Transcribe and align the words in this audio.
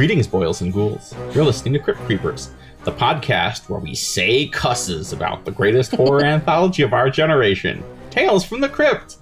Greetings, 0.00 0.26
boils 0.26 0.62
and 0.62 0.72
ghouls. 0.72 1.14
You're 1.34 1.44
listening 1.44 1.74
to 1.74 1.78
Crypt 1.78 2.00
Creepers, 2.06 2.52
the 2.84 2.90
podcast 2.90 3.68
where 3.68 3.80
we 3.80 3.94
say 3.94 4.48
cusses 4.48 5.12
about 5.12 5.44
the 5.44 5.50
greatest 5.50 5.94
horror 5.94 6.24
anthology 6.24 6.82
of 6.82 6.94
our 6.94 7.10
generation, 7.10 7.84
Tales 8.08 8.42
from 8.42 8.62
the 8.62 8.68
Crypt. 8.70 9.18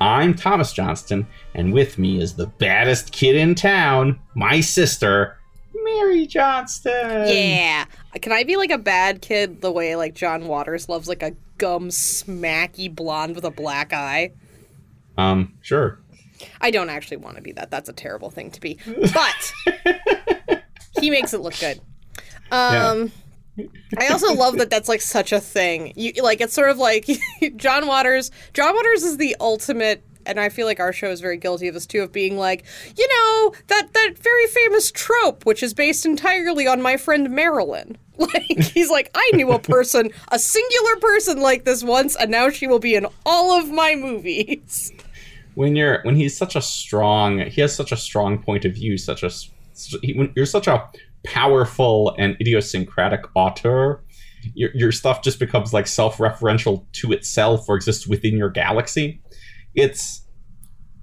I'm 0.00 0.34
Thomas 0.34 0.72
Johnston, 0.72 1.26
and 1.54 1.70
with 1.70 1.98
me 1.98 2.18
is 2.18 2.32
the 2.32 2.46
baddest 2.46 3.12
kid 3.12 3.36
in 3.36 3.54
town, 3.54 4.18
my 4.34 4.62
sister, 4.62 5.36
Mary 5.74 6.26
Johnston. 6.26 7.28
Yeah. 7.28 7.84
Can 8.14 8.32
I 8.32 8.42
be 8.44 8.56
like 8.56 8.70
a 8.70 8.78
bad 8.78 9.20
kid 9.20 9.60
the 9.60 9.70
way 9.70 9.96
like 9.96 10.14
John 10.14 10.46
Waters 10.46 10.88
loves 10.88 11.08
like 11.08 11.22
a 11.22 11.36
gum 11.58 11.90
smacky 11.90 12.88
blonde 12.90 13.34
with 13.34 13.44
a 13.44 13.50
black 13.50 13.92
eye? 13.92 14.32
Um, 15.18 15.58
sure. 15.60 15.98
I 16.60 16.70
don't 16.70 16.90
actually 16.90 17.18
want 17.18 17.36
to 17.36 17.42
be 17.42 17.52
that. 17.52 17.70
That's 17.70 17.88
a 17.88 17.92
terrible 17.92 18.30
thing 18.30 18.50
to 18.52 18.60
be. 18.60 18.78
But 19.12 19.52
he 21.02 21.10
makes 21.10 21.34
it 21.34 21.40
look 21.40 21.58
good. 21.58 21.80
Um 22.50 23.10
I 23.98 24.08
also 24.08 24.34
love 24.34 24.58
that 24.58 24.68
that's 24.68 24.88
like 24.88 25.00
such 25.00 25.32
a 25.32 25.40
thing. 25.40 25.92
You 25.96 26.12
like 26.22 26.40
it's 26.40 26.52
sort 26.52 26.70
of 26.70 26.78
like 26.78 27.06
John 27.56 27.86
Waters. 27.86 28.30
John 28.52 28.74
Waters 28.74 29.02
is 29.02 29.16
the 29.16 29.36
ultimate 29.40 30.04
and 30.26 30.38
I 30.40 30.48
feel 30.48 30.66
like 30.66 30.80
our 30.80 30.92
show 30.92 31.10
is 31.10 31.20
very 31.20 31.36
guilty 31.36 31.68
of 31.68 31.74
this 31.74 31.86
too, 31.86 32.02
of 32.02 32.12
being 32.12 32.36
like, 32.36 32.64
you 32.96 33.08
know, 33.08 33.54
that 33.68 33.92
that 33.92 34.14
very 34.18 34.46
famous 34.46 34.90
trope, 34.90 35.44
which 35.44 35.62
is 35.62 35.74
based 35.74 36.06
entirely 36.06 36.66
on 36.66 36.80
my 36.82 36.96
friend 36.96 37.30
Marilyn. 37.30 37.98
Like 38.18 38.60
he's 38.60 38.90
like, 38.90 39.10
I 39.14 39.30
knew 39.32 39.50
a 39.50 39.58
person, 39.58 40.10
a 40.30 40.38
singular 40.38 40.96
person 41.00 41.40
like 41.40 41.64
this 41.64 41.82
once, 41.82 42.14
and 42.14 42.30
now 42.30 42.50
she 42.50 42.68
will 42.68 42.78
be 42.78 42.94
in 42.94 43.06
all 43.26 43.58
of 43.58 43.70
my 43.70 43.96
movies. 43.96 44.92
When 45.54 45.74
you're 45.74 46.02
when 46.02 46.14
he's 46.14 46.36
such 46.36 46.54
a 46.54 46.62
strong, 46.62 47.38
he 47.38 47.62
has 47.62 47.74
such 47.74 47.90
a 47.90 47.96
strong 47.96 48.40
point 48.40 48.64
of 48.64 48.74
view, 48.74 48.96
such 48.96 49.24
a 49.24 49.30
you're 50.02 50.46
such 50.46 50.66
a 50.66 50.88
powerful 51.24 52.14
and 52.18 52.36
idiosyncratic 52.40 53.20
author. 53.34 54.04
Your, 54.54 54.70
your 54.74 54.92
stuff 54.92 55.22
just 55.22 55.38
becomes 55.38 55.72
like 55.72 55.86
self-referential 55.86 56.84
to 56.92 57.12
itself 57.12 57.68
or 57.68 57.76
exists 57.76 58.08
within 58.08 58.36
your 58.36 58.50
galaxy 58.50 59.22
it's 59.74 60.20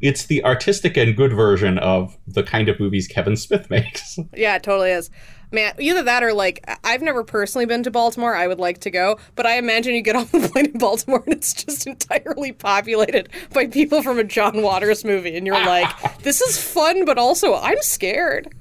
it's 0.01 0.27
the 0.27 0.43
artistic 0.45 0.95
and 0.95 1.15
good 1.17 1.33
version 1.33 1.77
of 1.77 2.17
the 2.25 2.41
kind 2.41 2.69
of 2.69 2.79
movies 2.79 3.05
Kevin 3.07 3.35
Smith 3.35 3.69
makes. 3.69 4.17
Yeah, 4.33 4.55
it 4.55 4.63
totally 4.63 4.91
is. 4.91 5.09
Man, 5.51 5.73
either 5.79 6.03
that 6.03 6.23
or 6.23 6.31
like 6.31 6.63
I've 6.83 7.01
never 7.01 7.23
personally 7.23 7.65
been 7.65 7.83
to 7.83 7.91
Baltimore. 7.91 8.35
I 8.35 8.47
would 8.47 8.59
like 8.59 8.79
to 8.81 8.91
go, 8.91 9.17
but 9.35 9.45
I 9.45 9.57
imagine 9.57 9.95
you 9.95 10.01
get 10.01 10.15
off 10.15 10.31
the 10.31 10.47
plane 10.47 10.67
in 10.67 10.77
Baltimore 10.77 11.23
and 11.25 11.33
it's 11.33 11.53
just 11.53 11.87
entirely 11.87 12.51
populated 12.51 13.29
by 13.53 13.67
people 13.67 14.03
from 14.03 14.19
a 14.19 14.23
John 14.23 14.61
Waters 14.61 15.03
movie, 15.03 15.35
and 15.35 15.45
you're 15.45 15.65
like, 15.65 15.89
"This 16.21 16.39
is 16.39 16.61
fun, 16.61 17.03
but 17.03 17.17
also 17.17 17.55
I'm 17.55 17.81
scared." 17.81 18.53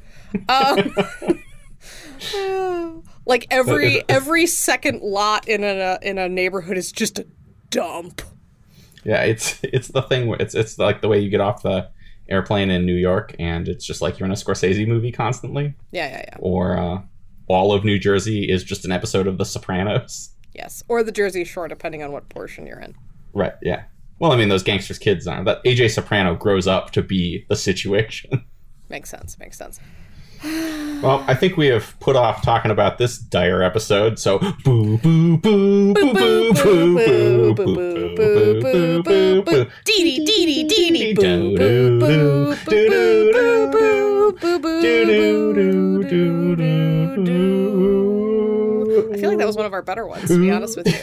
Um, 0.49 0.95
like 3.27 3.47
every 3.51 4.03
every 4.09 4.47
second 4.47 5.03
lot 5.03 5.49
in 5.49 5.65
a 5.65 5.99
in 6.03 6.19
a 6.19 6.29
neighborhood 6.29 6.77
is 6.77 6.93
just 6.93 7.19
a 7.19 7.27
dump. 7.71 8.23
Yeah, 9.05 9.23
it's 9.23 9.61
it's 9.63 9.89
the 9.89 10.03
thing. 10.03 10.27
Where 10.27 10.41
it's 10.41 10.55
it's 10.55 10.79
like 10.79 11.01
the 11.01 11.09
way 11.09 11.19
you 11.21 11.31
get 11.31 11.41
off 11.41 11.63
the 11.63 11.89
airplane 12.29 12.71
in 12.71 12.85
New 12.85 12.97
York, 12.97 13.35
and 13.39 13.69
it's 13.69 13.87
just 13.87 14.03
like 14.03 14.19
you're 14.19 14.27
in 14.27 14.33
a 14.33 14.37
Scorsese 14.37 14.87
movie 14.87 15.13
constantly. 15.13 15.75
Yeah, 15.93 16.09
yeah, 16.09 16.25
yeah. 16.29 16.37
Or 16.41 16.77
uh, 16.77 17.03
all 17.47 17.73
of 17.73 17.85
New 17.85 17.99
Jersey 17.99 18.51
is 18.51 18.65
just 18.65 18.85
an 18.85 18.93
episode 18.93 19.27
of 19.27 19.39
The 19.39 19.45
Sopranos. 19.45 20.31
Yes, 20.55 20.83
or 20.89 21.03
the 21.03 21.13
Jersey 21.13 21.45
Shore, 21.45 21.69
depending 21.69 22.03
on 22.03 22.13
what 22.13 22.29
portion 22.29 22.67
you're 22.67 22.81
in. 22.81 22.95
Right. 23.33 23.55
Yeah. 23.63 23.85
Well, 24.19 24.33
I 24.33 24.37
mean, 24.37 24.49
those 24.49 24.65
gangsters' 24.65 24.99
kids 24.99 25.27
are 25.27 25.45
that 25.45 25.63
AJ 25.65 25.93
Soprano 25.93 26.35
grows 26.35 26.67
up 26.67 26.91
to 26.93 27.03
be 27.03 27.47
the 27.49 27.57
situation. 27.57 28.45
Makes 28.89 29.11
sense. 29.11 29.39
Makes 29.39 29.59
sense. 29.59 29.79
Well, 31.03 31.25
I 31.29 31.35
think 31.35 31.57
we 31.57 31.67
have 31.69 31.95
put 32.01 32.17
off 32.17 32.43
talking 32.43 32.71
about 32.71 32.99
this 32.99 33.19
dire 33.19 33.63
episode, 33.63 34.19
so 34.19 34.39
boo 34.65 34.99
boo 34.99 35.37
boo 35.39 35.95
boo 35.95 36.13
boo 36.15 36.53
boo 36.55 36.55
boo 36.55 37.55
boo 37.55 37.55
boo 37.55 37.55
boo 37.55 38.15
boo 38.15 38.61
boo 38.63 38.63
boo 38.63 39.03
boo 39.03 39.43
boo 39.43 39.67
dee 39.85 40.25
dee 40.25 40.25
dee 40.25 40.65
dee 40.65 41.15
boo 41.15 41.23
boo 41.57 41.99
boo 41.99 42.57
boo 42.67 42.91
boo 43.31 43.73
boo 43.73 44.33
boo 44.33 44.59
boo 44.59 44.79
I 49.13 49.17
feel 49.21 49.31
like 49.31 49.39
that 49.39 49.47
was 49.47 49.57
one 49.57 49.67
of 49.67 49.73
our 49.73 49.83
better 49.83 50.07
ones, 50.07 50.29
to 50.29 50.41
be 50.41 50.51
honest 50.51 50.77
with 50.77 50.87
you. 50.87 50.99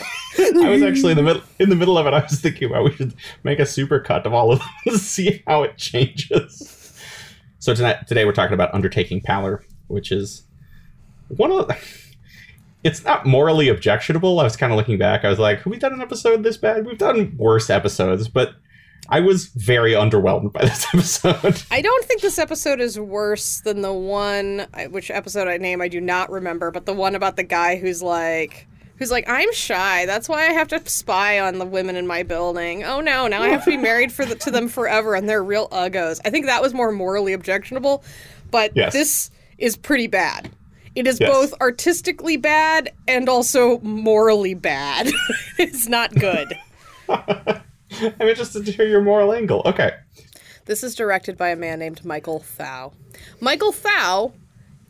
I 0.65 0.69
was 0.69 0.83
actually 0.83 1.11
in 1.11 1.17
the 1.17 1.23
middle 1.23 1.41
in 1.59 1.69
the 1.69 1.75
middle 1.75 1.97
of 1.97 2.05
it. 2.07 2.13
I 2.13 2.19
was 2.21 2.39
thinking 2.41 2.69
about 2.69 2.83
we 2.85 2.91
should 2.91 3.13
make 3.43 3.59
a 3.59 3.63
supercut 3.63 4.25
of 4.25 4.33
all 4.33 4.51
of 4.51 4.59
them 4.59 4.67
to 4.87 4.97
see 4.97 5.41
how 5.47 5.63
it 5.63 5.77
changes. 5.77 6.74
So 7.65 7.73
tonight, 7.73 8.07
today 8.07 8.25
we're 8.25 8.31
talking 8.31 8.53
about 8.53 8.71
Undertaking 8.75 9.21
Palor, 9.21 9.63
which 9.87 10.11
is 10.11 10.43
one 11.29 11.51
of 11.51 11.67
the, 11.67 11.75
it's 12.83 13.03
not 13.03 13.25
morally 13.25 13.69
objectionable. 13.69 14.39
I 14.39 14.43
was 14.43 14.55
kind 14.55 14.71
of 14.71 14.77
looking 14.77 14.99
back. 14.99 15.25
I 15.25 15.29
was 15.29 15.39
like, 15.39 15.63
have 15.63 15.65
we 15.65 15.79
done 15.79 15.93
an 15.93 15.99
episode 15.99 16.43
this 16.43 16.57
bad? 16.57 16.85
We've 16.85 16.99
done 16.99 17.35
worse 17.37 17.71
episodes, 17.71 18.27
but 18.27 18.53
I 19.09 19.19
was 19.21 19.47
very 19.47 19.93
underwhelmed 19.93 20.53
by 20.53 20.61
this 20.65 20.85
episode. 20.93 21.63
I 21.71 21.81
don't 21.81 22.05
think 22.05 22.21
this 22.21 22.37
episode 22.37 22.79
is 22.79 22.99
worse 22.99 23.61
than 23.61 23.81
the 23.81 23.93
one, 23.93 24.67
which 24.91 25.09
episode 25.09 25.47
I 25.47 25.57
name 25.57 25.81
I 25.81 25.87
do 25.87 25.99
not 25.99 26.29
remember, 26.29 26.69
but 26.69 26.85
the 26.85 26.93
one 26.93 27.15
about 27.15 27.35
the 27.35 27.43
guy 27.43 27.77
who's 27.77 28.03
like, 28.03 28.67
who's 28.97 29.11
like, 29.11 29.25
I'm 29.27 29.51
shy. 29.53 30.05
That's 30.05 30.29
why 30.29 30.47
I 30.47 30.53
have 30.53 30.67
to 30.69 30.81
spy 30.89 31.39
on 31.39 31.59
the 31.59 31.65
women 31.65 31.95
in 31.95 32.07
my 32.07 32.23
building. 32.23 32.83
Oh 32.83 33.01
no, 33.01 33.27
now 33.27 33.41
I 33.41 33.49
have 33.49 33.63
to 33.65 33.71
be 33.71 33.77
married 33.77 34.11
for 34.11 34.25
the, 34.25 34.35
to 34.35 34.51
them 34.51 34.67
forever, 34.67 35.15
and 35.15 35.27
they're 35.27 35.43
real 35.43 35.67
uggos. 35.69 36.19
I 36.25 36.29
think 36.29 36.45
that 36.45 36.61
was 36.61 36.73
more 36.73 36.91
morally 36.91 37.33
objectionable, 37.33 38.03
but 38.51 38.71
Yes. 38.75 38.93
this 38.93 39.31
is 39.57 39.75
pretty 39.77 40.07
bad. 40.07 40.49
It 40.95 41.07
is 41.07 41.19
Yes. 41.19 41.29
both 41.29 41.53
artistically 41.61 42.37
bad 42.37 42.93
and 43.07 43.27
also 43.27 43.79
morally 43.79 44.53
bad. 44.53 45.11
it's 45.59 45.87
not 45.87 46.13
good. 46.15 46.57
I'm 47.09 47.61
interested 48.27 48.65
to 48.65 48.71
hear 48.71 48.87
your 48.87 49.01
moral 49.01 49.33
angle. 49.33 49.61
Okay. 49.65 49.91
This 50.65 50.83
is 50.83 50.95
directed 50.95 51.37
by 51.37 51.49
a 51.49 51.55
man 51.55 51.79
named 51.79 52.03
Michael 52.03 52.39
Thau. 52.39 52.93
Michael 53.39 53.71
Thau 53.71 54.33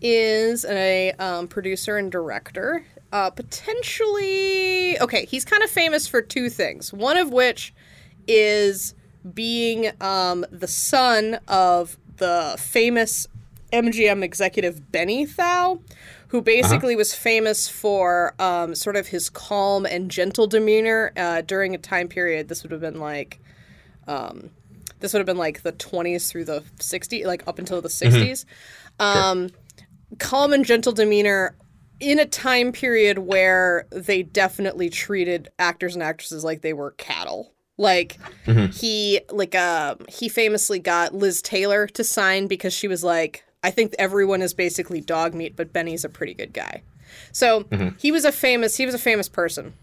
is 0.01 0.63
a 0.65 1.11
um, 1.13 1.47
producer 1.47 1.97
and 1.97 2.11
director. 2.11 2.85
Uh, 3.15 3.29
potentially, 3.29 4.99
okay, 4.99 5.25
he's 5.25 5.45
kind 5.45 5.63
of 5.63 5.69
famous 5.69 6.05
for 6.05 6.21
two 6.21 6.49
things. 6.49 6.91
One 6.91 7.15
of 7.15 7.29
which 7.29 7.73
is 8.27 8.93
being 9.33 9.89
um, 10.01 10.45
the 10.51 10.67
son 10.67 11.39
of 11.47 11.97
the 12.17 12.57
famous 12.59 13.25
MGM 13.71 14.21
executive 14.21 14.91
Benny 14.91 15.25
Thau, 15.25 15.79
who 16.27 16.41
basically 16.41 16.97
was 16.97 17.15
famous 17.15 17.69
for 17.69 18.35
um, 18.37 18.75
sort 18.75 18.97
of 18.97 19.07
his 19.07 19.29
calm 19.29 19.85
and 19.85 20.11
gentle 20.11 20.45
demeanor 20.45 21.13
uh, 21.15 21.39
during 21.39 21.73
a 21.73 21.77
time 21.77 22.09
period. 22.09 22.49
This 22.49 22.63
would 22.63 22.73
have 22.73 22.81
been 22.81 22.99
like 22.99 23.39
this 24.99 25.13
would 25.13 25.19
have 25.19 25.25
been 25.25 25.37
like 25.37 25.61
the 25.61 25.71
20s 25.71 26.29
through 26.29 26.43
the 26.43 26.65
60s 26.79 27.25
like 27.25 27.47
up 27.47 27.59
until 27.59 27.81
the 27.81 27.87
60s 27.87 28.43
um, 28.99 29.51
calm 30.19 30.51
and 30.51 30.65
gentle 30.65 30.91
demeanor 30.91 31.55
in 31.99 32.19
a 32.19 32.25
time 32.25 32.71
period 32.71 33.19
where 33.19 33.87
they 33.91 34.23
definitely 34.23 34.89
treated 34.89 35.49
actors 35.59 35.95
and 35.95 36.03
actresses 36.03 36.43
like 36.43 36.61
they 36.61 36.73
were 36.73 36.91
cattle. 36.91 37.53
Like 37.77 38.17
he 38.45 39.19
like 39.29 39.53
uh 39.53 39.95
he 40.07 40.29
famously 40.29 40.79
got 40.79 41.13
liz 41.13 41.41
taylor 41.41 41.87
to 41.87 42.05
sign 42.05 42.47
because 42.47 42.71
she 42.71 42.87
was 42.87 43.03
like 43.03 43.43
i 43.65 43.71
think 43.71 43.93
everyone 43.99 44.41
is 44.41 44.53
basically 44.53 45.01
dog 45.01 45.33
meat 45.33 45.57
but 45.57 45.73
benny's 45.73 46.05
a 46.05 46.09
pretty 46.09 46.33
good 46.33 46.53
guy. 46.53 46.83
So 47.33 47.65
he 47.97 48.13
was 48.13 48.23
a 48.23 48.31
famous 48.31 48.77
he 48.77 48.85
was 48.85 48.95
a 48.95 48.99
famous 48.99 49.27
person. 49.27 49.73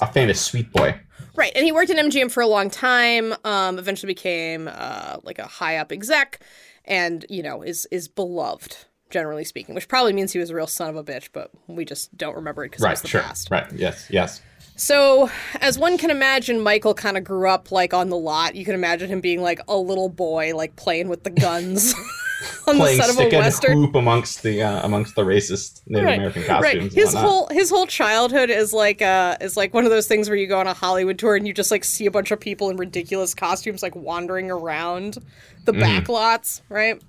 A 0.00 0.10
famous 0.10 0.40
sweet 0.40 0.72
boy. 0.72 0.98
Right, 1.34 1.52
and 1.54 1.64
he 1.66 1.72
worked 1.72 1.90
at 1.90 1.98
MGM 1.98 2.30
for 2.30 2.42
a 2.42 2.46
long 2.46 2.70
time. 2.70 3.34
Um, 3.44 3.78
eventually 3.78 4.12
became 4.12 4.70
uh, 4.72 5.18
like 5.22 5.38
a 5.38 5.46
high 5.46 5.76
up 5.76 5.92
exec, 5.92 6.40
and 6.86 7.26
you 7.28 7.42
know 7.42 7.60
is 7.60 7.86
is 7.90 8.08
beloved 8.08 8.78
generally 9.10 9.44
speaking, 9.44 9.74
which 9.74 9.88
probably 9.88 10.12
means 10.12 10.32
he 10.32 10.38
was 10.38 10.50
a 10.50 10.54
real 10.54 10.66
son 10.66 10.88
of 10.90 10.96
a 10.96 11.04
bitch, 11.04 11.28
but 11.32 11.50
we 11.66 11.84
just 11.84 12.16
don't 12.16 12.34
remember 12.36 12.64
it 12.64 12.70
because 12.70 12.82
it 12.82 12.86
Right, 12.86 12.90
was 12.92 13.02
the 13.02 13.08
sure. 13.08 13.20
past. 13.22 13.50
Right, 13.50 13.70
yes, 13.72 14.06
yes. 14.10 14.40
So, 14.78 15.30
as 15.60 15.78
one 15.78 15.96
can 15.96 16.10
imagine, 16.10 16.60
Michael 16.60 16.92
kind 16.92 17.16
of 17.16 17.24
grew 17.24 17.48
up 17.48 17.72
like 17.72 17.94
on 17.94 18.10
the 18.10 18.16
lot. 18.16 18.56
You 18.56 18.64
can 18.64 18.74
imagine 18.74 19.08
him 19.08 19.20
being 19.22 19.40
like 19.40 19.60
a 19.68 19.76
little 19.76 20.08
boy, 20.10 20.54
like 20.54 20.76
playing 20.76 21.08
with 21.08 21.24
the 21.24 21.30
guns 21.30 21.94
on 22.66 22.76
Playing 22.76 22.98
the 22.98 23.02
set 23.02 23.08
of 23.08 23.14
stick 23.16 23.32
a 23.32 23.36
and 23.36 23.44
western. 23.44 23.72
hoop 23.72 23.94
amongst 23.94 24.42
the 24.42 24.62
uh, 24.62 24.84
amongst 24.84 25.14
the 25.14 25.22
racist 25.22 25.80
Native 25.86 26.08
American 26.10 26.42
costumes. 26.44 26.82
Right. 26.84 26.92
His 26.92 27.14
whole 27.14 27.46
his 27.48 27.70
whole 27.70 27.86
childhood 27.86 28.50
is 28.50 28.74
like 28.74 29.00
uh 29.00 29.38
is 29.40 29.56
like 29.56 29.72
one 29.72 29.84
of 29.84 29.90
those 29.90 30.06
things 30.06 30.28
where 30.28 30.36
you 30.36 30.46
go 30.46 30.60
on 30.60 30.66
a 30.66 30.74
Hollywood 30.74 31.18
tour 31.18 31.36
and 31.36 31.46
you 31.46 31.54
just 31.54 31.70
like 31.70 31.82
see 31.84 32.04
a 32.04 32.10
bunch 32.10 32.30
of 32.30 32.38
people 32.38 32.68
in 32.68 32.76
ridiculous 32.76 33.34
costumes 33.34 33.82
like 33.82 33.96
wandering 33.96 34.50
around 34.50 35.16
the 35.64 35.72
Mm-hmm. 35.72 35.80
back 35.80 36.08
lots, 36.10 36.60
right? 36.68 37.00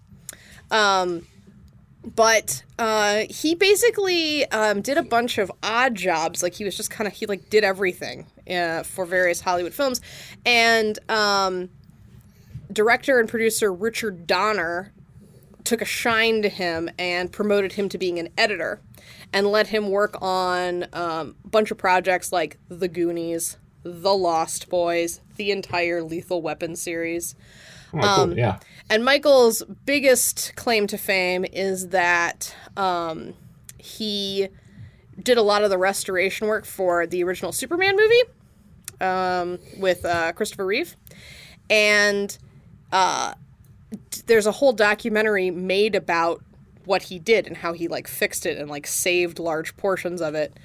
Um 0.72 1.28
but 2.16 2.64
uh, 2.80 3.26
he 3.30 3.56
basically 3.56 4.46
um, 4.52 4.82
did 4.82 4.98
a 4.98 5.04
bunch 5.04 5.38
of 5.38 5.52
odd 5.62 5.96
jobs. 5.96 6.42
Like 6.42 6.54
he 6.54 6.64
was 6.64 6.76
just 6.76 6.90
kind 6.90 7.08
of 7.08 7.14
he 7.14 7.26
like 7.26 7.50
did 7.50 7.64
everything 7.64 8.28
uh, 8.50 8.84
for 8.84 9.06
various 9.06 9.42
Hollywood 9.42 9.74
films, 9.74 10.02
and 10.46 10.98
um, 11.10 11.70
director 12.72 13.20
and 13.20 13.28
producer 13.28 13.74
Richard 13.74 14.28
Donner 14.28 14.94
took 15.64 15.82
a 15.82 15.86
shine 15.86 16.42
to 16.42 16.50
him 16.50 16.90
and 16.98 17.32
promoted 17.32 17.74
him 17.74 17.90
to 17.90 17.98
being 17.98 18.20
an 18.20 18.30
editor 18.38 18.80
and 19.34 19.48
let 19.48 19.68
him 19.68 19.90
work 19.90 20.18
on 20.22 20.86
um, 20.94 21.36
a 21.44 21.50
bunch 21.50 21.72
of 21.72 21.78
projects 21.78 22.32
like 22.32 22.58
The 22.70 22.88
Goonies, 22.88 23.58
The 23.84 24.14
Lost 24.14 24.70
Boys, 24.70 25.20
the 25.36 25.52
entire 25.52 26.02
Lethal 26.02 26.42
Weapon 26.42 26.78
series. 26.78 27.36
Oh, 27.94 28.00
cool. 28.00 28.04
Um, 28.04 28.32
yeah. 28.38 28.60
And 28.90 29.04
Michael's 29.04 29.64
biggest 29.86 30.54
claim 30.56 30.88
to 30.88 30.98
fame 30.98 31.46
is 31.52 31.90
that 31.90 32.56
um, 32.78 33.34
he 33.78 34.48
did 35.22 35.38
a 35.38 35.42
lot 35.42 35.64
of 35.64 35.70
the 35.70 35.78
restoration 35.78 36.48
work 36.48 36.66
for 36.66 37.06
the 37.06 37.24
original 37.24 37.52
Superman 37.52 37.98
movie 37.98 38.22
um, 39.02 39.60
with 39.78 40.06
uh, 40.06 40.32
Christopher 40.32 40.66
Reeve. 40.66 40.96
And 41.70 42.38
uh, 42.94 43.34
there's 44.26 44.46
a 44.46 44.54
whole 44.54 44.72
documentary 44.72 45.52
made 45.52 45.94
about 45.94 46.42
what 46.86 47.04
he 47.04 47.20
did 47.20 47.46
and 47.46 47.58
how 47.58 47.74
he 47.74 47.90
like 47.90 48.08
fixed 48.08 48.46
it 48.46 48.58
and 48.58 48.70
like 48.70 48.88
saved 48.88 49.38
large 49.38 49.76
portions 49.76 50.22
of 50.22 50.34
it. 50.34 50.58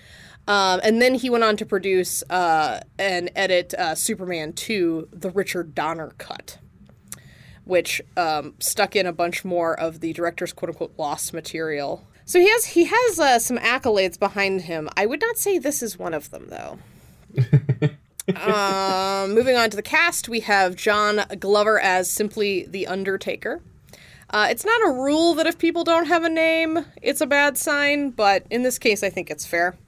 Um, 0.46 0.80
and 0.84 1.02
then 1.02 1.14
he 1.14 1.28
went 1.28 1.42
on 1.42 1.56
to 1.56 1.66
produce 1.66 2.22
uh, 2.30 2.80
and 2.98 3.30
edit 3.34 3.74
uh, 3.74 3.96
Superman 3.96 4.52
2, 4.52 5.08
the 5.12 5.30
Richard 5.30 5.74
Donner 5.74 6.12
cut 6.19 6.58
which 7.72 8.02
um, 8.19 8.52
stuck 8.58 8.94
in 8.94 9.06
a 9.06 9.14
bunch 9.14 9.46
more 9.46 9.72
of 9.80 10.00
the 10.00 10.12
director's 10.12 10.52
quote 10.52 10.69
unquote 10.69 10.92
lost 10.98 11.32
material. 11.32 12.06
So 12.26 12.38
he 12.38 12.50
has 12.50 12.66
he 12.66 12.84
has 12.84 13.19
uh, 13.19 13.38
some 13.38 13.56
accolades 13.56 14.19
behind 14.19 14.60
him. 14.60 14.90
I 14.94 15.06
would 15.06 15.22
not 15.22 15.38
say 15.38 15.58
this 15.58 15.82
is 15.82 15.98
one 15.98 16.12
of 16.12 16.30
them 16.30 16.50
though. 16.50 16.78
um, 18.36 19.34
moving 19.34 19.56
on 19.56 19.70
to 19.70 19.76
the 19.76 19.82
cast, 19.82 20.28
we 20.28 20.40
have 20.40 20.76
John 20.76 21.22
Glover 21.40 21.80
as 21.80 22.10
simply 22.10 22.66
the 22.66 22.86
Undertaker. 22.86 23.62
Uh, 24.28 24.48
it's 24.50 24.66
not 24.66 24.86
a 24.86 24.92
rule 24.92 25.32
that 25.32 25.46
if 25.46 25.58
people 25.58 25.82
don't 25.82 26.08
have 26.08 26.24
a 26.24 26.28
name, 26.28 26.84
it's 27.00 27.22
a 27.22 27.26
bad 27.26 27.56
sign, 27.56 28.10
but 28.10 28.44
in 28.50 28.64
this 28.64 28.78
case, 28.78 29.02
I 29.02 29.08
think 29.08 29.30
it's 29.30 29.46
fair. 29.46 29.78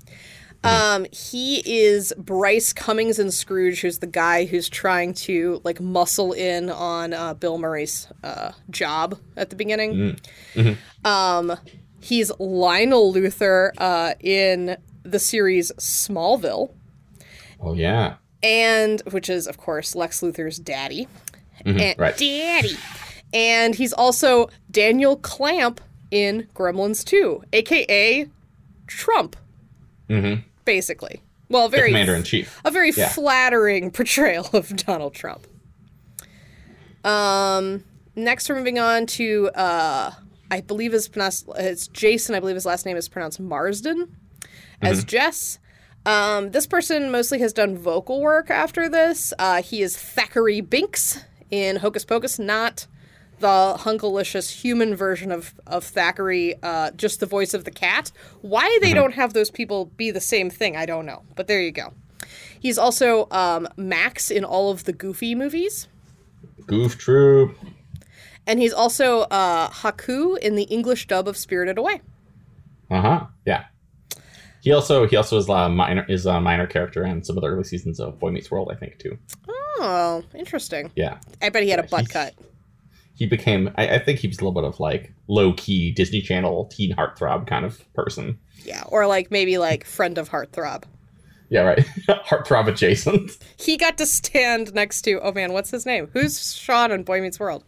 Um, 0.65 1.07
he 1.13 1.63
is 1.85 2.13
Brice 2.17 2.73
Cummings 2.73 3.19
and 3.19 3.33
Scrooged, 3.33 3.83
who's 3.83 3.99
the 3.99 4.07
guy 4.07 4.47
who's 4.47 4.69
trying 4.69 5.13
to 5.15 5.61
like 5.65 5.81
muscle 5.81 6.33
in 6.33 6.71
on 6.71 7.13
uh, 7.13 7.35
Bill 7.35 7.59
Murray's 7.59 8.09
uh, 8.23 8.53
job 8.71 9.19
at 9.37 9.51
the 9.51 9.57
beginning. 9.57 10.19
Um, 11.05 11.57
he's 12.01 12.33
Lionel 12.39 13.13
Luthor 13.13 13.71
uh, 13.79 14.15
in 14.21 14.77
the 15.03 15.19
series 15.19 15.71
Smallville, 15.73 16.73
Oh 17.61 17.75
yeah. 17.75 18.15
and 18.43 19.03
which 19.11 19.29
is 19.29 19.47
of 19.47 19.59
course 19.59 19.95
Lex 19.95 20.21
Luthor's 20.23 20.59
daddy, 20.59 21.07
and 21.67 21.95
right. 21.99 22.17
daddy, 22.17 22.77
and 23.35 23.75
he's 23.75 23.93
also 23.93 24.49
Daniel 24.71 25.17
Clamp 25.17 25.81
in 26.11 26.49
Gremlins 26.55 27.05
2, 27.05 27.43
aka 27.53 28.29
Trump, 28.87 29.37
Mm-hmm. 30.09 30.43
Basically. 30.65 31.23
Well, 31.49 31.69
very 31.69 31.89
Commander 31.91 32.15
in 32.15 32.23
chief. 32.25 32.61
a 32.65 32.71
very 32.71 32.91
Yeah. 32.93 33.09
flattering 33.11 33.91
portrayal 33.93 34.49
of 34.53 34.75
Donald 34.77 35.15
Trump. 35.15 35.47
Um, 37.05 37.85
next 38.17 38.49
we're 38.49 38.57
moving 38.57 38.79
on 38.79 39.07
to 39.07 39.51
uh, 39.55 40.13
I 40.51 40.61
believe 40.61 40.93
his 40.93 41.09
pronounced 41.09 41.47
it's 41.57 41.87
Jason. 41.89 42.35
I 42.35 42.41
believe 42.41 42.55
his 42.57 42.67
last 42.67 42.87
name 42.87 42.97
is 42.97 43.09
pronounced 43.09 43.41
Marsden 43.41 44.17
as 44.81 45.05
Jess. 45.05 45.59
Um, 46.07 46.51
this 46.51 46.67
person 46.67 47.11
mostly 47.11 47.39
has 47.41 47.53
done 47.53 47.77
vocal 47.79 48.21
work 48.21 48.51
after 48.51 48.89
this. 48.89 49.33
Uh, 49.39 49.63
he 49.63 49.83
is 49.83 49.97
Thackery 49.97 50.61
Binx 50.63 51.23
in 51.51 51.77
Hocus 51.77 52.05
Pocus, 52.05 52.39
not 52.39 52.87
the 53.41 53.77
hunkalicious 53.79 54.51
human 54.51 54.95
version 54.95 55.33
of, 55.33 55.55
of 55.67 55.85
Thackery, 55.85 56.59
uh, 56.63 56.91
just 56.93 57.21
the 57.21 57.27
voice 57.27 57.55
of 57.55 57.65
the 57.65 57.71
cat. 57.71 58.13
Why 58.43 58.79
they 58.81 58.95
don't 58.95 59.13
have 59.13 59.33
those 59.33 59.51
people 59.51 59.87
be 59.97 60.11
the 60.11 60.21
same 60.21 60.51
thing, 60.51 60.77
I 60.77 60.87
don't 60.87 61.07
know. 61.07 61.23
But 61.35 61.47
there 61.47 61.61
you 61.61 61.73
go. 61.73 61.93
He's 62.59 62.79
also 62.79 63.29
um, 63.31 63.69
Max 63.77 64.31
in 64.31 64.45
all 64.45 64.71
of 64.71 64.85
the 64.85 64.93
Goofy 64.93 65.35
movies. 65.35 65.89
Goof 66.67 66.97
Troop. 66.97 67.57
And 68.47 68.61
he's 68.61 68.73
also 68.73 69.23
uh, 69.23 69.69
Haku 69.69 70.39
in 70.39 70.55
the 70.55 70.65
English 70.65 71.07
dub 71.07 71.29
of 71.29 71.37
Spirited 71.37 71.79
Away. 71.79 72.01
Uh 72.91 73.01
huh. 73.01 73.27
Yeah. 73.47 73.65
He 74.63 74.73
also 74.73 75.07
he 75.07 75.17
also 75.17 75.37
is 75.37 75.49
a 75.49 75.69
minor 75.69 76.07
is 76.09 76.25
a 76.25 76.41
minor 76.41 76.67
character 76.67 77.05
in 77.05 77.23
some 77.23 77.37
of 77.37 77.43
the 77.43 77.49
early 77.49 77.65
seasons 77.65 78.01
of 78.01 78.19
Boy 78.19 78.31
Meets 78.31 78.51
World, 78.51 78.71
I 78.73 78.77
think 78.77 78.99
too. 78.99 79.19
Oh, 79.49 80.23
interesting. 80.35 80.91
Yeah. 80.97 81.19
I 81.43 81.51
bet 81.51 81.65
he 81.65 81.71
had 81.71 81.81
a 81.81 81.83
butt 81.83 82.09
cut. 82.09 82.35
He 83.15 83.27
became 83.27 83.71
I, 83.77 83.89
I 83.97 83.99
think 83.99 84.19
he 84.19 84.29
was 84.29 84.39
a 84.39 84.41
little 84.41 84.53
bit 84.61 84.65
of 84.65 84.81
like 84.81 85.13
low 85.29 85.53
key 85.55 85.93
Disney 85.93 86.21
Channel 86.21 86.67
teen 86.67 86.95
heartthrob 86.97 87.47
kind 87.47 87.65
of 87.65 87.85
person. 87.95 88.39
Yeah, 88.65 88.83
or 88.89 89.07
like 89.07 89.31
maybe 89.31 89.59
like 89.59 89.85
friend 89.85 90.19
of 90.19 90.31
Heartthrob. 90.31 90.85
Yeah, 91.51 91.61
right. 91.63 91.79
heartthrob 92.09 92.67
adjacent. 92.69 93.31
He 93.59 93.77
got 93.77 93.99
to 93.99 94.07
stand 94.07 94.75
next 94.75 95.03
to 95.03 95.21
oh 95.21 95.33
man, 95.33 95.53
what's 95.53 95.71
his 95.71 95.87
name? 95.87 96.09
Who's 96.13 96.55
Sean 96.57 96.91
in 96.91 97.05
Boy 97.05 97.21
Meets 97.21 97.39
World? 97.39 97.65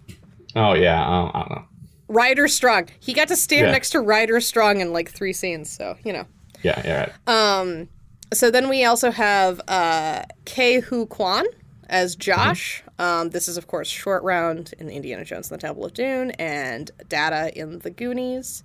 Oh 0.57 0.75
yeah, 0.75 1.01
um, 1.07 1.31
I 1.35 1.39
don't 1.41 1.51
know. 1.51 1.65
Ryder 2.09 2.49
Strong. 2.49 2.89
He 3.01 3.13
got 3.13 3.29
to 3.29 3.37
stand 3.37 3.67
Yeah. 3.67 3.73
next 3.73 3.91
to 3.91 4.01
Ryder 4.01 4.41
Strong 4.41 4.81
in 4.81 4.93
like 4.93 5.11
three 5.11 5.33
scenes, 5.33 5.71
so 5.71 5.97
you 6.05 6.13
know. 6.13 6.25
Yeah, 6.63 6.81
yeah, 6.85 7.11
right. 7.29 7.61
Um, 7.61 7.89
so 8.33 8.51
then 8.51 8.69
we 8.69 8.85
also 8.85 9.11
have 9.11 9.61
uh, 9.69 10.23
Ke 10.47 10.83
Huy 10.85 11.07
Quan 11.07 11.45
as 11.89 12.17
Josh. 12.17 12.83
Um, 12.99 13.31
this 13.31 13.49
is, 13.49 13.57
of 13.57 13.67
course, 13.67 13.89
Short 13.89 14.23
Round 14.23 14.73
in 14.79 14.89
Indiana 14.89 15.25
Jones 15.25 15.51
and 15.51 15.61
the 15.61 15.67
Temple 15.67 15.85
of 15.85 15.95
Doom 15.95 16.33
and 16.39 16.91
Data 17.09 17.57
in 17.59 17.81
The 17.81 17.91
Goonies. 17.91 18.65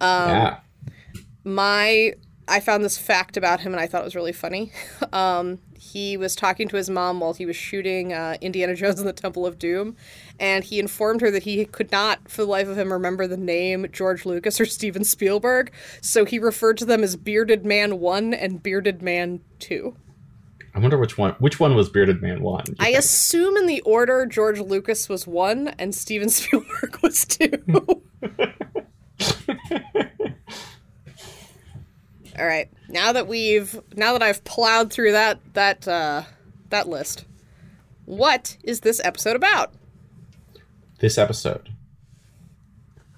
Um, 0.00 0.28
yeah. 0.28 0.56
My, 1.44 2.14
I 2.48 2.60
found 2.60 2.84
this 2.84 2.98
fact 2.98 3.36
about 3.36 3.60
him 3.60 3.72
and 3.72 3.80
I 3.80 3.86
thought 3.86 4.02
it 4.02 4.04
was 4.04 4.16
really 4.16 4.32
funny. 4.32 4.72
um, 5.12 5.58
he 5.78 6.16
was 6.16 6.34
talking 6.34 6.68
to 6.68 6.76
his 6.76 6.90
mom 6.90 7.20
while 7.20 7.32
he 7.32 7.46
was 7.46 7.56
shooting 7.56 8.12
uh, 8.12 8.36
Indiana 8.40 8.74
Jones 8.74 8.98
and 8.98 9.08
the 9.08 9.12
Temple 9.12 9.46
of 9.46 9.58
Doom, 9.58 9.96
and 10.40 10.64
he 10.64 10.78
informed 10.78 11.20
her 11.20 11.30
that 11.30 11.44
he 11.44 11.64
could 11.64 11.92
not, 11.92 12.28
for 12.28 12.42
the 12.42 12.48
life 12.48 12.68
of 12.68 12.78
him, 12.78 12.92
remember 12.92 13.26
the 13.26 13.36
name 13.36 13.86
George 13.92 14.26
Lucas 14.26 14.60
or 14.60 14.66
Steven 14.66 15.04
Spielberg. 15.04 15.72
So 16.00 16.24
he 16.24 16.38
referred 16.38 16.76
to 16.78 16.84
them 16.84 17.02
as 17.02 17.16
Bearded 17.16 17.64
Man 17.64 18.00
One 18.00 18.34
and 18.34 18.62
Bearded 18.62 19.00
Man 19.02 19.40
Two. 19.58 19.96
I 20.76 20.78
wonder 20.78 20.98
which 20.98 21.16
one 21.16 21.32
which 21.38 21.58
one 21.58 21.74
was 21.74 21.88
Bearded 21.88 22.20
Man 22.20 22.42
one. 22.42 22.64
I 22.78 22.84
think? 22.86 22.98
assume 22.98 23.56
in 23.56 23.66
the 23.66 23.80
order 23.80 24.26
George 24.26 24.60
Lucas 24.60 25.08
was 25.08 25.26
one 25.26 25.68
and 25.78 25.94
Steven 25.94 26.28
Spielberg 26.30 26.98
was 27.02 27.24
two. 27.24 27.50
All 32.38 32.44
right. 32.44 32.68
Now 32.90 33.12
that 33.12 33.26
we've 33.26 33.80
now 33.96 34.12
that 34.12 34.22
I've 34.22 34.44
plowed 34.44 34.92
through 34.92 35.12
that 35.12 35.40
that 35.54 35.88
uh 35.88 36.24
that 36.68 36.88
list. 36.88 37.24
What 38.04 38.58
is 38.62 38.80
this 38.80 39.00
episode 39.02 39.36
about? 39.36 39.72
this 40.98 41.18
episode. 41.18 41.70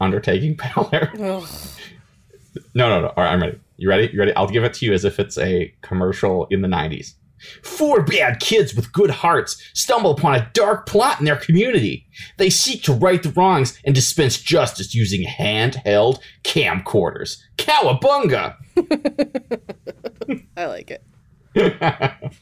Undertaking. 0.01 0.59
Ugh. 0.77 1.13
No, 1.19 2.89
no, 2.89 3.01
no. 3.01 3.09
All 3.09 3.25
right, 3.25 3.33
I'm 3.33 3.41
ready. 3.41 3.59
You 3.77 3.89
ready? 3.89 4.11
You 4.13 4.19
ready? 4.19 4.35
I'll 4.35 4.49
give 4.49 4.65
it 4.65 4.75
to 4.75 4.87
you 4.87 4.93
as 4.93 5.05
if 5.05 5.19
it's 5.21 5.39
a 5.39 5.73
commercial 5.83 6.47
in 6.47 6.63
the 6.63 6.69
90s. 6.69 7.15
Four 7.63 8.03
bad 8.03 8.41
kids 8.41 8.75
with 8.75 8.93
good 8.93 9.11
hearts 9.11 9.63
stumble 9.75 10.11
upon 10.11 10.35
a 10.35 10.51
dark 10.55 10.87
plot 10.87 11.19
in 11.19 11.25
their 11.25 11.37
community. 11.37 12.07
They 12.37 12.51
seek 12.51 12.83
to 12.85 12.93
right 12.93 13.23
the 13.23 13.31
wrongs 13.31 13.79
and 13.85 13.95
dispense 13.95 14.41
justice 14.41 14.95
using 14.95 15.27
handheld 15.27 16.21
camcorders. 16.45 17.39
Cowabunga! 17.57 18.57
I 20.57 20.67
like 20.67 20.91
it. 20.91 21.05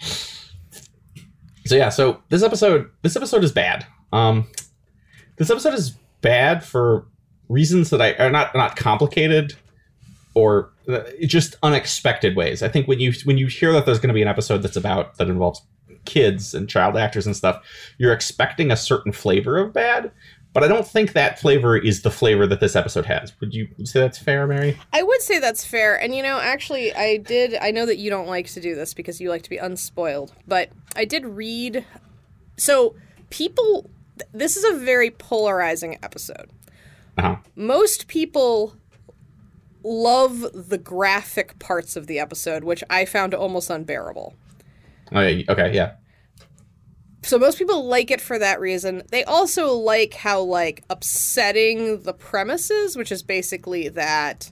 so 1.65 1.76
yeah, 1.76 1.88
so 1.88 2.23
this 2.29 2.43
episode 2.43 2.91
this 3.03 3.17
episode 3.17 3.45
is 3.45 3.53
bad. 3.53 3.87
Um 4.12 4.49
this 5.37 5.50
episode 5.50 5.75
is 5.75 5.91
bad 6.21 6.65
for 6.65 7.07
reasons 7.49 7.91
that 7.91 8.03
I 8.03 8.15
are 8.15 8.31
not 8.31 8.55
not 8.55 8.76
complicated 8.76 9.55
or 10.35 10.73
just 11.26 11.57
unexpected 11.62 12.37
ways. 12.37 12.62
I 12.62 12.69
think 12.69 12.87
when 12.87 13.00
you 13.00 13.12
when 13.25 13.38
you 13.38 13.47
hear 13.47 13.73
that 13.73 13.87
there's 13.87 13.99
going 13.99 14.09
to 14.09 14.14
be 14.14 14.23
an 14.23 14.28
episode 14.28 14.62
that's 14.62 14.76
about 14.76 15.16
that 15.19 15.28
involves 15.28 15.62
kids 16.05 16.55
and 16.55 16.69
child 16.69 16.97
actors 16.97 17.26
and 17.26 17.37
stuff, 17.37 17.62
you're 17.99 18.12
expecting 18.12 18.71
a 18.71 18.76
certain 18.76 19.12
flavor 19.12 19.59
of 19.59 19.73
bad, 19.73 20.12
but 20.52 20.64
I 20.64 20.69
don't 20.69 20.87
think 20.87 21.12
that 21.12 21.38
flavor 21.38 21.76
is 21.76 22.00
the 22.02 22.11
flavor 22.11 22.47
that 22.47 22.61
this 22.61 22.75
episode 22.75 23.05
has. 23.05 23.38
Would 23.40 23.52
you 23.52 23.69
say 23.85 24.00
that's 24.00 24.19
fair, 24.19 24.47
Mary? 24.47 24.78
I 24.93 25.02
would 25.02 25.21
say 25.21 25.38
that's 25.38 25.64
fair. 25.64 26.00
And 26.00 26.14
you 26.14 26.23
know, 26.23 26.38
actually 26.38 26.95
I 26.95 27.19
did 27.19 27.57
I 27.61 27.71
know 27.73 27.85
that 27.85 27.99
you 27.99 28.09
don't 28.09 28.26
like 28.26 28.47
to 28.49 28.61
do 28.61 28.75
this 28.75 28.95
because 28.95 29.21
you 29.21 29.28
like 29.28 29.43
to 29.43 29.50
be 29.50 29.59
unspoiled, 29.59 30.33
but 30.49 30.71
I 30.95 31.05
did 31.05 31.26
read 31.26 31.85
so 32.57 32.95
people 33.28 33.90
this 34.33 34.57
is 34.57 34.64
a 34.64 34.78
very 34.78 35.11
polarizing 35.11 35.99
episode. 36.02 36.49
Uh-huh. 37.19 37.37
most 37.55 38.09
people 38.09 38.76
love 39.87 40.45
the 40.52 40.78
graphic 40.78 41.59
parts 41.59 41.97
of 41.97 42.07
the 42.07 42.19
episode, 42.19 42.64
which 42.64 42.83
I 42.90 43.05
found 43.05 43.33
almost 43.33 43.71
unbearable. 43.71 44.35
Oh, 45.12 45.21
yeah, 45.21 45.45
okay, 45.49 45.73
yeah. 45.73 45.95
so 47.23 47.38
most 47.38 47.59
people 47.59 47.87
like 47.87 48.11
it 48.11 48.21
for 48.21 48.38
that 48.38 48.61
reason. 48.61 49.02
They 49.11 49.23
also 49.25 49.73
like 49.73 50.14
how 50.14 50.40
like 50.40 50.85
upsetting 50.90 52.02
the 52.02 52.12
premises, 52.12 52.97
which 52.97 53.12
is 53.12 53.23
basically 53.23 53.88
that 53.88 54.50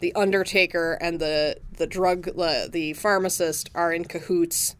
the 0.00 0.14
undertaker 0.14 0.98
and 1.00 1.18
the 1.18 1.56
the 1.78 1.86
drug 1.86 2.28
uh, 2.38 2.68
the 2.68 2.92
pharmacist 2.92 3.70
are 3.74 3.92
in 3.92 4.04
cahoots 4.04 4.76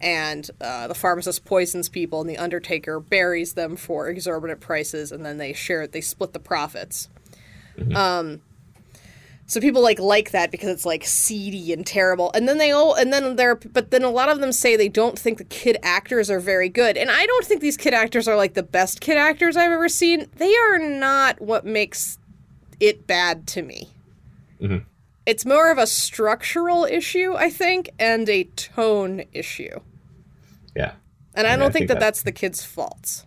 and 0.00 0.50
uh, 0.60 0.88
the 0.88 0.94
pharmacist 0.94 1.44
poisons 1.44 1.88
people 1.88 2.20
and 2.20 2.30
the 2.30 2.38
undertaker 2.38 2.98
buries 2.98 3.54
them 3.54 3.76
for 3.76 4.08
exorbitant 4.08 4.60
prices 4.60 5.12
and 5.12 5.24
then 5.24 5.38
they 5.38 5.52
share 5.52 5.86
they 5.86 6.00
split 6.00 6.32
the 6.32 6.38
profits 6.38 7.08
um 7.94 8.40
so 9.46 9.60
people 9.60 9.82
like 9.82 9.98
like 9.98 10.30
that 10.30 10.50
because 10.50 10.68
it's 10.70 10.86
like 10.86 11.04
seedy 11.04 11.72
and 11.72 11.86
terrible 11.86 12.30
and 12.34 12.48
then 12.48 12.58
they 12.58 12.70
all 12.70 12.94
and 12.94 13.12
then 13.12 13.36
they're 13.36 13.54
but 13.56 13.90
then 13.90 14.02
a 14.02 14.10
lot 14.10 14.28
of 14.28 14.40
them 14.40 14.52
say 14.52 14.74
they 14.76 14.88
don't 14.88 15.18
think 15.18 15.38
the 15.38 15.44
kid 15.44 15.76
actors 15.82 16.30
are 16.30 16.40
very 16.40 16.68
good 16.68 16.96
and 16.96 17.10
i 17.10 17.26
don't 17.26 17.44
think 17.44 17.60
these 17.60 17.76
kid 17.76 17.92
actors 17.94 18.26
are 18.26 18.36
like 18.36 18.54
the 18.54 18.62
best 18.62 19.00
kid 19.00 19.16
actors 19.18 19.56
i've 19.56 19.70
ever 19.70 19.88
seen 19.88 20.26
they 20.36 20.54
are 20.56 20.78
not 20.78 21.40
what 21.40 21.64
makes 21.66 22.18
it 22.80 23.06
bad 23.06 23.46
to 23.46 23.62
me 23.62 23.90
Mhm. 24.60 24.84
it's 25.26 25.44
more 25.44 25.70
of 25.70 25.78
a 25.78 25.86
structural 25.86 26.84
issue 26.84 27.34
i 27.36 27.50
think 27.50 27.90
and 27.98 28.28
a 28.28 28.44
tone 28.44 29.24
issue 29.32 29.78
Yeah. 30.74 30.92
and 31.34 31.46
i 31.46 31.50
Yeah, 31.50 31.56
don't 31.56 31.62
I 31.62 31.64
think 31.66 31.72
think 31.74 31.88
that 31.88 31.94
that- 31.94 32.00
that's 32.00 32.22
the 32.22 32.32
kid's 32.32 32.64
fault 32.64 33.24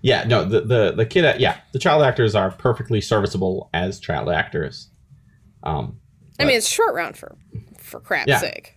Yeah, 0.00 0.22
no, 0.24 0.44
the 0.44 0.60
the 0.60 0.92
the 0.92 1.06
kid, 1.06 1.40
yeah, 1.40 1.56
the 1.72 1.78
child 1.80 2.02
actors 2.04 2.36
are 2.36 2.52
perfectly 2.52 3.00
serviceable 3.00 3.68
as 3.74 3.98
child 3.98 4.28
actors. 4.30 4.90
Um, 5.62 6.00
i 6.40 6.44
mean 6.44 6.56
it's 6.56 6.68
short 6.68 6.94
round 6.94 7.16
for 7.16 7.36
for 7.78 8.00
crap's 8.00 8.28
Yeah. 8.28 8.38
sake 8.38 8.76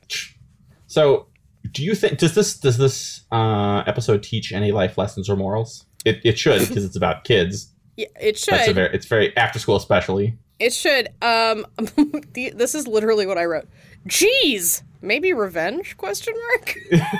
so, 0.87 1.27
do 1.71 1.83
you 1.85 1.95
think 1.95 2.17
does 2.19 2.35
this 2.35 2.59
does 2.59 2.77
this 2.77 3.21
uh, 3.31 3.81
episode 3.87 4.23
teach 4.23 4.51
any 4.51 4.73
life 4.73 4.97
lessons 4.97 5.29
or 5.29 5.37
morals? 5.37 5.85
It 6.03 6.19
it 6.25 6.37
should 6.37 6.67
because 6.67 6.83
it's 6.83 6.97
about 6.97 7.23
kids. 7.23 7.71
yeah, 7.95 8.07
it 8.19 8.37
should 8.37 8.55
That's 8.55 8.67
a 8.67 8.73
very 8.73 8.93
it's 8.93 9.05
very 9.05 9.35
after 9.37 9.57
school 9.57 9.77
especially. 9.77 10.37
It 10.59 10.73
should. 10.73 11.07
Um, 11.21 11.65
this 12.33 12.75
is 12.75 12.87
literally 12.89 13.25
what 13.25 13.37
I 13.37 13.45
wrote. 13.45 13.69
Jeez, 14.05 14.83
maybe 15.01 15.31
revenge? 15.31 15.95
Question 15.95 16.33
mark. 16.49 16.75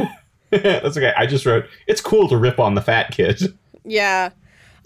That's 0.49 0.97
okay. 0.97 1.13
I 1.17 1.25
just 1.25 1.45
wrote 1.45 1.63
it's 1.87 2.01
cool 2.01 2.27
to 2.27 2.35
rip 2.35 2.59
on 2.59 2.75
the 2.75 2.81
fat 2.81 3.11
kid. 3.11 3.57
yeah. 3.85 4.31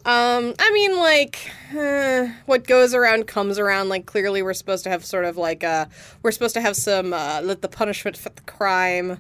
Um, 0.05 0.53
I 0.59 0.71
mean, 0.71 0.97
like, 0.99 1.51
uh, 1.75 2.27
what 2.45 2.67
goes 2.67 2.93
around 2.93 3.25
comes 3.27 3.57
around. 3.57 3.89
Like, 3.89 4.05
clearly, 4.05 4.43
we're 4.43 4.53
supposed 4.53 4.83
to 4.83 4.89
have 4.91 5.03
sort 5.03 5.25
of 5.25 5.35
like, 5.35 5.63
uh, 5.63 5.87
we're 6.21 6.31
supposed 6.31 6.53
to 6.53 6.61
have 6.61 6.75
some, 6.75 7.11
uh, 7.13 7.41
let 7.43 7.61
the 7.63 7.67
punishment 7.67 8.15
fit 8.15 8.35
the 8.35 8.43
crime 8.43 9.19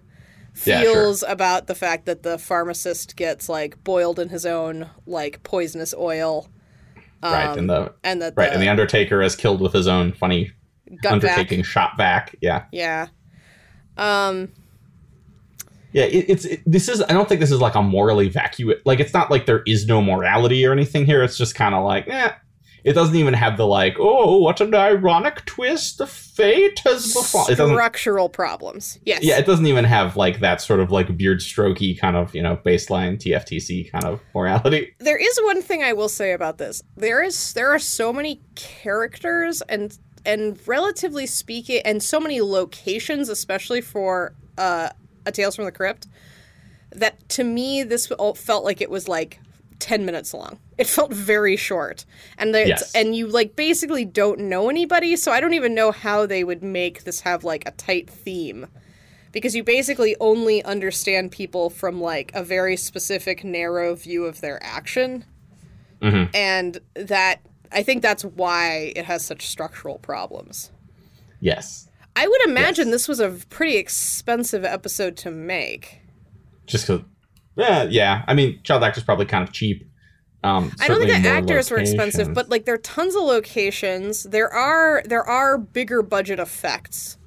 Yeah, 0.63 0.81
sure. 0.83 0.93
feels 0.93 1.23
about 1.23 1.65
the 1.65 1.73
fact 1.75 2.05
that 2.05 2.21
the 2.21 2.37
pharmacist 2.37 3.15
gets 3.15 3.49
like 3.49 3.83
boiled 3.83 4.19
in 4.19 4.29
his 4.29 4.45
own 4.45 4.89
like 5.07 5.41
poisonous 5.43 5.93
oil. 5.97 6.49
right, 7.23 7.57
and 7.57 7.67
the 7.67 7.93
and 8.03 8.21
that 8.21 8.33
right, 8.37 8.53
and 8.53 8.61
the 8.61 8.69
Undertaker 8.69 9.21
is 9.23 9.35
killed 9.35 9.59
with 9.61 9.73
his 9.73 9.87
own 9.87 10.11
funny 10.13 10.51
vac- 11.01 11.11
undertaking 11.13 11.63
shot 11.63 11.97
back. 11.97 12.35
Yeah, 12.41 12.65
Yeah. 12.71 13.07
Um, 13.97 14.49
yeah. 15.95 16.03
It, 16.03 16.25
it's 16.29 16.45
it, 16.45 16.61
this 16.65 16.89
is. 16.89 17.01
I 17.01 17.13
don't 17.13 17.27
think 17.27 17.39
this 17.39 17.51
is 17.51 17.61
like 17.61 17.75
a 17.75 17.81
morally 17.81 18.27
vacuum. 18.29 18.73
Like 18.85 18.99
it's 18.99 19.13
not 19.13 19.31
like 19.31 19.45
there 19.45 19.63
is 19.65 19.87
no 19.87 20.01
morality 20.01 20.65
or 20.65 20.71
anything 20.73 21.05
here. 21.05 21.23
It's 21.23 21.37
just 21.37 21.55
kind 21.55 21.73
of 21.73 21.85
like, 21.85 22.07
eh. 22.07 22.33
It 22.83 22.93
doesn't 22.93 23.15
even 23.15 23.33
have 23.33 23.57
the 23.57 23.65
like, 23.65 23.95
oh, 23.97 24.37
what 24.37 24.61
an 24.61 24.75
ironic 24.75 25.43
twist 25.45 25.99
of 26.01 26.09
fate 26.09 26.79
has 26.85 27.13
befallen. 27.13 27.55
Structural 27.55 28.29
problems. 28.29 28.99
Yes. 29.05 29.23
Yeah, 29.23 29.39
it 29.39 29.47
doesn't 29.47 29.65
even 29.65 29.85
have 29.85 30.15
like 30.15 30.39
that 30.41 30.61
sort 30.61 30.79
of 30.79 30.91
like 30.91 31.17
beard 31.17 31.39
strokey 31.39 31.99
kind 31.99 32.15
of 32.15 32.35
you 32.35 32.43
know 32.43 32.57
baseline 32.57 33.17
TFTC 33.17 33.91
kind 33.91 34.05
of 34.05 34.21
morality. 34.35 34.93
there 34.99 35.17
is 35.17 35.39
one 35.45 35.63
thing 35.63 35.81
I 35.81 35.93
will 35.93 36.09
say 36.09 36.33
about 36.33 36.59
this. 36.59 36.83
There 36.95 37.23
is 37.23 37.53
there 37.53 37.73
are 37.73 37.79
so 37.79 38.13
many 38.13 38.41
characters 38.53 39.63
and 39.63 39.97
and 40.23 40.59
relatively 40.67 41.25
speaking 41.25 41.81
and 41.85 42.03
so 42.03 42.19
many 42.19 42.41
locations 42.41 43.29
especially 43.29 43.81
for 43.81 44.35
uh 44.57 44.89
a 45.25 45.31
Tales 45.31 45.55
from 45.55 45.65
the 45.65 45.71
Crypt 45.71 46.07
that 46.91 47.27
to 47.29 47.43
me 47.43 47.83
this 47.83 48.09
all 48.11 48.33
felt 48.35 48.63
like 48.63 48.81
it 48.81 48.89
was 48.89 49.07
like 49.07 49.39
10 49.79 50.05
minutes 50.05 50.33
long. 50.33 50.59
It 50.77 50.87
felt 50.87 51.11
very 51.13 51.55
short. 51.57 52.05
And 52.37 52.53
Yes. 52.53 52.93
and 52.95 53.15
you 53.15 53.27
like 53.27 53.55
basically 53.55 54.05
don't 54.05 54.39
know 54.39 54.69
anybody, 54.69 55.15
so 55.15 55.31
I 55.31 55.39
don't 55.39 55.53
even 55.53 55.73
know 55.75 55.91
how 55.91 56.25
they 56.25 56.43
would 56.43 56.63
make 56.63 57.03
this 57.03 57.21
have 57.21 57.43
like 57.43 57.63
a 57.67 57.71
tight 57.71 58.09
theme. 58.09 58.67
Because 59.31 59.53
you 59.53 59.63
basically 59.65 60.15
only 60.21 60.63
understand 60.63 61.31
people 61.31 61.69
from 61.69 61.99
like 61.99 62.31
a 62.33 62.41
very 62.41 62.77
specific 62.77 63.43
narrow 63.43 63.93
view 63.93 64.23
of 64.25 64.39
their 64.39 64.63
action. 64.63 65.25
Mhm. 66.01 66.29
And 66.33 66.79
that 66.93 67.41
I 67.71 67.83
think 67.83 68.01
that's 68.01 68.23
why 68.23 68.93
it 68.95 69.03
has 69.05 69.25
such 69.25 69.47
structural 69.47 69.97
problems. 69.99 70.71
Yes, 71.41 71.89
I 72.15 72.27
would 72.27 72.41
imagine 72.45 72.87
Yes. 72.87 72.93
this 72.93 73.07
was 73.07 73.19
a 73.19 73.29
pretty 73.49 73.77
expensive 73.77 74.63
episode 74.63 75.17
to 75.17 75.31
make. 75.31 75.99
just 76.67 76.87
because. 76.87 77.03
Yeah, 77.57 77.83
yeah. 77.83 78.23
I 78.27 78.33
mean, 78.33 78.59
child 78.63 78.83
actors 78.83 79.03
probably 79.03 79.25
kind 79.25 79.43
of 79.47 79.53
cheap. 79.53 79.87
Um, 80.43 80.71
I 80.79 80.87
don't 80.87 80.99
think 80.99 81.23
the 81.23 81.29
actors 81.29 81.71
were 81.71 81.77
expensive, 81.77 82.33
but 82.33 82.49
like 82.49 82.65
there 82.65 82.75
are 82.75 82.79
tons 82.79 83.15
of 83.15 83.23
locations. 83.23 84.23
There 84.23 84.51
are 84.51 85.01
there 85.05 85.23
are 85.23 85.57
bigger 85.57 86.01
budget 86.03 86.39
effects 86.39 87.17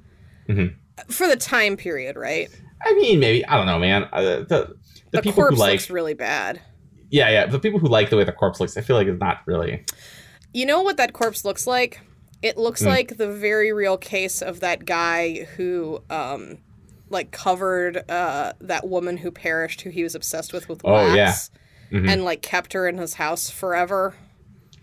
Mhm. 0.47 0.75
for 1.09 1.27
the 1.27 1.35
time 1.35 1.75
period, 1.77 2.15
right? 2.15 2.49
I 2.85 2.93
mean, 2.93 3.19
maybe 3.19 3.45
I 3.45 3.57
don't 3.57 3.65
know, 3.65 3.79
man. 3.79 4.07
Uh, 4.13 4.21
the 4.21 4.45
the, 4.47 4.75
The, 5.11 5.21
people 5.21 5.43
who 5.47 5.55
like, 5.55 5.71
looks 5.73 5.89
really 5.89 6.13
bad. 6.13 6.61
yeah, 7.09 7.29
yeah, 7.29 7.45
the 7.47 7.59
people 7.59 7.79
who 7.79 7.87
like 7.87 8.09
the 8.09 8.15
way 8.17 8.23
the 8.23 8.31
corpse 8.31 8.59
looks, 8.59 8.77
I 8.77 8.81
feel 8.81 8.95
like 8.95 9.07
it's 9.07 9.19
not 9.19 9.39
really. 9.47 9.83
You 10.53 10.65
know 10.65 10.81
what 10.83 10.97
that 10.97 11.11
corpse 11.13 11.43
looks 11.43 11.65
like? 11.67 11.99
It 12.41 12.57
looks 12.57 12.81
Hmm. 12.81 12.87
like 12.87 13.17
the 13.17 13.31
very 13.31 13.71
real 13.73 13.97
case 13.97 14.41
of 14.41 14.59
that 14.61 14.85
guy 14.85 15.45
who 15.57 16.01
um 16.09 16.59
like 17.09 17.31
covered 17.31 18.09
uh 18.09 18.53
that 18.61 18.87
woman 18.87 19.17
who 19.17 19.31
perished 19.31 19.81
who 19.81 19.89
he 19.89 20.03
was 20.03 20.15
obsessed 20.15 20.53
with 20.53 20.69
with 20.69 20.81
Oh, 20.83 20.93
wax 20.93 21.49
yeah. 21.91 21.99
Mhm. 21.99 22.09
and 22.09 22.23
like 22.23 22.41
kept 22.41 22.73
her 22.73 22.87
in 22.87 22.97
his 22.97 23.15
house 23.15 23.49
forever. 23.49 24.15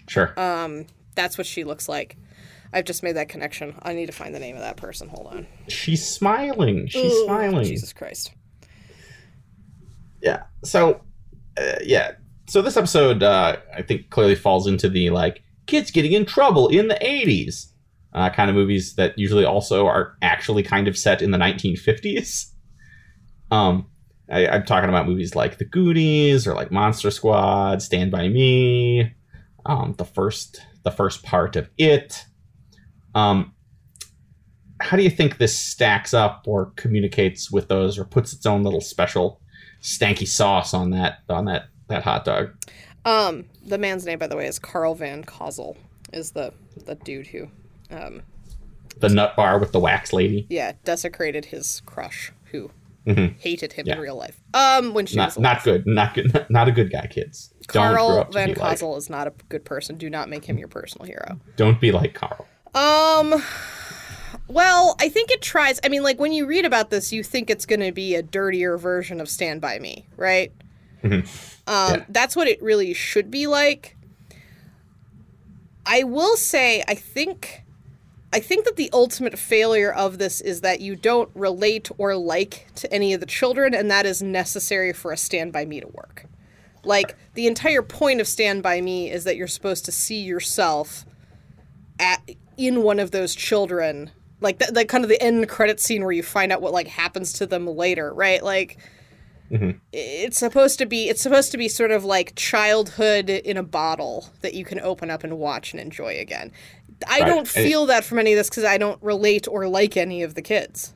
Sure. 0.09 0.39
Um 0.39 0.87
that's 1.15 1.39
what 1.39 1.47
she 1.47 1.65
looks 1.65 1.89
like. 1.89 2.17
I've 2.73 2.85
just 2.85 3.03
made 3.03 3.13
that 3.17 3.29
connection. 3.31 3.75
I 3.83 3.95
need 3.95 4.07
to 4.07 4.13
find 4.13 4.35
the 4.35 4.41
name 4.41 4.57
of 4.57 4.61
that 4.63 4.77
person. 4.77 5.09
Hold 5.09 5.29
on. 5.29 5.47
She's 5.69 6.05
smiling. 6.07 6.89
She's 6.89 7.13
Ooh, 7.13 7.25
smiling. 7.25 7.65
Jesus 7.65 7.93
Christ. 7.95 8.33
Yeah. 10.21 10.43
So, 10.65 11.01
uh, 11.57 11.77
yeah. 11.83 12.13
So 12.49 12.63
this 12.63 12.77
episode, 12.77 13.23
uh, 13.23 13.57
I 13.75 13.83
think, 13.83 14.11
clearly 14.11 14.35
falls 14.35 14.67
into 14.67 14.89
the 14.89 15.11
like 15.11 15.43
kids 15.67 15.91
getting 15.91 16.13
in 16.13 16.25
trouble 16.25 16.69
in 16.69 16.89
the 16.89 16.97
'80s 16.97 17.73
uh, 18.17 18.31
kind 18.31 18.49
of 18.49 18.57
movies 18.57 18.95
that 18.95 19.17
usually 19.19 19.45
also 19.45 19.87
are 19.87 20.17
actually 20.23 20.63
kind 20.63 20.89
of 20.89 20.97
set 20.97 21.21
in 21.21 21.31
the 21.31 21.39
1950s. 21.39 22.47
Um, 23.51 23.89
I, 24.31 24.49
I'm 24.49 24.65
talking 24.65 24.89
about 24.89 25.07
movies 25.07 25.37
like 25.37 25.59
The 25.59 25.67
Goonies 25.67 26.47
or 26.47 26.55
like 26.55 26.73
Monster 26.73 27.11
Squad, 27.11 27.83
Stand 27.83 28.11
by 28.11 28.29
Me, 28.29 29.13
um, 29.67 29.95
the 29.99 30.05
first 30.05 30.63
the 30.83 30.91
first 30.91 31.23
part 31.23 31.57
of 31.57 31.69
It. 31.77 32.25
Um, 33.15 33.53
how 34.81 34.97
do 34.97 35.03
you 35.03 35.11
think 35.11 35.39
this 35.39 35.59
stacks 35.59 36.15
up 36.15 36.45
or 36.47 36.73
communicates 36.77 37.51
with 37.51 37.69
those 37.69 37.99
or 37.99 38.05
puts 38.05 38.33
its 38.33 38.47
own 38.47 38.63
little 38.63 38.81
special 38.81 39.41
stanky 39.83 40.27
sauce 40.27 40.75
on 40.75 40.91
that 40.91 41.19
on 41.29 41.45
that 41.45 41.65
that 41.89 42.03
hot 42.03 42.25
dog? 42.25 42.51
Um, 43.05 43.45
the 43.67 43.79
man's 43.79 44.07
name, 44.07 44.19
by 44.19 44.27
the 44.27 44.37
way, 44.37 44.47
is 44.47 44.59
Carl 44.59 44.95
von 44.95 45.25
Cosel. 45.25 45.77
Is 46.13 46.31
the 46.33 46.53
the 46.85 46.95
dude 46.95 47.27
who, 47.29 47.49
um, 47.91 48.23
The 48.99 49.09
nut 49.09 49.35
bar 49.37 49.59
with 49.59 49.73
the 49.73 49.81
wax 49.81 50.13
lady. 50.13 50.47
yeah, 50.49 50.73
desecrated 50.85 51.47
his 51.47 51.83
crush, 51.87 52.33
who 52.53 52.71
Mhm. 53.07 53.39
hated 53.39 53.73
him 53.75 53.87
Yeah. 53.87 53.95
in 53.95 54.01
real 54.01 54.17
life. 54.17 54.41
Um, 54.55 54.95
when 54.95 55.07
she 55.07 55.19
was 55.19 55.37
Not 55.39 55.43
not 55.57 55.65
good. 55.65 55.87
Not 55.87 56.15
good. 56.15 56.47
Not 56.51 56.69
a 56.69 56.73
good 56.73 56.91
guy, 56.91 57.07
kids. 57.09 57.53
Carl 57.67 58.25
Van 58.33 58.49
be 58.49 58.55
like. 58.61 58.79
Kozel 58.79 58.97
is 58.97 59.11
not 59.11 59.27
a 59.27 59.33
good 59.49 59.65
person. 59.65 59.97
Do 59.97 60.09
not 60.09 60.29
make 60.29 60.45
him 60.45 60.57
your 60.59 60.69
personal 60.69 61.07
hero. 61.07 61.39
Don't 61.57 61.81
be 61.81 61.91
like 61.93 62.15
Carl. 62.15 62.47
Um, 62.75 63.43
well, 64.49 64.97
I 65.01 65.09
think 65.09 65.31
it 65.31 65.43
tries. 65.43 65.81
I 65.85 65.89
mean, 65.89 66.03
like 66.03 66.21
when 66.21 66.33
you 66.33 66.47
read 66.47 66.65
about 66.65 66.91
this, 66.91 67.13
you 67.13 67.23
think 67.25 67.51
it's 67.51 67.67
going 67.67 67.81
to 67.81 67.93
be 67.93 68.15
a 68.15 68.23
dirtier 68.23 68.79
version 68.79 69.21
of 69.21 69.29
Stand 69.29 69.61
by 69.61 69.79
Me, 69.79 70.07
right? 70.17 70.53
Mhm. 71.03 71.27
Um, 71.67 71.95
Yeah. 72.01 72.05
that's 72.09 72.35
what 72.37 72.49
it 72.49 72.63
really 72.63 72.95
should 72.95 73.31
be 73.31 73.47
like. 73.47 73.97
I 75.85 76.03
will 76.03 76.37
say, 76.37 76.83
I 76.89 76.95
think, 76.95 77.63
I 78.33 78.41
think 78.41 78.65
that 78.65 78.77
the 78.77 78.91
ultimate 78.93 79.39
failure 79.39 79.93
of 79.93 80.19
this 80.19 80.41
is 80.41 80.61
that 80.63 80.81
you 80.81 80.97
don't 80.97 81.31
relate 81.35 81.91
or 81.97 82.17
like 82.17 82.67
to 82.77 82.93
any 82.93 83.15
of 83.15 83.21
the 83.21 83.27
children, 83.27 83.73
and 83.75 83.91
that 83.91 84.05
is 84.05 84.21
necessary 84.23 84.93
for 84.93 85.13
a 85.13 85.17
Stand 85.17 85.53
by 85.53 85.65
Me 85.65 85.81
to 85.81 85.87
work. 85.87 86.27
Like 86.83 87.15
the 87.35 87.47
entire 87.47 87.83
point 87.83 88.21
of 88.21 88.27
Stand 88.29 88.63
by 88.63 88.81
Me 88.81 89.11
is 89.11 89.25
that 89.25 89.37
you're 89.37 89.47
supposed 89.49 89.85
to 89.87 89.93
see 89.93 90.21
yourself 90.23 91.05
at 91.99 92.21
in 92.57 92.83
one 92.83 92.99
of 93.01 93.11
those 93.11 93.35
children 93.35 94.11
like 94.41 94.59
that 94.59 94.75
like 94.75 94.87
kind 94.89 95.03
of 95.05 95.09
the 95.09 95.21
end 95.23 95.49
credit 95.49 95.81
scene 95.81 96.03
where 96.03 96.13
you 96.13 96.23
find 96.23 96.53
out 96.53 96.61
what 96.61 96.73
like 96.73 96.87
happens 96.87 97.33
to 97.33 97.47
them 97.47 97.67
later 97.67 98.13
right 98.13 98.43
like 98.45 98.77
Mhm. 99.51 99.79
It's 99.93 100.39
supposed 100.39 100.79
to 100.79 100.87
be 100.87 101.09
it's 101.09 101.23
supposed 101.23 101.53
to 101.53 101.59
be 101.59 101.69
sort 101.69 101.91
of 101.91 102.05
like 102.05 102.35
childhood 102.37 103.31
in 103.31 103.57
a 103.57 103.63
bottle 103.63 104.31
that 104.41 104.55
you 104.55 104.65
can 104.65 104.81
open 104.81 105.11
up 105.11 105.23
and 105.25 105.39
watch 105.39 105.73
and 105.73 105.81
enjoy 105.81 106.19
again. 106.19 106.51
I 107.07 107.21
Right. 107.21 107.27
don't 107.27 107.47
feel 107.49 107.87
that 107.87 108.05
from 108.05 108.19
any 108.19 108.33
of 108.33 108.37
this 108.39 108.49
because 108.51 108.65
I 108.65 108.79
don't 108.79 109.01
relate 109.03 109.47
or 109.49 109.69
like 109.69 109.97
any 109.97 110.23
of 110.23 110.35
the 110.35 110.43
kids. 110.43 110.93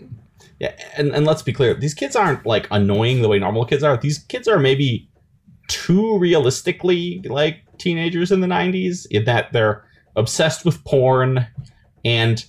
Yeah, 0.59 0.73
and, 0.97 1.14
and 1.14 1.25
let's 1.26 1.42
be 1.42 1.52
clear, 1.52 1.75
these 1.75 1.95
kids 1.95 2.14
aren't 2.16 2.45
like 2.45 2.66
annoying 2.71 3.23
the 3.23 3.28
way 3.28 3.38
normal 3.38 3.64
kids 3.64 3.83
are. 3.83 3.97
These 3.97 4.19
kids 4.19 4.47
are 4.49 4.59
maybe 4.59 5.09
too 5.69 6.19
realistically 6.19 7.23
like 7.28 7.59
teenagers 7.78 8.33
in 8.33 8.40
the 8.40 8.47
90s 8.47 9.07
in 9.11 9.25
that 9.25 9.52
they're 9.52 9.85
obsessed 10.16 10.64
with 10.64 10.83
porn 10.85 11.47
and 12.04 12.45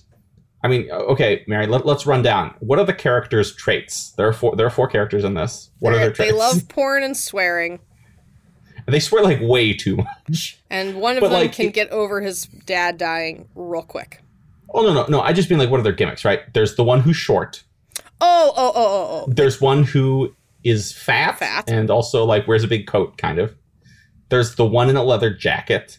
I 0.64 0.68
mean, 0.68 0.88
okay, 0.90 1.44
Mary, 1.48 1.66
let, 1.66 1.84
us 1.86 2.06
run 2.06 2.22
down. 2.22 2.54
What 2.60 2.78
are 2.78 2.84
the 2.84 2.94
characters' 2.94 3.54
traits? 3.54 4.12
There 4.12 4.28
are 4.28 4.32
four. 4.32 4.54
There 4.56 4.66
are 4.66 4.70
four 4.70 4.86
characters 4.88 5.24
in 5.24 5.34
this. 5.34 5.70
What 5.80 5.92
are 5.92 5.96
They're- 5.96 6.06
their 6.06 6.12
traits? 6.14 6.32
they 6.32 6.38
love 6.38 6.68
porn 6.68 7.02
and 7.02 7.16
swearing, 7.16 7.80
they 8.86 9.00
swear 9.00 9.22
like 9.24 9.40
way 9.40 9.72
too 9.72 9.96
much. 10.28 10.58
and 10.70 10.96
one 11.00 11.16
of 11.16 11.20
But, 11.20 11.28
them 11.30 11.40
like, 11.40 11.52
can 11.52 11.66
it- 11.66 11.74
get 11.74 11.90
over 11.90 12.20
his 12.20 12.46
dad 12.46 12.96
dying 12.98 13.48
real 13.54 13.82
quick. 13.82 14.20
Oh 14.74 14.82
no, 14.82 14.94
no, 14.94 15.06
no! 15.08 15.20
I 15.20 15.32
just 15.32 15.50
mean 15.50 15.58
like, 15.58 15.68
what 15.68 15.80
are 15.80 15.82
their 15.82 15.92
gimmicks? 15.92 16.24
Right? 16.24 16.40
There's 16.54 16.76
the 16.76 16.84
one 16.84 17.00
who's 17.00 17.16
short. 17.16 17.62
Oh, 18.20 18.52
oh, 18.56 18.72
oh, 18.72 18.72
oh, 18.76 19.24
oh. 19.26 19.32
There's 19.32 19.60
one 19.60 19.82
who 19.82 20.34
is 20.64 20.92
fat, 20.92 21.38
Fat. 21.40 21.68
and 21.68 21.90
also 21.90 22.24
like 22.24 22.46
wears 22.46 22.62
a 22.64 22.68
big 22.68 22.86
coat, 22.86 23.18
kind 23.18 23.38
of. 23.40 23.54
There's 24.28 24.54
the 24.54 24.64
one 24.64 24.88
in 24.88 24.96
a 24.96 25.02
leather 25.02 25.28
jacket, 25.28 25.98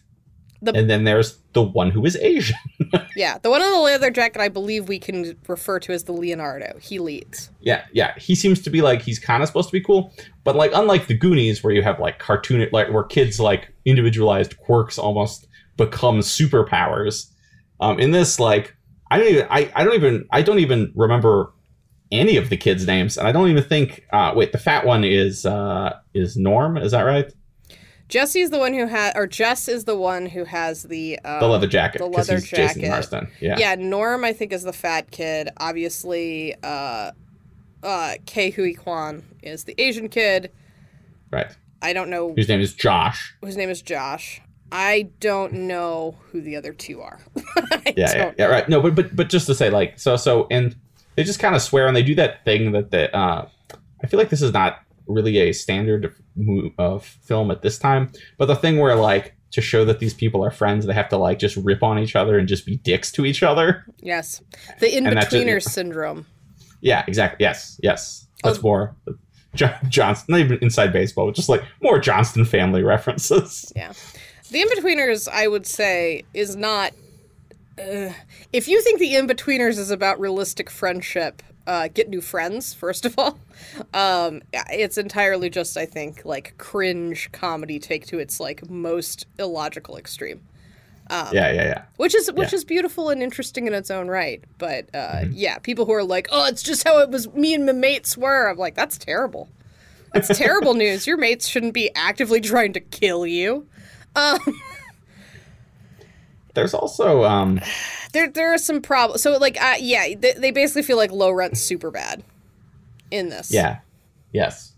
The- 0.63 0.73
and 0.75 0.89
then 0.89 1.03
there's 1.03 1.37
the 1.53 1.61
one 1.61 1.91
who 1.91 2.05
is 2.05 2.15
Asian. 2.17 2.57
Yeah, 3.15 3.37
the 3.37 3.49
one 3.51 3.61
in 3.61 3.71
the 3.71 3.79
leather 3.79 4.09
jacket 4.09 4.41
I 4.41 4.49
believe 4.49 4.87
we 4.87 4.97
can 4.97 5.37
refer 5.47 5.79
to 5.81 5.93
as 5.93 6.05
the 6.05 6.13
Leonardo. 6.13 6.77
He 6.79 6.97
leads. 6.97 7.51
Yeah, 7.61 7.85
yeah. 7.91 8.17
He 8.17 8.33
seems 8.33 8.61
to 8.63 8.69
be 8.71 8.81
like 8.81 9.03
he's 9.03 9.19
kind 9.19 9.43
of 9.43 9.47
supposed 9.47 9.69
to 9.69 9.73
be 9.73 9.81
cool, 9.81 10.11
but 10.43 10.55
like 10.55 10.71
unlike 10.73 11.05
the 11.07 11.13
Goonies, 11.13 11.63
where 11.63 11.73
you 11.73 11.83
have 11.83 11.99
like 11.99 12.17
cartoon, 12.17 12.67
like 12.71 12.91
where 12.91 13.03
kids 13.03 13.39
like 13.39 13.71
individualized 13.85 14.57
quirks 14.57 14.97
almost 14.97 15.47
become 15.77 16.19
superpowers. 16.19 17.29
Um, 17.79 17.99
in 17.99 18.11
this, 18.11 18.39
like 18.39 18.75
I 19.11 19.19
don't 19.19 19.27
even, 19.27 19.47
I, 19.49 19.71
I 19.75 19.83
don't 19.83 19.93
even, 19.95 20.25
I 20.31 20.41
don't 20.41 20.59
even 20.59 20.91
remember 20.95 21.53
any 22.11 22.37
of 22.37 22.49
the 22.49 22.57
kids' 22.57 22.87
names, 22.87 23.17
and 23.17 23.27
I 23.27 23.31
don't 23.31 23.49
even 23.49 23.63
think. 23.63 24.05
Uh, 24.11 24.33
wait, 24.35 24.51
the 24.51 24.57
fat 24.57 24.85
one 24.85 25.03
is 25.03 25.45
uh, 25.45 25.97
is 26.13 26.35
Norm. 26.35 26.77
Is 26.77 26.91
that 26.91 27.01
right? 27.03 27.31
Jesse's 28.09 28.49
the 28.51 28.59
one 28.59 28.73
who 28.73 28.85
has, 28.85 29.13
or 29.15 29.25
Jess 29.27 29.67
is 29.67 29.85
the 29.85 29.95
one 29.95 30.25
who 30.27 30.43
has 30.45 30.83
the 30.83 31.17
um, 31.25 31.39
The 31.39 31.47
leather 31.47 31.67
jacket. 31.67 31.99
the 31.99 32.05
leather 32.05 32.35
he's 32.35 32.47
Jason 32.49 32.81
jacket. 32.81 32.89
Marsden. 32.89 33.27
Yeah. 33.39 33.57
Yeah, 33.57 33.75
Norm 33.75 34.23
I 34.23 34.33
think 34.33 34.53
is 34.53 34.63
the 34.63 34.73
fat 34.73 35.09
kid. 35.11 35.49
Obviously, 35.57 36.53
uh, 36.63 37.11
uh, 37.81 38.13
Ke 38.27 38.53
Huy 38.53 38.73
Quan 38.75 39.23
is 39.41 39.63
the 39.63 39.73
Asian 39.81 40.09
kid. 40.09 40.51
Right. 41.31 41.47
I 41.81 41.93
don't 41.93 42.09
know 42.09 42.33
Whose 42.33 42.47
name 42.47 42.61
is 42.61 42.73
Josh. 42.73 43.35
whose 43.41 43.57
name 43.57 43.69
is 43.69 43.81
Josh. 43.81 44.41
I 44.71 45.09
don't 45.19 45.53
know 45.53 46.15
who 46.31 46.41
the 46.41 46.55
other 46.55 46.73
two 46.73 47.01
are. 47.01 47.19
Yeah, 47.97 48.15
yeah, 48.15 48.31
yeah, 48.39 48.45
right. 48.45 48.67
No, 48.69 48.81
but 48.81 48.95
but 48.95 49.13
but 49.15 49.29
just 49.29 49.45
to 49.47 49.53
say, 49.53 49.69
like, 49.69 49.99
so 49.99 50.15
so, 50.15 50.47
and 50.49 50.73
they 51.15 51.23
just 51.25 51.37
kind 51.39 51.53
of 51.53 51.61
swear, 51.61 51.85
and 51.85 51.95
they 51.95 52.01
do 52.01 52.15
that 52.15 52.43
thing 52.45 52.71
that 52.71 52.91
the. 52.91 53.13
Uh, 53.15 53.47
I 54.01 54.07
feel 54.07 54.17
like 54.17 54.29
this 54.29 54.41
is 54.41 54.53
not 54.53 54.79
really 55.07 55.37
a 55.37 55.51
standard 55.53 56.05
of, 56.05 56.15
mo- 56.35 56.71
film 57.01 57.51
at 57.51 57.61
this 57.61 57.77
time, 57.77 58.11
but 58.37 58.45
the 58.45 58.55
thing 58.55 58.77
where 58.79 58.95
like 58.95 59.35
to 59.51 59.61
show 59.61 59.85
that 59.85 59.99
these 59.99 60.13
people 60.13 60.43
are 60.43 60.49
friends, 60.51 60.85
they 60.85 60.93
have 60.93 61.09
to 61.09 61.17
like 61.17 61.37
just 61.39 61.55
rip 61.57 61.83
on 61.83 61.99
each 61.99 62.15
other 62.15 62.37
and 62.39 62.47
just 62.47 62.65
be 62.65 62.77
dicks 62.77 63.11
to 63.11 63.25
each 63.25 63.43
other. 63.43 63.85
Yes, 64.01 64.41
the 64.79 64.95
in 64.97 65.05
And 65.07 65.15
that's 65.17 65.33
it. 65.33 65.45
betweeners 65.45 65.63
syndrome. 65.63 66.25
Yeah, 66.81 67.03
exactly. 67.07 67.43
Yes, 67.43 67.79
yes. 67.83 68.27
That's 68.43 68.57
Oh. 68.59 68.61
more 68.63 68.95
John, 69.55 69.73
Johnston, 69.87 70.33
not 70.33 70.39
even 70.41 70.57
inside 70.61 70.91
baseball, 70.91 71.27
but 71.27 71.35
just 71.35 71.47
like 71.49 71.61
more 71.81 71.99
Johnston 71.99 72.43
family 72.45 72.81
references. 72.83 73.71
Yeah. 73.75 73.93
The 74.51 74.61
In-Betweeners, 74.61 75.27
I 75.31 75.47
would 75.47 75.65
say, 75.65 76.23
is 76.33 76.55
not. 76.55 76.91
Uh, 77.79 78.09
if 78.51 78.67
you 78.67 78.81
think 78.83 78.99
the 78.99 79.15
In-Betweeners 79.15 79.79
is 79.79 79.89
about 79.89 80.19
realistic 80.19 80.69
friendship, 80.69 81.41
uh, 81.67 81.87
get 81.93 82.09
new 82.09 82.21
friends, 82.21 82.73
first 82.73 83.05
of 83.05 83.17
all. 83.17 83.39
Um, 83.93 84.41
it's 84.53 84.97
entirely 84.97 85.49
just, 85.49 85.77
I 85.77 85.85
think, 85.85 86.25
like 86.25 86.57
cringe 86.57 87.31
comedy 87.31 87.79
take 87.79 88.05
to 88.07 88.19
its 88.19 88.39
like 88.39 88.67
most 88.69 89.25
illogical 89.39 89.97
extreme. 89.97 90.41
yeah, 91.09 91.31
yeah, 91.31 91.51
yeah. 91.53 91.81
Which 91.97 92.13
is 92.15 92.27
which 92.31 92.37
Yeah. 92.37 92.45
Mm-hmm. 92.47 92.55
is 92.55 92.65
beautiful 92.65 93.09
and 93.09 93.21
interesting 93.23 93.67
in 93.67 93.73
its 93.73 93.89
own 93.91 94.07
right. 94.09 94.43
But 94.57 94.93
uh, 94.93 95.25
yeah, 95.31 95.59
people 95.59 95.85
who 95.85 95.93
are 95.93 96.03
like, 96.03 96.27
oh, 96.31 96.45
it's 96.45 96.63
just 96.63 96.83
how 96.87 96.99
it 96.99 97.09
was 97.09 97.31
me 97.33 97.53
and 97.53 97.65
my 97.65 97.71
mates 97.71 98.17
were. 98.17 98.49
I'm 98.49 98.57
like, 98.57 98.75
that's 98.75 98.97
terrible. 98.97 99.47
That's 100.13 100.35
terrible 100.37 100.73
news. 100.83 101.07
Your 101.07 101.17
mates 101.17 101.47
shouldn't 101.47 101.73
be 101.73 101.89
actively 101.95 102.41
trying 102.41 102.73
to 102.73 102.79
kill 102.79 103.25
you. 103.27 103.67
There's 106.53 106.73
also 106.73 107.23
um 107.23 107.59
there 108.13 108.29
there 108.29 108.53
are 108.53 108.57
some 108.57 108.81
problems. 108.81 109.21
So 109.21 109.37
like, 109.37 109.61
uh, 109.61 109.75
yeah, 109.79 110.15
they, 110.17 110.33
they 110.33 110.51
basically 110.51 110.83
feel 110.83 110.97
like 110.97 111.11
low 111.11 111.31
rent 111.31 111.57
super 111.57 111.91
bad 111.91 112.23
in 113.11 113.29
this. 113.29 113.51
yeah. 113.53 113.79
Yes. 114.31 114.73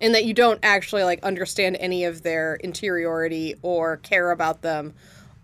in 0.00 0.12
that 0.12 0.24
you 0.24 0.34
don't 0.34 0.60
actually 0.62 1.04
like 1.04 1.22
understand 1.22 1.76
any 1.80 2.04
of 2.04 2.22
their 2.22 2.56
interiority 2.56 3.54
or 3.62 3.98
care 3.98 4.30
about 4.30 4.62
them, 4.62 4.94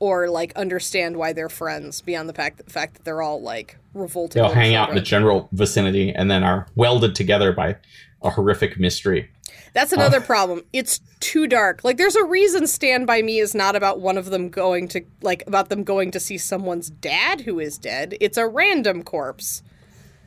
or 0.00 0.28
like 0.28 0.54
understand 0.56 1.16
why 1.16 1.32
they're 1.32 1.48
friends 1.48 2.00
beyond 2.02 2.28
the 2.28 2.34
fact 2.34 2.58
the 2.64 2.70
fact 2.70 2.94
that 2.94 3.04
they're 3.04 3.22
all 3.22 3.40
like 3.40 3.78
revolting. 3.94 4.42
They'll 4.42 4.52
hang 4.52 4.74
out 4.74 4.90
in 4.90 4.94
the 4.94 5.00
general 5.00 5.48
vicinity 5.52 6.12
and 6.14 6.30
then 6.30 6.42
are 6.42 6.66
welded 6.74 7.14
together 7.14 7.52
by 7.52 7.76
a 8.22 8.30
horrific 8.30 8.78
mystery. 8.78 9.30
That's 9.76 9.92
another 9.92 10.22
problem. 10.22 10.62
It's 10.72 11.00
too 11.20 11.46
dark. 11.46 11.84
Like 11.84 11.98
there's 11.98 12.16
a 12.16 12.24
reason 12.24 12.66
Stand 12.66 13.06
by 13.06 13.20
Me 13.20 13.40
is 13.40 13.54
not 13.54 13.76
about 13.76 14.00
one 14.00 14.16
of 14.16 14.30
them 14.30 14.48
going 14.48 14.88
to 14.88 15.02
like 15.20 15.44
about 15.46 15.68
them 15.68 15.84
going 15.84 16.10
to 16.12 16.18
see 16.18 16.38
someone's 16.38 16.88
dad 16.88 17.42
who 17.42 17.60
is 17.60 17.76
dead. 17.76 18.16
It's 18.18 18.38
a 18.38 18.48
random 18.48 19.02
corpse. 19.02 19.62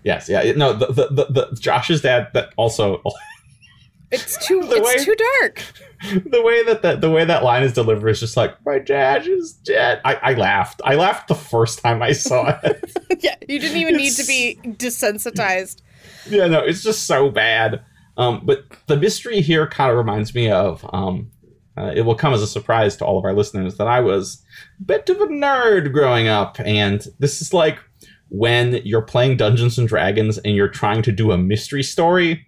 Yes, 0.03 0.29
yeah. 0.29 0.51
No, 0.51 0.73
the 0.73 0.85
the, 0.85 1.07
the, 1.07 1.49
the 1.49 1.57
Josh's 1.59 2.01
dad 2.01 2.27
that 2.35 2.53
also 2.57 3.01
It's 4.11 4.37
too 4.45 4.61
it's 4.63 4.85
way- 4.85 5.03
too 5.03 5.15
dark. 5.41 5.63
the 6.25 6.43
way 6.43 6.63
that, 6.65 6.83
that 6.83 7.01
the 7.01 7.09
way 7.09 7.25
that 7.25 7.43
line 7.43 7.63
is 7.63 7.73
delivered 7.73 8.09
is 8.09 8.19
just 8.19 8.37
like 8.37 8.53
my 8.67 8.77
dad 8.77 9.25
is 9.25 9.53
dead. 9.53 9.99
I, 10.05 10.13
I 10.15 10.33
laughed. 10.35 10.79
I 10.85 10.93
laughed 10.93 11.27
the 11.27 11.33
first 11.33 11.79
time 11.79 12.03
I 12.03 12.11
saw 12.11 12.59
it. 12.63 12.91
yeah, 13.19 13.33
you 13.47 13.59
didn't 13.59 13.77
even 13.77 13.95
need 13.97 14.13
to 14.13 14.25
be 14.27 14.59
desensitized. 14.63 15.81
yeah, 16.29 16.45
no, 16.45 16.59
it's 16.59 16.83
just 16.83 17.07
so 17.07 17.31
bad. 17.31 17.83
Um, 18.19 18.41
but 18.43 18.65
the 18.87 18.97
mystery 18.97 19.39
here 19.39 19.65
kind 19.65 19.89
of 19.89 19.97
reminds 19.97 20.35
me 20.35 20.51
of. 20.51 20.85
Um, 20.93 21.31
uh, 21.77 21.93
it 21.95 22.01
will 22.01 22.15
come 22.15 22.33
as 22.33 22.41
a 22.41 22.47
surprise 22.47 22.97
to 22.97 23.05
all 23.05 23.17
of 23.17 23.23
our 23.23 23.33
listeners 23.33 23.77
that 23.77 23.87
I 23.87 24.01
was 24.01 24.43
a 24.81 24.83
bit 24.83 25.09
of 25.09 25.21
a 25.21 25.27
nerd 25.27 25.93
growing 25.93 26.27
up, 26.27 26.59
and 26.59 27.07
this 27.19 27.41
is 27.41 27.53
like 27.53 27.79
when 28.27 28.81
you're 28.83 29.01
playing 29.01 29.37
Dungeons 29.37 29.79
and 29.79 29.87
Dragons 29.87 30.37
and 30.39 30.53
you're 30.53 30.67
trying 30.67 31.01
to 31.03 31.11
do 31.13 31.31
a 31.31 31.37
mystery 31.37 31.81
story, 31.81 32.45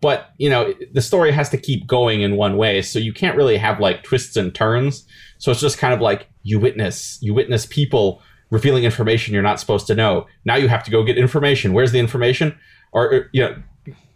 but 0.00 0.30
you 0.38 0.48
know 0.48 0.72
the 0.92 1.02
story 1.02 1.32
has 1.32 1.50
to 1.50 1.58
keep 1.58 1.88
going 1.88 2.20
in 2.20 2.36
one 2.36 2.56
way, 2.56 2.80
so 2.80 3.00
you 3.00 3.12
can't 3.12 3.36
really 3.36 3.56
have 3.56 3.80
like 3.80 4.04
twists 4.04 4.36
and 4.36 4.54
turns. 4.54 5.04
So 5.38 5.50
it's 5.50 5.60
just 5.60 5.78
kind 5.78 5.92
of 5.92 6.00
like 6.00 6.28
you 6.44 6.60
witness, 6.60 7.18
you 7.20 7.34
witness 7.34 7.66
people 7.66 8.22
revealing 8.50 8.84
information 8.84 9.34
you're 9.34 9.42
not 9.42 9.58
supposed 9.58 9.88
to 9.88 9.96
know. 9.96 10.26
Now 10.44 10.54
you 10.54 10.68
have 10.68 10.84
to 10.84 10.92
go 10.92 11.02
get 11.02 11.18
information. 11.18 11.72
Where's 11.72 11.90
the 11.90 11.98
information? 11.98 12.56
Or 12.92 13.28
you 13.32 13.42
know, 13.42 13.56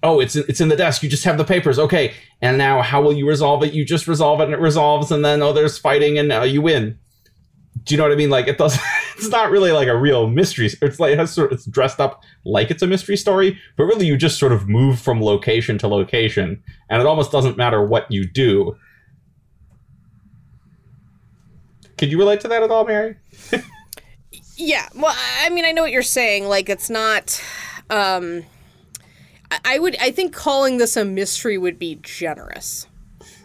oh, 0.03 0.21
it's 0.21 0.37
it's 0.37 0.61
in 0.61 0.69
the 0.69 0.77
desk. 0.77 1.03
You 1.03 1.09
just 1.09 1.25
have 1.25 1.39
the 1.39 1.45
papers. 1.45 1.79
Okay, 1.79 2.15
and 2.41 2.59
now 2.59 2.83
how 2.83 3.03
will 3.03 3.13
you 3.13 3.29
resolve 3.29 3.63
it? 3.63 3.73
You 3.73 3.85
just 3.85 4.09
resolve 4.09 4.41
it, 4.41 4.45
and 4.45 4.55
it 4.55 4.61
resolves, 4.61 5.11
and 5.11 5.25
then 5.25 5.43
oh, 5.43 5.53
there's 5.53 5.79
fighting, 5.79 6.19
and 6.19 6.33
uh, 6.33 6.43
you 6.43 6.63
win. 6.63 6.99
Do 7.85 7.95
you 7.95 7.99
know 7.99 8.05
what 8.05 8.13
I 8.13 8.17
mean? 8.17 8.31
Like 8.31 8.49
it 8.49 8.59
does. 8.59 8.79
It's 9.19 9.31
not 9.31 9.51
really 9.51 9.73
like 9.73 9.89
a 9.89 9.97
real 9.97 10.29
mystery. 10.29 10.71
It's 10.81 11.01
like 11.01 11.11
it 11.11 11.19
has 11.19 11.33
sort. 11.33 11.53
It's 11.53 11.67
dressed 11.67 11.99
up 11.99 12.23
like 12.45 12.71
it's 12.71 12.85
a 12.85 12.87
mystery 12.87 13.17
story, 13.17 13.59
but 13.77 13.83
really 13.83 14.07
you 14.07 14.17
just 14.17 14.39
sort 14.39 14.53
of 14.53 14.69
move 14.69 15.01
from 15.01 15.21
location 15.21 15.77
to 15.79 15.89
location, 15.89 16.63
and 16.89 17.01
it 17.01 17.07
almost 17.07 17.33
doesn't 17.33 17.57
matter 17.57 17.85
what 17.85 18.09
you 18.13 18.25
do. 18.25 18.77
Could 21.97 22.13
you 22.13 22.19
relate 22.19 22.39
to 22.43 22.49
that 22.49 22.63
at 22.63 22.71
all, 22.71 22.85
Mary? 22.85 23.17
Yeah, 24.61 24.89
well, 24.93 25.15
I 25.41 25.51
mean, 25.51 25.65
I 25.65 25.71
know 25.71 25.83
what 25.83 25.93
you're 25.93 26.03
saying. 26.03 26.49
Like, 26.49 26.69
it's 26.69 26.91
not. 26.91 27.41
Um, 27.91 28.45
I- 29.65 29.79
would. 29.79 29.97
I 30.01 30.11
think 30.11 30.35
calling 30.35 30.79
this 30.79 30.97
a 30.97 31.05
mystery 31.05 31.59
would 31.59 31.79
be 31.79 31.97
generous. 32.03 32.87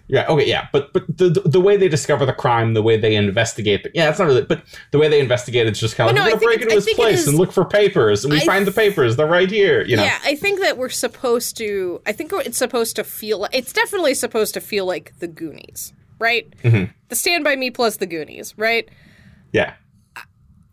Yeah. 0.07 0.25
Okay. 0.27 0.47
Yeah. 0.47 0.67
But 0.73 0.91
but 0.93 1.05
the 1.17 1.29
the- 1.45 1.61
way 1.61 1.77
they 1.77 1.87
discover 1.87 2.25
the 2.25 2.33
crime, 2.33 2.73
the 2.73 2.81
way 2.83 2.97
they 2.97 3.15
investigate, 3.15 3.83
the, 3.83 3.91
yeah, 3.93 4.09
it's 4.09 4.19
not 4.19 4.25
really. 4.25 4.41
But 4.41 4.63
the 4.91 4.99
way 4.99 5.07
they 5.07 5.19
investigate, 5.21 5.65
it's 5.65 5.79
just 5.79 5.95
kind 5.95 6.09
of 6.09 6.15
Well, 6.15 6.25
like 6.25 6.33
no, 6.41 6.45
we're 6.45 6.53
gonna 6.57 6.65
break 6.65 6.73
into 6.77 6.89
his 6.89 6.93
place 6.95 7.19
is- 7.21 7.27
and 7.29 7.37
look 7.37 7.51
for 7.53 7.63
papers, 7.63 8.25
and 8.25 8.33
we 8.33 8.41
I 8.41 8.45
find 8.45 8.67
the 8.67 8.71
papers. 8.71 9.15
They're 9.15 9.25
right 9.27 9.49
here. 9.49 9.81
You 9.85 9.95
know. 9.95 10.03
Yeah, 10.03 10.19
I 10.23 10.35
think 10.35 10.59
that 10.59 10.77
we're 10.77 10.89
supposed 10.89 11.55
to. 11.57 12.01
I 12.05 12.11
think 12.11 12.31
it's 12.33 12.57
supposed 12.57 12.95
to 12.97 13.03
feel. 13.05 13.39
like 13.39 13.55
It's 13.55 13.71
definitely 13.71 14.13
supposed 14.13 14.53
to 14.55 14.61
feel 14.61 14.85
like 14.85 15.13
the 15.19 15.27
Goonies, 15.27 15.93
right? 16.19 16.53
Mm-hmm. 16.63 16.91
The 17.07 17.15
Stand 17.15 17.43
by 17.45 17.55
Me 17.55 17.71
plus 17.71 17.97
the 17.97 18.05
Goonies, 18.05 18.53
right? 18.57 18.89
Yeah. 19.53 19.73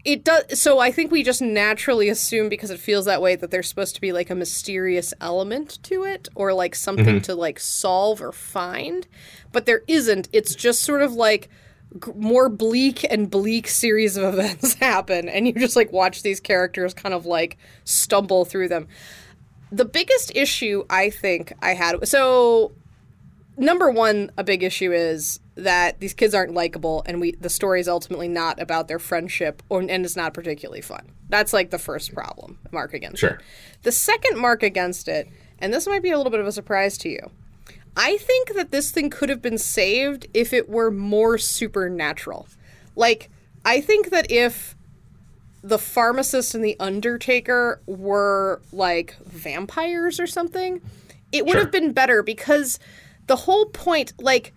It 0.04 0.24
does 0.24 0.58
so 0.58 0.78
i 0.78 0.90
think 0.90 1.10
we 1.10 1.22
just 1.22 1.42
naturally 1.42 2.08
assume 2.08 2.48
because 2.48 2.70
it 2.70 2.80
feels 2.80 3.04
that 3.04 3.20
way 3.20 3.36
that 3.36 3.50
there's 3.50 3.68
supposed 3.68 3.94
to 3.94 4.00
be 4.00 4.12
like 4.12 4.30
a 4.30 4.34
mysterious 4.34 5.12
element 5.20 5.78
to 5.82 6.04
it 6.04 6.28
or 6.34 6.52
like 6.54 6.74
something 6.74 7.04
mm-hmm. 7.04 7.18
to 7.18 7.34
like 7.34 7.60
solve 7.60 8.22
or 8.22 8.32
find 8.32 9.06
but 9.52 9.66
there 9.66 9.82
isn't. 9.86 10.28
It's 10.32 10.54
just 10.54 10.82
sort 10.82 11.02
of 11.02 11.12
like 11.12 11.48
g- 12.04 12.12
more 12.14 12.48
bleak 12.48 13.04
and 13.10 13.30
bleak 13.30 13.68
series 13.68 14.16
of 14.16 14.34
events 14.34 14.74
happen 14.74 15.28
and 15.28 15.46
you 15.46 15.52
just 15.54 15.76
like 15.76 15.92
watch 15.92 16.22
these 16.22 16.40
characters 16.40 16.94
kind 16.94 17.14
of 17.14 17.26
like 17.26 17.58
stumble 17.84 18.44
through 18.44 18.68
them. 18.68 18.88
The 19.72 19.84
biggest 19.84 20.32
issue 20.34 20.84
i 20.90 21.10
think 21.10 21.52
i 21.62 21.74
had 21.74 22.08
so 22.08 22.72
number 23.60 23.90
one, 23.90 24.32
a 24.36 24.42
big 24.42 24.62
issue 24.62 24.92
is 24.92 25.38
that 25.54 26.00
these 26.00 26.14
kids 26.14 26.34
aren't 26.34 26.54
likable, 26.54 27.02
and 27.06 27.20
we 27.20 27.32
the 27.32 27.50
story 27.50 27.80
is 27.80 27.88
ultimately 27.88 28.28
not 28.28 28.60
about 28.60 28.88
their 28.88 28.98
friendship, 28.98 29.62
or 29.68 29.80
and 29.80 30.04
it's 30.04 30.16
not 30.16 30.34
particularly 30.34 30.80
fun. 30.80 31.12
That's 31.28 31.52
like 31.52 31.70
the 31.70 31.78
first 31.78 32.12
problem 32.14 32.58
mark 32.72 32.94
against 32.94 33.20
Sure. 33.20 33.30
it. 33.30 33.40
The 33.82 33.92
second 33.92 34.38
mark 34.38 34.62
against 34.62 35.06
it, 35.06 35.28
and 35.60 35.72
this 35.72 35.86
might 35.86 36.02
be 36.02 36.10
a 36.10 36.16
little 36.16 36.30
bit 36.32 36.40
of 36.40 36.46
a 36.46 36.52
surprise 36.52 36.98
to 36.98 37.08
you. 37.08 37.30
I 37.96 38.16
think 38.16 38.54
that 38.54 38.70
this 38.70 38.90
thing 38.90 39.10
could 39.10 39.28
have 39.28 39.42
been 39.42 39.58
saved 39.58 40.26
if 40.32 40.52
it 40.52 40.68
were 40.68 40.90
more 40.90 41.38
supernatural. 41.38 42.46
Like, 42.96 43.30
I 43.64 43.80
think 43.80 44.10
that 44.10 44.30
if 44.30 44.74
the 45.62 45.78
pharmacist 45.78 46.54
and 46.54 46.64
the 46.64 46.76
undertaker 46.80 47.80
were 47.86 48.62
like 48.72 49.16
vampires 49.26 50.18
or 50.18 50.26
something, 50.26 50.80
it 51.32 51.44
would 51.44 51.52
Sure. 51.52 51.60
have 51.62 51.70
been 51.70 51.92
better 51.92 52.22
because 52.22 52.78
the 53.30 53.36
whole 53.36 53.66
point, 53.66 54.12
like, 54.20 54.52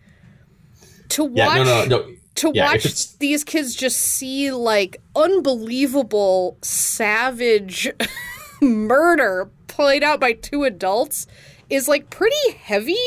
to 1.10 1.24
watch 1.24 1.36
Yeah, 1.58 1.64
no, 1.64 1.86
no, 1.86 1.86
no. 1.86 2.12
to 2.36 2.52
Yeah, 2.54 2.66
watch 2.72 2.86
it's- 2.86 3.16
these 3.20 3.44
kids 3.44 3.76
just 3.76 3.98
see 4.00 4.52
like 4.52 4.98
unbelievable 5.16 6.58
savage 6.64 7.88
murder 8.62 9.50
played 9.68 10.04
out 10.04 10.20
by 10.20 10.34
two 10.34 10.64
adults 10.64 11.28
is 11.70 11.88
like 11.88 12.10
pretty 12.10 12.52
heavy 12.60 12.98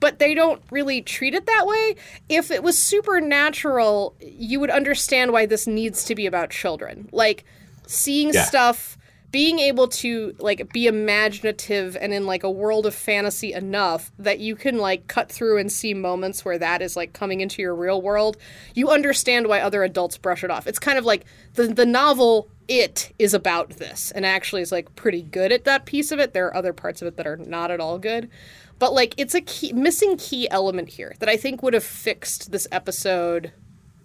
but 0.00 0.18
they 0.18 0.34
don't 0.34 0.62
really 0.70 1.02
treat 1.02 1.34
it 1.34 1.44
that 1.46 1.66
way 1.66 1.94
if 2.30 2.50
it 2.50 2.62
was 2.62 2.78
supernatural 2.78 4.14
you 4.20 4.58
would 4.60 4.70
understand 4.70 5.32
why 5.32 5.44
this 5.46 5.66
needs 5.66 6.04
to 6.04 6.14
be 6.14 6.24
about 6.26 6.48
children 6.50 7.08
like 7.12 7.44
seeing 7.86 8.32
Yeah. 8.32 8.44
stuff 8.44 8.96
being 9.30 9.58
able 9.58 9.86
to 9.86 10.34
like 10.38 10.72
be 10.72 10.86
imaginative 10.86 11.96
and 12.00 12.12
in 12.12 12.26
like 12.26 12.42
a 12.42 12.50
world 12.50 12.86
of 12.86 12.94
fantasy 12.94 13.52
enough 13.52 14.10
that 14.18 14.40
you 14.40 14.56
can 14.56 14.78
like 14.78 15.06
cut 15.06 15.30
through 15.30 15.58
and 15.58 15.70
see 15.70 15.94
moments 15.94 16.44
where 16.44 16.58
that 16.58 16.82
is 16.82 16.96
like 16.96 17.12
coming 17.12 17.40
into 17.40 17.62
your 17.62 17.74
real 17.74 18.02
world 18.02 18.36
you 18.74 18.90
understand 18.90 19.46
why 19.46 19.60
other 19.60 19.84
adults 19.84 20.18
brush 20.18 20.42
it 20.44 20.50
off. 20.50 20.66
It's 20.66 20.78
kind 20.78 20.98
of 20.98 21.04
like 21.04 21.24
the 21.54 21.68
the 21.68 21.86
novel 21.86 22.48
it 22.68 23.12
is 23.18 23.34
about 23.34 23.70
this 23.70 24.10
and 24.12 24.24
actually 24.24 24.62
is 24.62 24.72
like 24.72 24.94
pretty 24.94 25.22
good 25.22 25.52
at 25.52 25.64
that 25.64 25.86
piece 25.86 26.12
of 26.12 26.18
it. 26.18 26.32
There 26.32 26.46
are 26.46 26.56
other 26.56 26.72
parts 26.72 27.02
of 27.02 27.08
it 27.08 27.16
that 27.16 27.26
are 27.26 27.36
not 27.36 27.70
at 27.70 27.80
all 27.80 27.98
good. 27.98 28.30
But 28.78 28.94
like 28.94 29.14
it's 29.16 29.34
a 29.34 29.40
key 29.40 29.72
missing 29.72 30.16
key 30.16 30.48
element 30.50 30.88
here 30.88 31.14
that 31.18 31.28
i 31.28 31.36
think 31.36 31.62
would 31.62 31.74
have 31.74 31.84
fixed 31.84 32.50
this 32.50 32.66
episode 32.72 33.52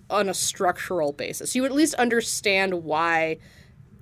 on 0.10 0.30
a 0.30 0.34
structural 0.34 1.14
basis. 1.14 1.56
You 1.56 1.66
at 1.66 1.72
least 1.72 1.96
understand 1.96 2.84
why 2.84 3.38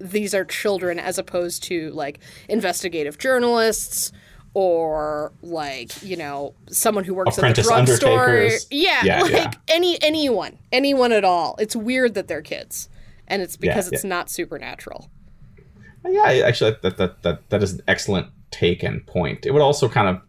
these 0.04 0.36
are 0.36 0.44
children 0.44 1.00
as 1.00 1.18
opposed 1.18 1.64
to 1.64 1.90
like 1.92 2.20
investigative 2.50 3.18
journalists 3.18 4.12
or 4.54 5.32
like 5.42 6.04
you 6.04 6.16
know 6.16 6.54
someone 6.70 7.04
who 7.04 7.14
works 7.14 7.38
Apprentice 7.38 7.70
at 7.72 7.86
the 7.86 7.98
drugstore. 7.98 8.50
Yeah, 8.70 9.04
Yeah, 9.04 9.22
like 9.22 9.32
yeah. 9.32 9.52
any 9.68 10.02
anyone, 10.02 10.60
anyone 10.72 11.12
at 11.12 11.24
all. 11.24 11.56
It's 11.60 11.76
weird 11.76 12.14
that 12.14 12.28
they're 12.28 12.42
kids, 12.42 12.90
and 13.28 13.42
it's 13.42 13.58
Yeah, 13.60 13.72
because 13.72 13.92
it's 13.92 14.04
yeah. 14.04 14.10
not 14.10 14.30
supernatural. 14.30 15.10
Yeah, 16.08 16.44
actually, 16.46 16.76
that 16.84 16.98
that 16.98 17.24
that 17.24 17.50
that 17.50 17.64
is 17.64 17.74
an 17.74 17.82
excellent 17.88 18.28
take 18.52 18.84
and 18.84 19.06
point. 19.08 19.46
It 19.46 19.52
would 19.52 19.62
also 19.62 19.90
kind 19.90 20.08
of 20.10 20.22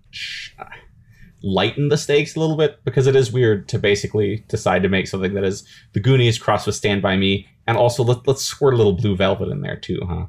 lighten 1.43 1.89
the 1.89 1.99
stakes 1.99 2.37
a 2.37 2.41
little 2.41 2.57
bit 2.57 2.83
because 2.85 3.07
it 3.07 3.15
is 3.15 3.31
weird 3.31 3.69
to 3.69 3.79
basically 3.79 4.45
decide 4.49 4.83
to 4.83 4.89
make 4.89 5.07
something 5.07 5.35
that 5.35 5.45
is 5.45 5.69
the 5.93 6.01
Goonies 6.01 6.39
crossed 6.39 6.65
with 6.67 6.75
Stand 6.75 7.03
by 7.03 7.17
Me, 7.17 7.47
and 7.67 7.77
also 7.77 8.03
let, 8.03 8.27
let's 8.27 8.43
squirt 8.43 8.75
a 8.75 8.77
little 8.77 8.93
Blue 8.93 9.17
Velvet 9.17 9.49
in 9.49 9.61
there 9.61 9.77
too, 9.77 10.01
huh? 10.07 10.27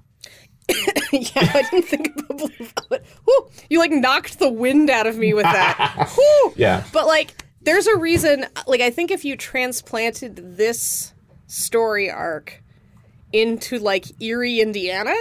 yeah, 1.11 1.51
I 1.53 1.67
didn't 1.69 1.83
think 1.83 2.07
about 2.07 2.37
Blue 2.37 2.49
Velvet. 2.49 3.05
Whew, 3.25 3.49
you 3.69 3.79
like 3.79 3.91
knocked 3.91 4.39
the 4.39 4.49
wind 4.49 4.89
out 4.89 5.07
of 5.07 5.17
me 5.17 5.33
with 5.33 5.43
that. 5.43 6.11
Yeah, 6.55 6.83
But 6.93 7.05
like, 7.07 7.33
there's 7.61 7.87
a 7.87 7.97
reason. 7.97 8.45
Like, 8.67 8.81
I 8.81 8.89
think 8.89 9.11
if 9.11 9.25
you 9.25 9.35
transplanted 9.35 10.57
this 10.57 11.13
story 11.47 12.09
arc 12.09 12.63
into 13.33 13.79
like 13.79 14.05
Erie, 14.21 14.61
Indiana, 14.61 15.13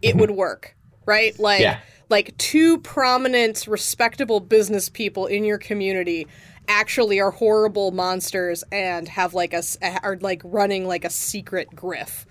it 0.00 0.10
mm-hmm. 0.10 0.20
would 0.20 0.30
work, 0.30 0.76
right? 1.06 1.38
Like, 1.38 1.60
Yeah. 1.60 1.80
like 2.08 2.36
two 2.38 2.78
prominent, 2.78 3.66
respectable 3.66 4.40
business 4.40 4.88
people 4.88 5.26
in 5.26 5.44
your 5.44 5.58
community 5.58 6.28
actually 6.68 7.20
are 7.20 7.30
horrible 7.30 7.90
monsters 7.90 8.64
and 8.72 9.08
have 9.08 9.34
like 9.34 9.52
a 9.52 9.62
are 10.02 10.16
like 10.20 10.40
running 10.44 10.86
like 10.86 11.04
a 11.04 11.10
secret 11.10 11.68
griff. 11.74 12.26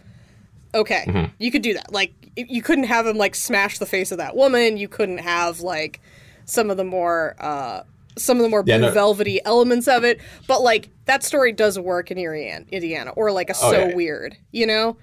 Okay, 0.75 1.31
you 1.37 1.51
could 1.51 1.61
do 1.61 1.75
that. 1.75 1.91
Like, 1.93 2.13
you 2.35 2.63
couldn't 2.63 2.85
have 2.85 3.05
him 3.05 3.15
like 3.17 3.35
smash 3.35 3.77
the 3.77 3.85
face 3.85 4.11
of 4.11 4.17
that 4.17 4.35
woman. 4.35 4.77
You 4.77 4.87
couldn't 4.87 5.19
have 5.19 5.59
like 5.59 6.01
some 6.45 6.71
of 6.71 6.77
the 6.77 6.83
more 6.83 7.35
uh 7.39 7.83
some 8.17 8.37
of 8.37 8.43
the 8.43 8.49
more 8.49 8.63
Yeah, 8.65 8.77
blue 8.77 8.87
no. 8.87 8.93
velvety 8.93 9.39
elements 9.45 9.87
of 9.87 10.03
it. 10.03 10.19
But 10.47 10.61
like 10.61 10.89
that 11.05 11.23
story 11.23 11.51
does 11.51 11.77
work 11.79 12.09
in 12.11 12.17
Indiana, 12.17 13.11
or 13.11 13.31
like 13.31 13.49
a 13.49 13.55
Oh, 13.61 13.71
so 13.71 13.87
yeah. 13.87 13.95
weird, 13.95 14.35
you 14.51 14.65
know? 14.65 14.97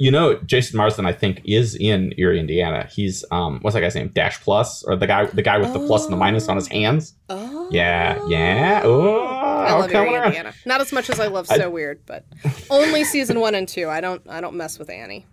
You 0.00 0.10
know, 0.10 0.34
Jason 0.46 0.78
Marsden, 0.78 1.04
I 1.04 1.12
think, 1.12 1.42
is 1.44 1.74
in 1.74 2.14
Erie, 2.16 2.40
Indiana. 2.40 2.88
He's 2.90 3.22
um, 3.30 3.58
what's 3.60 3.74
that 3.74 3.82
guy's 3.82 3.94
name? 3.94 4.08
Dash 4.08 4.40
Plus, 4.40 4.82
or 4.84 4.96
the 4.96 5.06
guy, 5.06 5.26
the 5.26 5.42
guy 5.42 5.58
with 5.58 5.74
the 5.74 5.78
plus 5.86 6.04
and 6.04 6.12
the 6.14 6.16
minus 6.16 6.48
on 6.48 6.56
his 6.56 6.66
hands. 6.68 7.12
Oh, 7.28 7.68
Yeah, 7.70 8.18
yeah. 8.26 8.80
Oh, 8.82 9.18
I 9.26 9.72
love 9.78 9.92
Erie, 9.92 10.14
around. 10.14 10.26
Indiana. 10.28 10.54
Not 10.64 10.80
as 10.80 10.90
much 10.90 11.10
as 11.10 11.20
I 11.20 11.26
love 11.26 11.46
So 11.46 11.68
Weird, 11.68 12.00
but 12.06 12.24
only 12.70 13.04
season 13.04 13.40
one 13.40 13.54
and 13.54 13.68
two. 13.68 13.90
I 13.90 14.00
don't 14.00 14.22
I 14.26 14.40
don't 14.40 14.54
mess 14.54 14.78
with 14.78 14.88
Annie. 14.88 15.26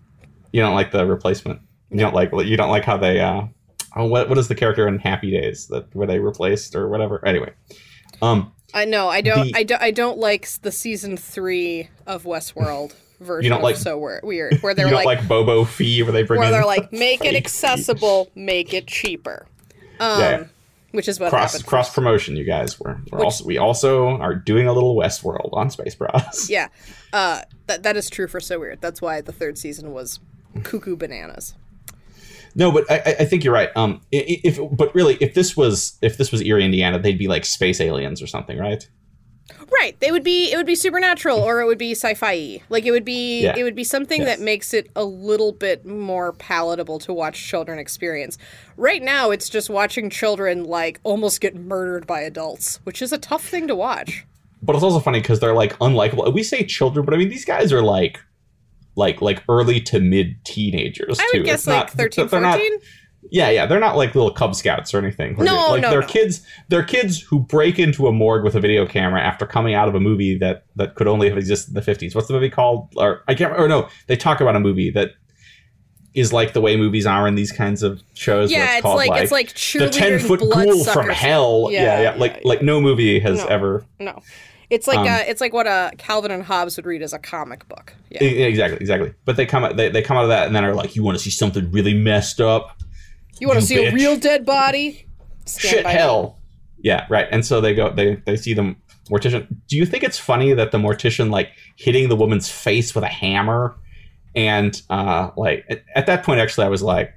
You 0.51 0.59
don't 0.61 0.75
like 0.75 0.91
the 0.91 1.05
replacement. 1.05 1.61
You 1.89 1.99
don't 1.99 2.13
like 2.13 2.31
you 2.33 2.57
don't 2.57 2.69
like 2.69 2.83
how 2.83 2.97
they 2.97 3.21
uh 3.21 3.43
oh 3.95 4.05
what 4.05 4.27
what 4.27 4.37
is 4.37 4.49
the 4.49 4.55
character 4.55 4.85
in 4.89 4.99
Happy 4.99 5.31
Days 5.31 5.67
that 5.67 5.95
were 5.95 6.05
they 6.05 6.19
replaced 6.19 6.75
or 6.75 6.89
whatever. 6.89 7.25
Anyway. 7.25 7.53
Um 8.21 8.51
I 8.73 8.83
know 8.83 9.07
I 9.07 9.21
don't 9.21 9.45
The- 9.47 9.55
I, 9.55 9.63
don't, 9.63 9.81
I 9.81 9.91
don't 9.91 10.17
like 10.17 10.49
the 10.61 10.73
season 10.73 11.15
three 11.15 11.89
of 12.05 12.23
Westworld 12.25 12.93
version. 13.19 13.49
don't 13.49 13.59
of 13.59 13.63
like- 13.63 13.75
So 13.77 13.97
Weird, 14.23 14.57
where 14.61 14.73
they're 14.73 14.85
you 14.87 14.91
don't 14.91 15.05
like, 15.05 15.19
like, 15.19 15.27
Bobo 15.27 15.65
Fee 15.65 16.03
where 16.03 16.11
they 16.11 16.23
bring 16.23 16.39
where 16.39 16.51
they're 16.51 16.65
like 16.65 16.91
make 16.93 17.23
it 17.25 17.35
accessible, 17.35 18.29
make 18.35 18.73
it 18.73 18.87
cheaper. 18.87 19.45
Um, 19.99 20.19
Yeah. 20.21 20.43
which 20.91 21.07
is 21.07 21.19
what 21.19 21.31
cross 21.31 21.53
happened. 21.53 21.65
cross 21.67 21.91
promotion 21.93 22.35
you 22.35 22.43
guys 22.43 22.79
we're, 22.79 22.97
we're 23.11 23.17
Which- 23.17 23.23
also 23.25 23.45
we 23.45 23.57
also 23.57 24.09
are 24.17 24.35
doing 24.35 24.67
a 24.67 24.73
little 24.73 24.95
Westworld 24.95 25.49
on 25.53 25.71
Space 25.71 25.95
Bros. 25.95 26.49
Yeah, 26.49 26.67
uh, 27.13 27.41
that 27.65 27.81
that 27.83 27.97
is 27.97 28.07
true 28.09 28.27
for 28.27 28.39
So 28.39 28.59
Weird. 28.59 28.79
That's 28.81 29.01
why 29.01 29.21
the 29.21 29.31
third 29.31 29.57
season 29.57 29.91
was 29.91 30.19
cuckoo 30.63 30.95
bananas. 30.95 31.55
No, 32.53 32.71
but 32.71 32.89
I, 32.91 33.15
I- 33.21 33.25
think 33.25 33.43
you're 33.43 33.53
right. 33.53 33.69
Um, 33.75 34.01
if 34.11 34.59
but 34.71 34.93
really, 34.95 35.15
if 35.19 35.33
this 35.33 35.57
was 35.57 35.97
if 36.03 36.17
this 36.17 36.31
was 36.31 36.41
Erie, 36.43 36.63
Indiana, 36.65 36.99
they'd 36.99 37.17
be 37.17 37.27
like 37.27 37.45
space 37.45 37.81
aliens 37.81 38.21
or 38.21 38.27
something, 38.27 38.57
right? 38.59 38.87
Right. 39.71 39.99
They 39.99 40.11
would 40.11 40.23
be 40.23 40.51
it 40.51 40.57
would 40.57 40.65
be 40.65 40.75
supernatural 40.75 41.39
or 41.39 41.61
it 41.61 41.65
would 41.65 41.77
be 41.77 41.91
sci-fi. 41.91 42.61
Like 42.69 42.85
it 42.85 42.91
would 42.91 43.05
be 43.05 43.43
Yeah. 43.43 43.55
it 43.57 43.63
would 43.63 43.75
be 43.75 43.83
something 43.83 44.21
Yes. 44.21 44.37
that 44.37 44.43
makes 44.43 44.73
it 44.73 44.89
a 44.95 45.03
little 45.03 45.51
bit 45.51 45.85
more 45.85 46.33
palatable 46.33 46.99
to 46.99 47.13
watch 47.13 47.41
children 47.47 47.79
experience. 47.79 48.37
Right 48.75 49.01
now 49.01 49.31
it's 49.31 49.49
just 49.49 49.69
watching 49.69 50.09
children 50.09 50.63
like 50.63 50.99
almost 51.03 51.41
get 51.41 51.55
murdered 51.55 52.05
by 52.07 52.21
adults, 52.21 52.79
which 52.83 53.01
is 53.01 53.11
a 53.13 53.17
tough 53.17 53.45
thing 53.45 53.67
to 53.67 53.75
watch. 53.75 54.25
But 54.61 54.75
it's 54.75 54.83
also 54.83 54.99
funny 54.99 55.19
because 55.21 55.39
they're 55.39 55.53
like 55.53 55.77
unlikable. 55.79 56.33
We 56.33 56.43
say 56.43 56.63
children, 56.65 57.05
but 57.05 57.13
I 57.13 57.17
mean 57.17 57.29
these 57.29 57.45
guys 57.45 57.71
are 57.71 57.81
like, 57.83 58.19
like 58.95 59.21
like 59.21 59.43
early 59.47 59.79
to 59.81 59.99
mid 59.99 60.43
teenagers. 60.43 61.19
I 61.19 61.29
too. 61.31 61.39
would 61.39 61.45
guess 61.45 61.61
It's 61.61 61.67
like 61.67 61.77
not- 61.87 61.91
13, 61.91 62.27
14. 62.27 62.71
Yeah, 63.29 63.49
yeah, 63.49 63.65
they're 63.65 63.79
not 63.79 63.97
like 63.97 64.15
little 64.15 64.31
Cub 64.31 64.55
Scouts 64.55 64.93
or 64.93 64.99
anything. 64.99 65.35
No, 65.37 65.71
like, 65.71 65.81
no, 65.81 65.89
they're 65.89 66.01
no. 66.01 66.07
kids. 66.07 66.45
They're 66.69 66.83
kids 66.83 67.21
who 67.21 67.39
break 67.39 67.79
into 67.79 68.07
a 68.07 68.11
morgue 68.11 68.43
with 68.43 68.55
a 68.55 68.59
video 68.59 68.85
camera 68.85 69.21
after 69.21 69.45
coming 69.45 69.73
out 69.73 69.87
of 69.87 69.95
a 69.95 69.99
movie 69.99 70.37
that 70.37 70.65
that 70.75 70.95
could 70.95 71.07
only 71.07 71.29
have 71.29 71.37
existed 71.37 71.71
in 71.71 71.73
the 71.75 71.81
fifties. 71.81 72.15
What's 72.15 72.27
the 72.27 72.33
movie 72.33 72.49
called? 72.49 72.93
Or 72.95 73.23
I 73.27 73.35
can't. 73.35 73.57
Or 73.57 73.67
no, 73.67 73.89
they 74.07 74.15
talk 74.15 74.39
about 74.39 74.55
a 74.55 74.59
movie 74.59 74.91
that 74.91 75.11
is 76.13 76.33
like 76.33 76.53
the 76.53 76.61
way 76.61 76.75
movies 76.75 77.05
are 77.05 77.27
in 77.27 77.35
these 77.35 77.51
kinds 77.51 77.83
of 77.83 78.01
shows. 78.13 78.51
Yeah, 78.51 78.63
it's, 78.63 78.73
it's 78.75 78.81
called 78.81 78.95
like, 78.95 79.09
like 79.09 79.23
it's 79.23 79.31
like 79.31 79.53
the 79.53 79.89
ten 79.89 80.19
foot 80.19 80.39
ghoul 80.39 80.83
from 80.85 81.09
hell. 81.09 81.69
Yeah, 81.69 81.81
Yeah, 81.81 82.01
yeah, 82.01 82.11
yeah, 82.13 82.17
like 82.17 82.41
like 82.43 82.61
no 82.61 82.81
movie 82.81 83.19
has 83.19 83.39
No. 83.39 83.45
ever. 83.47 83.85
No. 83.99 84.21
It's 84.69 84.85
like 84.87 84.99
Um, 84.99 85.07
uh, 85.07 85.23
it's 85.25 85.39
like 85.39 85.53
what 85.53 85.65
uh, 85.65 85.91
Calvin 85.97 86.29
and 86.29 86.43
Hobbes 86.43 86.75
would 86.75 86.85
read 86.85 87.01
as 87.01 87.13
a 87.13 87.19
comic 87.19 87.67
book. 87.69 87.93
Yeah. 88.09 88.23
Exactly, 88.23 88.77
exactly. 88.79 89.13
But 89.23 89.37
they 89.37 89.45
come 89.45 89.63
out, 89.63 89.77
they, 89.77 89.87
they 89.89 90.01
come 90.01 90.17
out 90.17 90.23
of 90.23 90.29
that 90.29 90.45
and 90.45 90.55
then 90.55 90.65
are 90.65 90.73
like, 90.73 90.95
you 90.95 91.03
want 91.03 91.17
to 91.17 91.23
see 91.23 91.29
something 91.29 91.71
really 91.71 91.93
messed 91.93 92.41
up? 92.41 92.77
You 93.39 93.47
want 93.47 93.59
to 93.59 93.61
you 93.61 93.81
see 93.81 93.85
a 93.85 93.93
real 93.93 94.17
dead 94.17 94.45
body? 94.45 95.07
Stand 95.45 95.75
Shit, 95.75 95.83
by 95.83 95.93
me. 95.93 95.99
hell. 95.99 96.39
Yeah, 96.79 97.05
right. 97.09 97.27
And 97.31 97.45
so 97.45 97.61
they 97.61 97.73
go, 97.73 97.91
they 97.91 98.15
they 98.25 98.35
see 98.37 98.53
the 98.53 98.75
mortician. 99.09 99.47
Do 99.67 99.77
you 99.77 99.85
think 99.85 100.03
it's 100.03 100.19
funny 100.19 100.53
that 100.53 100.71
the 100.71 100.77
mortician 100.77 101.31
like 101.31 101.51
hitting 101.75 102.09
the 102.09 102.15
woman's 102.15 102.49
face 102.49 102.93
with 102.93 103.03
a 103.03 103.09
hammer 103.09 103.75
and 104.37 104.79
uh, 104.91 105.31
like 105.35 105.65
at, 105.69 105.83
at 105.95 106.05
that 106.05 106.23
point, 106.23 106.39
actually, 106.39 106.67
I 106.67 106.69
was 106.69 106.83
like, 106.83 107.11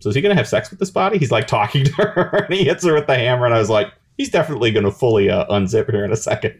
"So 0.00 0.08
is 0.08 0.14
he 0.16 0.20
gonna 0.20 0.34
have 0.34 0.48
sex 0.48 0.70
with 0.70 0.80
this 0.80 0.90
body?" 0.90 1.16
He's 1.18 1.30
like 1.30 1.46
talking 1.46 1.84
to 1.84 1.92
her, 1.92 2.44
and 2.48 2.54
he 2.54 2.64
hits 2.64 2.84
her 2.84 2.94
with 2.94 3.06
the 3.06 3.14
hammer, 3.14 3.46
and 3.46 3.54
I 3.54 3.58
was 3.58 3.70
like, 3.70 3.92
"He's 4.16 4.28
definitely 4.28 4.72
gonna 4.72 4.90
fully 4.90 5.30
uh, 5.30 5.46
unzip 5.46 5.90
her 5.92 6.04
in 6.04 6.10
a 6.10 6.16
second. 6.16 6.58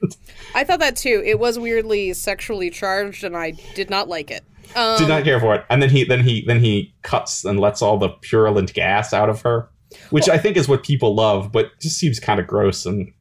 I 0.55 0.63
thought 0.63 0.79
that 0.79 0.97
too. 0.97 1.21
It 1.27 1.41
was 1.41 1.59
weirdly 1.59 2.13
sexually 2.13 2.71
charged, 2.71 3.25
and 3.25 3.37
I 3.37 3.53
did 3.75 3.91
not 3.91 4.09
like 4.09 4.31
it. 4.31 4.45
Um, 4.75 4.99
Did 4.99 5.09
not 5.09 5.25
care 5.25 5.39
for 5.41 5.55
it. 5.55 5.65
And 5.71 5.83
then 5.83 5.91
he 5.91 6.05
then 6.05 6.21
he 6.25 6.45
then 6.47 6.61
he 6.61 6.95
cuts 7.03 7.45
and 7.45 7.61
lets 7.61 7.83
all 7.83 7.99
the 7.99 8.09
purulent 8.09 8.73
gas 8.75 9.13
out 9.13 9.29
of 9.29 9.43
her, 9.43 9.69
which 10.11 10.29
I 10.29 10.39
think 10.39 10.57
is 10.57 10.69
what 10.69 10.83
people 10.83 11.15
love, 11.15 11.53
but 11.53 11.79
just 11.81 11.99
seems 11.99 12.19
kind 12.21 12.41
of 12.41 12.47
gross 12.47 12.87
and 12.87 13.13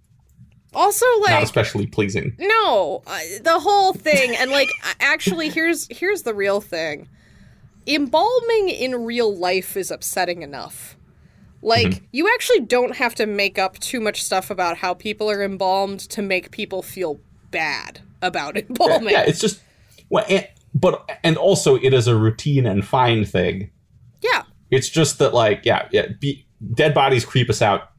also, 0.74 1.06
like 1.20 1.32
not 1.32 1.44
especially 1.44 1.86
pleasing. 1.88 2.34
no, 2.40 3.04
uh, 3.06 3.20
the 3.42 3.60
whole 3.60 3.92
thing, 3.94 4.34
and 4.38 4.52
like, 4.52 4.70
actually, 5.02 5.50
here's 5.50 5.88
here's 5.90 6.22
the 6.24 6.34
real 6.34 6.62
thing. 6.62 7.10
Embalming 7.88 8.70
in 8.70 9.04
real 9.06 9.36
life 9.36 9.76
is 9.76 9.92
upsetting 9.92 10.44
enough. 10.44 10.96
Like, 11.64 11.88
Mm-hmm. 11.88 12.06
you 12.12 12.28
actually 12.34 12.62
don't 12.62 12.96
have 12.96 13.14
to 13.16 13.26
make 13.26 13.60
up 13.60 13.78
too 13.80 14.00
much 14.00 14.24
stuff 14.24 14.50
about 14.50 14.78
how 14.78 14.94
people 14.94 15.30
are 15.30 15.44
embalmed 15.44 16.00
to 16.12 16.22
make 16.22 16.52
people 16.52 16.82
feel 16.82 17.20
bad 17.52 18.00
about 18.22 18.56
embalming. 18.58 19.14
Yeah, 19.14 19.24
it's 19.28 19.40
just 19.42 19.62
well, 20.10 20.26
and, 20.30 20.48
but 20.74 21.10
and 21.24 21.38
also 21.38 21.76
it 21.76 21.94
is 21.94 22.08
a 22.08 22.16
routine 22.16 22.66
and 22.66 22.86
fine 22.86 23.26
thing. 23.26 23.72
yeah. 24.22 24.44
It's 24.70 24.90
just 24.90 25.20
that 25.20 25.34
like 25.34 25.66
yeah, 25.66 25.88
yeah, 25.92 26.08
be, 26.20 26.48
dead 26.74 26.94
bodies 26.94 27.26
creep 27.26 27.50
us 27.50 27.62
out 27.62 27.90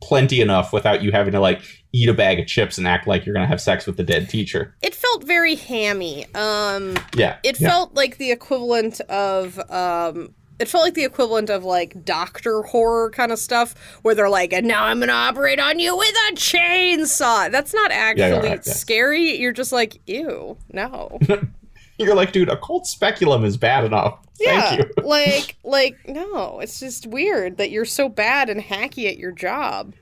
plenty 0.00 0.40
enough 0.40 0.72
without 0.72 1.02
you 1.02 1.12
having 1.12 1.32
to 1.32 1.40
like 1.40 1.62
eat 1.92 2.08
a 2.08 2.14
bag 2.14 2.38
of 2.38 2.46
chips 2.46 2.78
and 2.78 2.86
act 2.86 3.06
like 3.06 3.24
you're 3.24 3.34
gonna 3.34 3.46
have 3.46 3.60
sex 3.60 3.86
with 3.86 3.96
the 3.96 4.02
dead 4.02 4.28
teacher. 4.28 4.74
It 4.82 4.94
felt 4.94 5.24
very 5.24 5.54
hammy. 5.54 6.26
Um, 6.34 6.96
Yeah, 7.14 7.36
it 7.42 7.60
yeah. 7.60 7.68
felt 7.68 7.94
like 7.94 8.16
the 8.18 8.30
equivalent 8.30 9.00
of 9.02 9.58
um 9.70 10.34
it 10.58 10.68
felt 10.68 10.84
like 10.84 10.94
the 10.94 11.04
equivalent 11.04 11.50
of 11.50 11.64
like 11.64 12.04
doctor 12.04 12.62
horror 12.62 13.10
kind 13.10 13.32
of 13.32 13.38
stuff 13.38 13.74
where 14.02 14.14
they're 14.14 14.30
like 14.30 14.52
and 14.52 14.66
now 14.66 14.84
i'm 14.84 15.00
gonna 15.00 15.12
operate 15.12 15.58
on 15.58 15.78
you 15.78 15.96
with 15.96 16.14
a 16.30 16.34
chainsaw 16.34 17.50
that's 17.50 17.74
not 17.74 17.90
actually 17.90 18.48
yeah. 18.48 18.60
scary 18.60 19.36
you're 19.36 19.52
just 19.52 19.72
like 19.72 20.00
ew 20.06 20.56
no 20.72 21.18
You're 22.06 22.14
like, 22.14 22.32
dude, 22.32 22.48
occult 22.48 22.86
speculum 22.86 23.44
is 23.44 23.56
bad 23.56 23.84
enough. 23.84 24.18
yeah 24.40 24.60
Thank 24.76 24.80
you. 24.80 25.02
like 25.04 25.56
like 25.64 25.96
no 26.08 26.60
it's 26.60 26.80
just 26.80 27.06
weird 27.06 27.56
that 27.58 27.70
you're 27.70 27.84
so 27.84 28.08
bad 28.08 28.50
and 28.50 28.60
hacky 28.60 29.08
at 29.08 29.16
your 29.18 29.32
job 29.32 29.94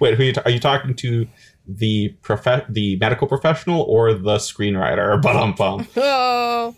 Wait, 0.00 0.14
who 0.14 0.22
are 0.22 0.26
you, 0.26 0.32
are 0.46 0.50
you 0.50 0.60
talking 0.60 0.94
to? 0.94 1.26
The 1.68 2.08
prof- 2.22 2.64
the 2.70 2.96
medical 2.96 3.28
professional 3.28 3.82
or 3.82 4.14
the 4.14 4.36
screenwriter? 4.36 5.20
But 5.20 5.36
um, 5.36 5.52
bum. 5.54 5.86
oh 5.96 6.74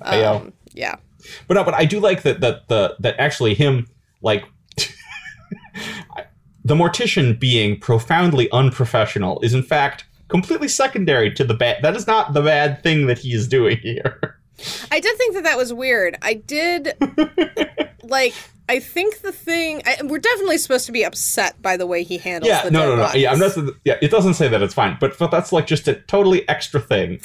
um, 0.00 0.52
yeah 0.72 0.96
But 1.46 1.54
no, 1.54 1.64
but 1.64 1.74
I 1.74 1.84
do 1.84 2.00
like 2.00 2.22
that 2.22 2.40
that 2.40 2.68
the 2.68 2.96
that 2.98 3.14
actually 3.18 3.52
him 3.54 3.88
like 4.22 4.44
the 6.64 6.74
mortician 6.74 7.38
being 7.38 7.78
profoundly 7.78 8.50
unprofessional 8.52 9.38
is 9.42 9.52
in 9.54 9.62
fact 9.62 10.04
completely 10.32 10.66
secondary 10.68 11.32
to 11.34 11.44
the 11.44 11.54
bad. 11.54 11.82
That 11.82 11.94
is 11.94 12.08
not 12.08 12.32
the 12.32 12.42
bad 12.42 12.82
thing 12.82 13.06
that 13.06 13.18
he 13.18 13.32
is 13.32 13.46
doing 13.46 13.76
here. 13.78 14.38
I 14.90 14.98
did 15.00 15.16
think 15.16 15.34
that 15.34 15.44
that 15.44 15.56
was 15.56 15.72
weird. 15.72 16.16
I 16.22 16.34
did 16.34 16.94
like. 18.02 18.34
I 18.68 18.78
think 18.78 19.20
the 19.20 19.32
thing 19.32 19.82
I, 19.84 19.98
we're 20.04 20.18
definitely 20.20 20.56
supposed 20.56 20.86
to 20.86 20.92
be 20.92 21.04
upset 21.04 21.60
by 21.60 21.76
the 21.76 21.86
way 21.86 22.04
he 22.04 22.16
handles. 22.16 22.48
yeah, 22.48 22.62
the 22.64 22.70
no, 22.70 22.86
no, 22.86 22.96
no. 22.96 23.02
bodies. 23.02 23.22
Yeah, 23.22 23.32
I'm 23.32 23.38
not. 23.38 23.56
Yeah, 23.84 23.98
it 24.00 24.10
doesn't 24.10 24.34
say 24.34 24.48
that 24.48 24.62
it's 24.62 24.72
fine, 24.72 24.96
but 25.00 25.18
but 25.18 25.30
that's 25.30 25.52
like 25.52 25.66
just 25.66 25.88
a 25.88 25.94
totally 25.94 26.48
extra 26.48 26.80
thing. 26.80 27.20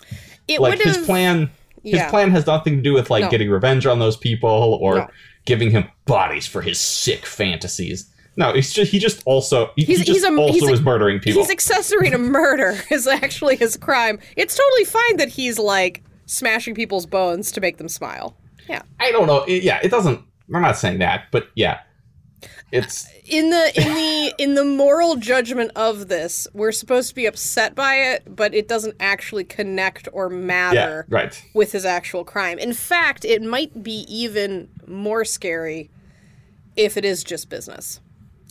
It 0.48 0.60
like 0.60 0.82
his 0.82 0.98
plan. 0.98 1.50
His 1.84 1.94
yeah. 1.94 2.10
plan 2.10 2.32
has 2.32 2.46
nothing 2.48 2.78
to 2.78 2.82
do 2.82 2.94
with 2.94 3.10
like 3.10 3.26
No. 3.26 3.30
getting 3.30 3.50
revenge 3.50 3.86
on 3.86 4.00
those 4.00 4.18
people 4.18 4.80
or 4.82 4.96
No. 4.96 5.08
giving 5.46 5.70
him 5.72 5.86
bodies 6.06 6.48
for 6.48 6.62
his 6.62 6.80
sick 6.80 7.26
fantasies. 7.26 8.10
No, 8.38 8.54
he's 8.54 8.72
just 8.72 8.92
he 8.92 9.00
just 9.00 9.24
also 9.26 9.72
he, 9.76 9.84
He's- 9.84 10.00
he 10.00 10.06
just 10.06 10.18
he's 10.20 10.24
a- 10.24 10.36
also 10.38 10.54
he's 10.54 10.64
a- 10.64 10.72
is 10.74 10.82
murdering 10.82 11.20
people. 11.20 11.42
He's 11.42 11.52
accessory 11.52 12.10
to 12.12 12.18
murder 12.18 12.80
is 12.92 13.08
actually 13.08 13.56
his 13.56 13.76
crime. 13.78 14.20
It's 14.36 14.56
totally 14.56 14.86
fine 14.86 15.18
that 15.18 15.30
he's 15.30 15.58
like 15.60 16.04
smashing 16.28 16.76
people's 16.76 17.06
bones 17.06 17.52
to 17.54 17.62
make 17.62 17.78
them 17.78 17.90
smile. 17.90 18.38
Yeah. 18.70 18.84
I 19.00 19.12
don't 19.12 19.28
know. 19.28 19.44
It- 19.44 19.64
yeah, 19.64 19.80
it 19.82 19.90
doesn't. 19.90 20.22
I'm 20.54 20.62
not 20.62 20.78
saying 20.78 21.00
that, 21.00 21.26
but 21.32 21.50
yeah, 21.56 21.80
it's 22.72 23.06
uh, 23.08 23.10
In 23.26 23.50
the 23.50 23.72
in 23.76 23.94
the 23.94 24.34
in 24.44 24.54
the 24.56 24.64
moral 24.66 25.16
judgment 25.16 25.72
of 25.76 26.08
this, 26.08 26.48
we're 26.54 26.72
supposed 26.72 27.10
to 27.10 27.16
be 27.16 27.26
upset 27.26 27.74
by 27.76 27.96
it, 27.96 28.24
but 28.36 28.54
it 28.54 28.68
doesn't 28.68 28.96
actually 29.00 29.44
connect 29.46 30.08
or 30.14 30.30
matter 30.30 31.06
yeah, 31.10 31.16
right. 31.18 31.44
with 31.54 31.72
his 31.72 31.86
actual 31.86 32.24
crime. 32.24 32.60
In 32.60 32.74
fact, 32.74 33.26
it 33.26 33.42
might 33.42 33.82
be 33.84 34.06
even 34.10 34.70
more 34.86 35.26
scary 35.26 35.90
if 36.76 36.96
it 36.98 37.04
is 37.04 37.24
just 37.24 37.50
business. 37.50 38.00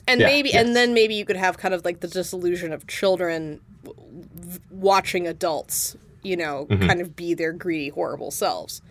And 0.09 0.21
Yeah, 0.21 0.27
maybe 0.27 0.51
yes. 0.51 0.65
and 0.65 0.77
then 0.77 0.95
maybe 0.95 1.15
you 1.15 1.25
could 1.25 1.37
have 1.37 1.59
kind 1.59 1.75
of 1.75 1.85
like 1.85 2.01
the 2.01 2.09
disillusion 2.09 2.73
of 2.73 2.87
children 2.87 3.61
w- 3.85 4.61
watching 4.71 5.27
adults, 5.27 5.97
you 6.23 6.37
know, 6.37 6.67
Mm-hmm. 6.71 6.87
kind 6.87 7.01
of 7.01 7.17
be 7.17 7.35
their 7.35 7.53
greedy 7.53 7.89
horrible 7.91 8.31
selves. 8.31 8.83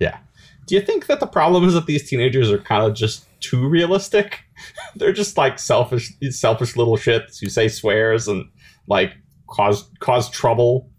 Yeah. 0.00 0.18
Do 0.66 0.74
you 0.74 0.80
think 0.80 1.06
that 1.06 1.18
the 1.20 1.26
problem 1.26 1.64
is 1.64 1.74
that 1.74 1.86
these 1.86 2.08
teenagers 2.08 2.50
are 2.50 2.58
kind 2.58 2.84
of 2.84 2.94
just 2.94 3.26
too 3.40 3.66
realistic? 3.68 4.40
They're 4.96 5.12
just 5.12 5.36
like 5.36 5.58
selfish, 5.58 6.12
selfish 6.30 6.76
little 6.76 6.96
shits 6.96 7.40
who 7.40 7.48
say 7.48 7.68
swears 7.68 8.28
and 8.28 8.44
like 8.86 9.14
cause 9.48 9.88
cause 9.98 10.28
trouble. 10.30 10.90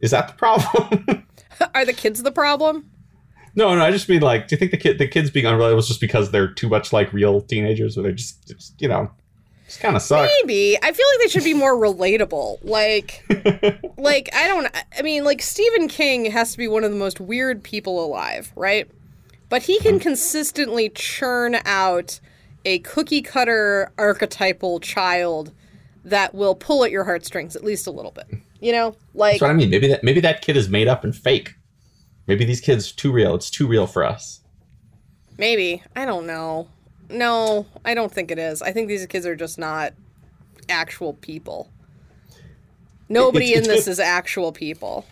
Is 0.00 0.10
that 0.12 0.28
the 0.28 0.34
problem? 0.34 1.26
Are 1.74 1.84
the 1.84 1.92
kids 1.92 2.22
the 2.22 2.30
problem? 2.32 2.90
No, 3.54 3.74
no. 3.74 3.84
I 3.84 3.90
just 3.90 4.08
mean 4.08 4.20
like, 4.20 4.48
do 4.48 4.54
you 4.54 4.58
think 4.58 4.70
the 4.70 4.76
kid, 4.76 4.98
the 4.98 5.08
kids 5.08 5.30
being 5.30 5.46
unreliable 5.46 5.78
is 5.78 5.88
just 5.88 6.00
because 6.00 6.30
they're 6.30 6.52
too 6.52 6.68
much 6.68 6.92
like 6.92 7.12
real 7.12 7.40
teenagers, 7.40 7.96
or 7.96 8.02
they're 8.02 8.12
just, 8.12 8.46
just 8.48 8.80
you 8.80 8.88
know, 8.88 9.10
just 9.66 9.80
kind 9.80 9.96
of 9.96 10.02
suck? 10.02 10.28
Maybe. 10.42 10.76
I 10.82 10.92
feel 10.92 11.06
like 11.12 11.20
they 11.20 11.28
should 11.28 11.44
be 11.44 11.54
more 11.54 11.74
relatable. 11.74 12.58
Like 12.62 13.24
like 13.96 14.28
I 14.34 14.46
don't 14.48 14.68
I 14.98 15.02
mean 15.02 15.24
like 15.24 15.42
Stephen 15.42 15.88
King 15.88 16.26
has 16.26 16.52
to 16.52 16.58
be 16.58 16.68
one 16.68 16.84
of 16.84 16.90
the 16.90 16.96
most 16.96 17.20
weird 17.20 17.62
people 17.62 18.04
alive, 18.04 18.52
right? 18.56 18.90
But 19.48 19.62
he 19.62 19.78
can 19.78 19.94
hmm. 19.94 20.00
consistently 20.00 20.88
churn 20.88 21.56
out 21.64 22.20
a 22.64 22.80
cookie 22.80 23.22
cutter 23.22 23.92
archetypal 23.96 24.80
child 24.80 25.52
that 26.04 26.34
will 26.34 26.54
pull 26.54 26.84
at 26.84 26.90
your 26.90 27.04
heartstrings 27.04 27.56
at 27.56 27.64
least 27.64 27.86
a 27.86 27.90
little 27.90 28.10
bit. 28.10 28.26
You 28.60 28.72
know? 28.72 28.96
Like 29.14 29.34
That's 29.34 29.42
what 29.42 29.50
I 29.50 29.54
mean. 29.54 29.70
Maybe 29.70 29.88
that 29.88 30.02
maybe 30.02 30.20
that 30.20 30.42
kid 30.42 30.56
is 30.56 30.68
made 30.68 30.88
up 30.88 31.04
and 31.04 31.14
fake. 31.14 31.54
Maybe 32.30 32.44
these 32.44 32.60
kids 32.60 32.92
are 32.92 32.94
too 32.94 33.10
real. 33.10 33.34
It's 33.34 33.50
too 33.50 33.66
real 33.66 33.88
for 33.88 34.04
us. 34.04 34.38
maybe. 35.36 35.82
I 35.96 36.04
don't 36.04 36.28
know. 36.28 36.68
No, 37.08 37.66
I 37.84 37.92
don't 37.94 38.12
think 38.14 38.30
it 38.30 38.38
is. 38.38 38.62
I 38.62 38.70
think 38.70 38.86
these 38.86 39.04
kids 39.06 39.26
are 39.26 39.34
just 39.34 39.58
not 39.58 39.94
actual 40.68 41.14
people. 41.14 41.72
Nobody 43.08 43.46
it's 43.54 43.66
in 43.66 43.74
this 43.74 43.86
good- 43.86 43.90
is 43.90 43.98
actual 43.98 44.52
people. 44.52 45.06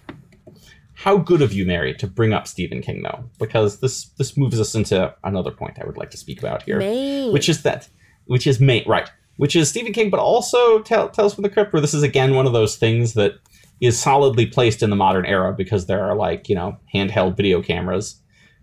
How 0.95 1.17
good 1.17 1.43
of 1.43 1.53
you, 1.53 1.67
Mary, 1.67 1.93
to 1.95 2.07
bring 2.07 2.33
up 2.33 2.47
Stephen 2.47 2.83
King, 2.83 3.03
though, 3.03 3.25
because 3.41 3.81
this 3.81 4.05
this 4.17 4.37
moves 4.37 4.61
us 4.61 4.77
into 4.77 5.13
another 5.25 5.51
point 5.51 5.79
I 5.83 5.87
would 5.87 5.97
like 5.97 6.13
to 6.13 6.17
speak 6.17 6.39
about 6.39 6.63
here, 6.63 6.79
Maine. 6.79 7.33
which 7.33 7.49
is 7.49 7.63
that, 7.65 7.89
which 8.27 8.47
is 8.47 8.61
Maine, 8.61 8.85
right? 8.87 9.11
Which 9.39 9.57
is 9.57 9.69
Stephen 9.69 9.93
King, 9.93 10.09
but 10.09 10.21
also 10.21 10.81
tell, 10.83 11.09
Tales 11.09 11.35
from 11.35 11.43
the 11.43 11.51
Crypt, 11.51 11.73
where 11.73 11.83
this 11.83 11.95
is 11.95 12.05
again 12.05 12.37
one 12.37 12.47
of 12.47 12.53
those 12.53 12.77
things 12.77 13.15
that 13.15 13.33
is 13.81 13.99
solidly 13.99 14.47
placed 14.47 14.83
in 14.83 14.91
the 14.91 14.97
modern 14.97 15.25
era 15.27 15.53
because 15.53 15.87
there 15.87 16.05
are 16.05 16.17
like 16.17 16.49
you 16.49 16.55
know 16.55 16.77
handheld 16.93 17.37
video 17.37 17.63
cameras 17.63 18.21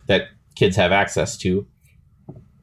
that 0.08 0.28
kids 0.56 0.75
have 0.75 0.91
access 0.91 1.38
to, 1.38 1.65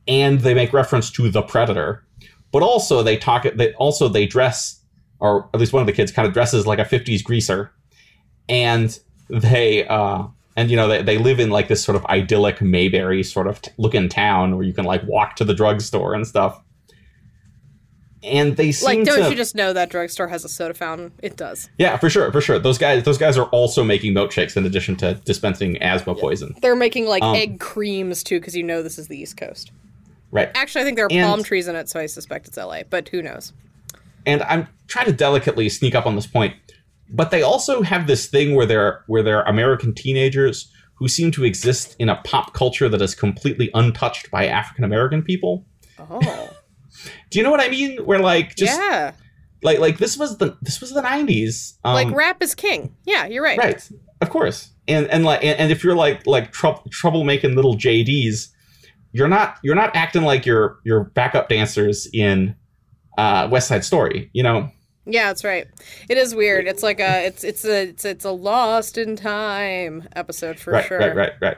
and 0.07 0.41
they 0.41 0.55
make 0.55 0.73
reference 0.73 1.11
to 1.11 1.31
the 1.31 1.43
Predator, 1.43 2.05
but 2.51 2.63
also 2.63 3.03
they 3.03 3.17
talk. 3.17 3.47
They 3.55 3.73
also 3.75 4.09
they 4.09 4.27
dress, 4.27 4.81
or 5.21 5.49
at 5.55 5.61
least 5.61 5.73
one 5.73 5.83
of 5.83 5.87
the 5.87 5.93
kids 5.93 6.13
kind 6.13 6.27
of 6.27 6.35
dresses 6.35 6.67
like 6.67 6.79
a 6.79 6.85
'50s 6.85 7.23
greaser, 7.25 7.73
and 8.49 8.99
they 9.29 9.87
uh 9.87 10.25
and 10.57 10.71
you 10.71 10.77
know 10.77 10.89
they, 10.89 11.03
they 11.03 11.19
live 11.19 11.41
in 11.41 11.51
like 11.51 11.69
this 11.69 11.83
sort 11.83 11.97
of 11.97 12.05
idyllic 12.07 12.61
mayberry 12.61 13.23
sort 13.23 13.47
of 13.47 13.63
t- 13.63 13.71
looking 13.79 14.09
town 14.09 14.57
where 14.57 14.65
you 14.65 14.75
can 14.75 14.85
like 14.85 15.03
walk 15.05 15.37
to 15.37 15.45
the 15.45 15.55
drugstore 15.55 16.15
and 16.15 16.27
stuff 16.27 16.61
and 18.23 18.57
they 18.57 18.73
seem 18.73 18.87
Like, 18.87 19.05
don't 19.05 19.23
to 19.25 19.31
you 19.31 19.37
just 19.37 19.55
know 19.55 19.73
that 19.73 19.91
drugstore 19.91 20.29
has 20.29 20.45
a 20.45 20.49
soda 20.49 20.75
fountain? 20.75 21.13
It 21.23 21.37
does. 21.37 21.69
yeah 21.79 21.97
for 21.97 22.09
sure 22.11 22.31
for 22.33 22.41
sure 22.41 22.59
those 22.59 22.79
guys 22.79 23.03
those 23.05 23.19
guys 23.19 23.37
are 23.39 23.47
also 23.47 23.83
making 23.85 24.15
milkshakes 24.15 24.57
in 24.57 24.65
addition 24.67 24.97
to 24.97 25.15
dispensing 25.25 25.81
asthma 25.83 26.15
poison 26.15 26.55
They're 26.63 26.77
making 26.77 27.07
like 27.07 27.23
Um, 27.23 27.35
egg 27.37 27.59
creams 27.61 28.23
too, 28.23 28.39
because 28.41 28.55
you 28.57 28.63
know 28.63 28.83
this 28.83 28.99
is 28.99 29.09
the 29.09 29.19
East 29.21 29.37
Coast. 29.37 29.73
right 30.31 30.51
Actually, 30.55 30.83
I 30.83 30.85
think 30.85 30.97
there 30.97 31.07
are 31.07 31.13
And- 31.13 31.27
palm 31.27 31.43
trees 31.43 31.69
in 31.69 31.77
it, 31.77 31.89
so 31.89 31.99
I 32.01 32.07
suspect 32.07 32.47
it's 32.49 32.57
LA. 32.57 32.83
But 32.89 33.09
who 33.09 33.23
knows? 33.23 33.53
and 34.25 34.43
I'm 34.45 34.69
trying 34.87 35.07
to 35.07 35.13
delicately 35.13 35.69
sneak 35.69 35.97
up 35.97 36.07
on 36.07 36.15
this 36.15 36.29
point, 36.29 36.55
but 37.11 37.33
they 37.33 37.43
also 37.43 37.83
have 37.83 38.07
this 38.07 38.27
thing 38.29 38.55
where 38.55 38.67
they're 38.67 39.03
where 39.09 39.23
they're 39.25 39.43
American 39.43 39.93
teenagers 39.95 40.71
who 40.95 41.09
seem 41.09 41.33
to 41.33 41.45
exist 41.45 41.97
in 41.99 42.09
a 42.09 42.15
pop 42.23 42.55
culture 42.55 42.89
that 42.89 43.03
is 43.03 43.17
completely 43.17 43.69
untouched 43.75 44.31
by 44.31 44.47
African 44.47 44.85
American 44.85 45.23
people. 45.25 45.65
Oh, 45.99 46.49
Do 47.31 47.39
you 47.39 47.43
know 47.45 47.51
what 47.51 47.61
I 47.61 47.69
mean? 47.69 47.99
Where 48.05 48.19
like 48.19 48.55
just 48.57 48.79
yeah. 48.79 49.13
like 49.63 49.79
like 49.79 49.99
this 49.99 50.17
was 50.17 50.39
the 50.39 50.57
this 50.63 50.81
was 50.81 50.93
the 50.93 51.03
90s. 51.03 51.75
Um, 51.85 51.95
like 51.95 52.11
rap 52.13 52.43
is 52.43 52.55
king. 52.55 52.95
Yeah, 53.05 53.27
you're 53.27 53.43
right. 53.43 53.59
right. 53.59 53.91
Of 54.21 54.31
course. 54.31 54.71
and 54.89 55.07
and 55.09 55.25
like 55.25 55.43
and, 55.45 55.59
and 55.59 55.73
if 55.73 55.83
you're 55.83 55.97
like 55.97 56.27
like 56.27 56.53
trou- 56.53 56.83
trouble 56.91 57.25
making 57.25 57.55
little 57.57 57.77
JDs, 57.77 58.49
you're 59.13 59.29
not 59.29 59.59
you're 59.63 59.75
not 59.75 59.95
acting 59.97 60.23
like 60.23 60.47
your 60.47 60.79
your 60.85 61.05
backup 61.05 61.49
dancers 61.49 62.09
in 62.13 62.55
uh, 63.19 63.49
West 63.51 63.69
Side 63.69 63.85
Story. 63.85 64.31
You 64.33 64.43
know, 64.43 64.71
Yeah, 65.05 65.27
that's 65.27 65.45
right. 65.45 65.67
It 66.09 66.17
is 66.19 66.35
weird. 66.35 66.67
It's 66.67 66.83
like 66.83 67.01
a 67.01 67.27
it's 67.27 67.45
it's 67.45 67.65
a 67.65 67.89
it's, 67.89 68.05
it's 68.05 68.25
a 68.25 68.31
lost 68.31 68.97
in 68.97 69.17
time 69.17 70.09
episode 70.17 70.59
for 70.59 70.73
right, 70.73 70.87
sure. 70.87 70.99
right, 70.99 71.15
right, 71.15 71.33
right. 71.41 71.57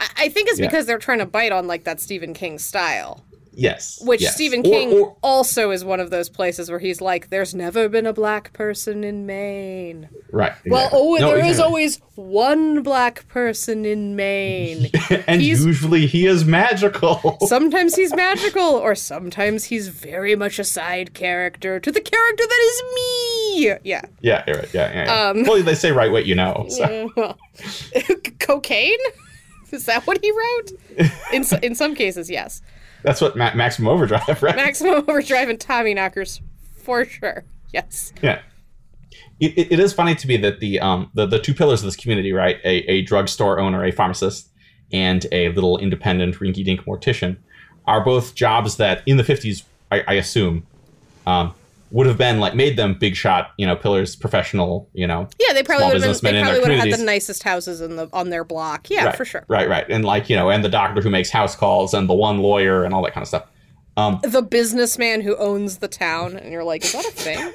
I, 0.00 0.08
I 0.16 0.28
think 0.28 0.48
it's 0.48 0.58
Yeah. 0.58 0.68
because 0.68 0.86
they're 0.86 0.98
trying 0.98 1.18
to 1.18 1.26
bite 1.26 1.52
on 1.52 1.66
like 1.66 1.84
that 1.84 2.00
Stephen 2.00 2.32
King 2.34 2.58
style. 2.58 3.24
Yes, 3.58 3.98
Which 4.04 4.20
yes. 4.20 4.34
Stephen 4.34 4.62
King 4.62 4.92
or- 4.92 5.16
also 5.22 5.70
is 5.70 5.82
one 5.82 5.98
of 5.98 6.10
those 6.10 6.28
places 6.28 6.68
where 6.70 6.78
he's 6.78 7.00
like, 7.00 7.30
"There's 7.30 7.54
never 7.54 7.88
been 7.88 8.04
a 8.06 8.12
black 8.12 8.52
person 8.52 9.02
in 9.02 9.24
Maine." 9.24 10.10
right. 10.30 10.52
Well, 10.66 10.82
exactly. 10.84 11.00
oh, 11.00 11.14
No, 11.16 11.26
there 11.28 11.38
is 11.38 11.46
exactly. 11.52 11.64
always 11.64 12.00
one 12.16 12.82
black 12.82 13.26
person 13.28 13.86
in 13.86 14.14
Maine. 14.14 14.90
and 15.26 15.40
he's- 15.40 15.64
usually 15.64 16.06
he 16.06 16.26
is 16.26 16.44
magical. 16.44 17.38
sometimes 17.46 17.94
he's 17.96 18.14
magical, 18.14 18.62
or 18.62 18.94
sometimes 18.94 19.64
he's 19.64 19.88
very 19.88 20.36
much 20.36 20.58
a 20.58 20.64
side 20.64 21.14
character 21.14 21.80
to 21.80 21.90
the 21.90 22.00
character 22.00 22.44
that 22.46 22.60
is 22.70 22.82
me. 22.94 23.78
Yeah. 23.84 24.02
yeah, 24.20 24.44
you're 24.46 24.56
right. 24.56 24.74
Yeah, 24.74 24.92
yeah. 24.92 25.04
yeah. 25.06 25.28
Um, 25.30 25.44
well, 25.44 25.62
they 25.62 25.74
say 25.74 25.92
write 25.92 26.12
what 26.12 26.26
you 26.26 26.34
know. 26.34 26.66
So. 26.68 27.10
Well, 27.16 27.38
cocaine. 28.38 28.98
Is 29.72 29.86
that 29.86 30.06
what 30.06 30.18
he 30.22 30.30
wrote? 30.30 31.08
In 31.32 31.44
in 31.62 31.74
some 31.74 31.94
cases, 31.94 32.30
yes. 32.30 32.62
That's 33.02 33.20
what 33.20 33.36
Ma- 33.36 33.54
Maximum 33.54 33.88
Overdrive, 33.88 34.42
right? 34.42 34.56
Maximum 34.56 35.04
Overdrive 35.08 35.48
and 35.48 35.58
Tommyknockers, 35.58 36.40
for 36.76 37.04
sure. 37.04 37.44
Yes. 37.72 38.12
Yeah. 38.22 38.40
It, 39.38 39.56
it, 39.58 39.72
it 39.72 39.80
is 39.80 39.92
funny 39.92 40.14
to 40.14 40.26
me 40.26 40.36
that 40.38 40.60
the 40.60 40.80
um 40.80 41.10
the, 41.14 41.26
the 41.26 41.38
two 41.38 41.54
pillars 41.54 41.80
of 41.80 41.86
this 41.86 41.96
community, 41.96 42.32
right? 42.32 42.56
A, 42.64 42.76
a 42.90 43.02
drugstore 43.02 43.58
owner, 43.60 43.84
a 43.84 43.92
pharmacist, 43.92 44.48
and 44.92 45.26
a 45.32 45.50
little 45.50 45.78
independent 45.78 46.36
rinky 46.36 46.64
dink 46.64 46.82
mortician, 46.82 47.36
are 47.86 48.04
both 48.04 48.34
jobs 48.34 48.76
that 48.76 49.02
in 49.06 49.16
the 49.16 49.24
fifties, 49.24 49.64
I, 49.92 50.04
I 50.08 50.14
assume, 50.14 50.66
um, 51.26 51.54
would 51.90 52.06
have 52.06 52.18
been 52.18 52.40
like 52.40 52.54
made 52.54 52.76
them 52.76 52.94
big 52.98 53.14
shot, 53.14 53.52
you 53.56 53.66
know, 53.66 53.76
pillars, 53.76 54.16
professional, 54.16 54.88
you 54.92 55.06
know, 55.06 55.28
Yeah, 55.38 55.54
they 55.54 55.62
probably 55.62 55.86
would 55.86 56.02
have 56.02 56.20
been. 56.20 56.34
They 56.34 56.42
probably 56.42 56.60
would 56.60 56.70
have 56.70 56.88
had 56.88 56.98
the 56.98 57.04
nicest 57.04 57.42
houses 57.42 57.80
in 57.80 57.96
the 57.96 58.08
on 58.12 58.30
their 58.30 58.44
block. 58.44 58.90
Yeah, 58.90 59.06
right, 59.06 59.16
for 59.16 59.24
sure. 59.24 59.44
right, 59.48 59.68
right, 59.68 59.86
and 59.88 60.04
like 60.04 60.28
you 60.28 60.36
know, 60.36 60.50
and 60.50 60.64
the 60.64 60.68
doctor 60.68 61.00
who 61.00 61.10
makes 61.10 61.30
house 61.30 61.54
calls, 61.54 61.94
and 61.94 62.08
the 62.08 62.14
one 62.14 62.38
lawyer, 62.38 62.84
and 62.84 62.92
all 62.92 63.02
that 63.04 63.12
kind 63.14 63.22
of 63.22 63.28
stuff. 63.28 63.46
Um, 63.96 64.20
The 64.22 64.42
businessman 64.42 65.22
who 65.22 65.36
owns 65.36 65.78
the 65.78 65.88
town, 65.88 66.36
and 66.36 66.52
you're 66.52 66.64
like, 66.64 66.84
is 66.84 66.92
that 66.92 67.06
a 67.06 67.10
thing? 67.10 67.52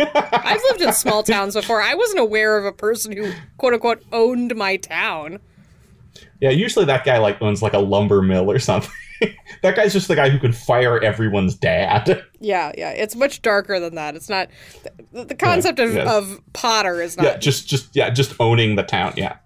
I've 0.00 0.60
lived 0.70 0.82
in 0.82 0.92
small 0.92 1.22
towns 1.22 1.54
before. 1.54 1.80
I 1.82 1.94
wasn't 1.94 2.20
aware 2.20 2.58
of 2.58 2.64
a 2.64 2.72
person 2.72 3.16
who 3.16 3.32
quote 3.56 3.72
unquote 3.72 4.02
owned 4.12 4.54
my 4.54 4.76
town. 4.76 5.40
Yeah, 6.42 6.50
usually 6.50 6.84
that 6.86 7.04
guy 7.04 7.18
like 7.18 7.40
owns 7.40 7.62
like 7.62 7.72
a 7.72 7.78
lumber 7.78 8.20
mill 8.20 8.50
or 8.50 8.58
something. 8.58 8.90
that 9.62 9.76
guy's 9.76 9.92
just 9.92 10.08
the 10.08 10.16
guy 10.16 10.28
who 10.28 10.40
can 10.40 10.52
fire 10.52 11.00
everyone's 11.00 11.54
dad. 11.54 12.24
Yeah, 12.44 12.72
yeah. 12.76 12.90
It's 12.90 13.14
much 13.14 13.40
darker 13.40 13.78
than 13.78 13.94
that. 13.94 14.16
It's 14.16 14.28
not 14.28 14.48
the, 15.12 15.26
the 15.26 15.34
concept 15.36 15.78
of, 15.78 15.94
yes. 15.94 16.08
of 16.08 16.40
Potter 16.52 17.00
is 17.00 17.16
not 17.16 17.24
yeah, 17.24 17.36
just 17.36 17.68
just 17.68 17.94
yeah, 17.94 18.10
just 18.10 18.34
owning 18.40 18.74
the 18.74 18.82
town. 18.82 19.14
Yeah. 19.16 19.36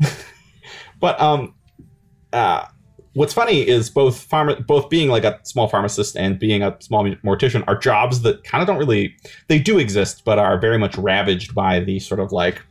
but 1.00 1.20
um, 1.20 1.54
uh, 2.32 2.64
what's 3.12 3.34
funny 3.34 3.60
is 3.60 3.90
both 3.90 4.26
pharma, 4.26 4.66
both 4.66 4.88
being 4.88 5.10
like 5.10 5.24
a 5.24 5.38
small 5.42 5.68
pharmacist 5.68 6.16
and 6.16 6.38
being 6.38 6.62
a 6.62 6.74
small 6.80 7.04
mortician 7.04 7.62
are 7.66 7.76
jobs 7.76 8.22
that 8.22 8.42
kind 8.42 8.62
of 8.62 8.66
don't 8.66 8.78
really 8.78 9.14
they 9.48 9.58
do 9.58 9.78
exist, 9.78 10.22
but 10.24 10.38
are 10.38 10.58
very 10.58 10.78
much 10.78 10.96
ravaged 10.96 11.54
by 11.54 11.80
the 11.80 11.98
sort 11.98 12.20
of 12.20 12.32
like 12.32 12.62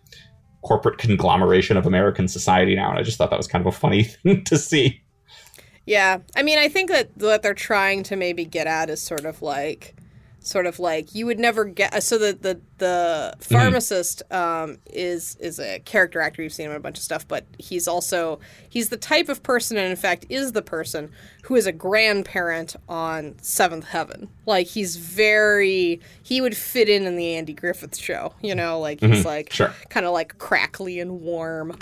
corporate 0.62 0.98
conglomeration 0.98 1.78
of 1.78 1.86
American 1.86 2.28
society 2.28 2.76
now. 2.76 2.90
And 2.90 3.00
I 3.00 3.04
just 3.04 3.18
thought 3.18 3.30
that 3.30 3.38
was 3.38 3.48
kind 3.48 3.66
of 3.66 3.74
a 3.74 3.78
funny 3.78 4.04
thing 4.24 4.44
to 4.46 4.58
see. 4.58 5.02
Yeah, 5.86 6.20
I 6.36 6.44
mean, 6.44 6.60
I 6.60 6.70
think 6.70 6.92
that 6.92 7.10
what 7.16 7.42
they're 7.42 7.54
trying 7.54 8.04
to 8.04 8.16
maybe 8.16 8.46
get 8.46 8.68
at 8.68 8.90
is 8.90 9.02
sort 9.02 9.26
of 9.26 9.42
like, 9.42 9.96
sort 10.42 10.66
of 10.66 10.80
like 10.80 11.14
you 11.14 11.26
would 11.26 11.40
never 11.40 11.66
get. 11.66 12.02
So 12.04 12.18
the 12.18 12.34
the 12.40 12.62
the 12.78 13.34
pharmacist 13.40 14.24
um, 14.32 14.78
is 14.88 15.36
is 15.40 15.60
a 15.60 15.80
character 15.80 16.22
actor. 16.22 16.42
You've 16.42 16.54
seen 16.54 16.66
him 16.68 16.72
in 16.72 16.78
a 16.78 16.82
bunch 16.82 16.98
of 16.98 17.04
stuff, 17.04 17.28
but 17.28 17.46
he's 17.58 17.88
also 17.88 18.40
he's 18.70 18.90
the 18.90 18.98
type 18.98 19.30
of 19.30 19.44
person, 19.44 19.78
and 19.78 19.90
in 19.90 19.96
fact, 19.98 20.26
is 20.30 20.54
the 20.54 20.62
person 20.62 21.12
who 21.44 21.56
is 21.56 21.68
a 21.68 21.72
grandparent 21.72 22.76
on 22.88 23.36
Seventh 23.42 23.86
Heaven. 23.86 24.30
Like 24.46 24.68
he's 24.68 24.96
very 24.96 26.00
he 26.24 26.42
would 26.42 26.56
fit 26.56 26.90
in 26.90 27.06
in 27.06 27.16
the 27.16 27.36
Andy 27.36 27.54
Griffith 27.54 27.98
show. 27.98 28.34
You 28.42 28.56
know, 28.56 28.80
like 28.80 29.02
he's 29.02 29.26
like 29.26 29.52
Sure. 29.52 29.74
kind 29.90 30.06
of 30.06 30.14
like 30.14 30.38
crackly 30.38 31.00
and 31.00 31.22
warm. 31.22 31.78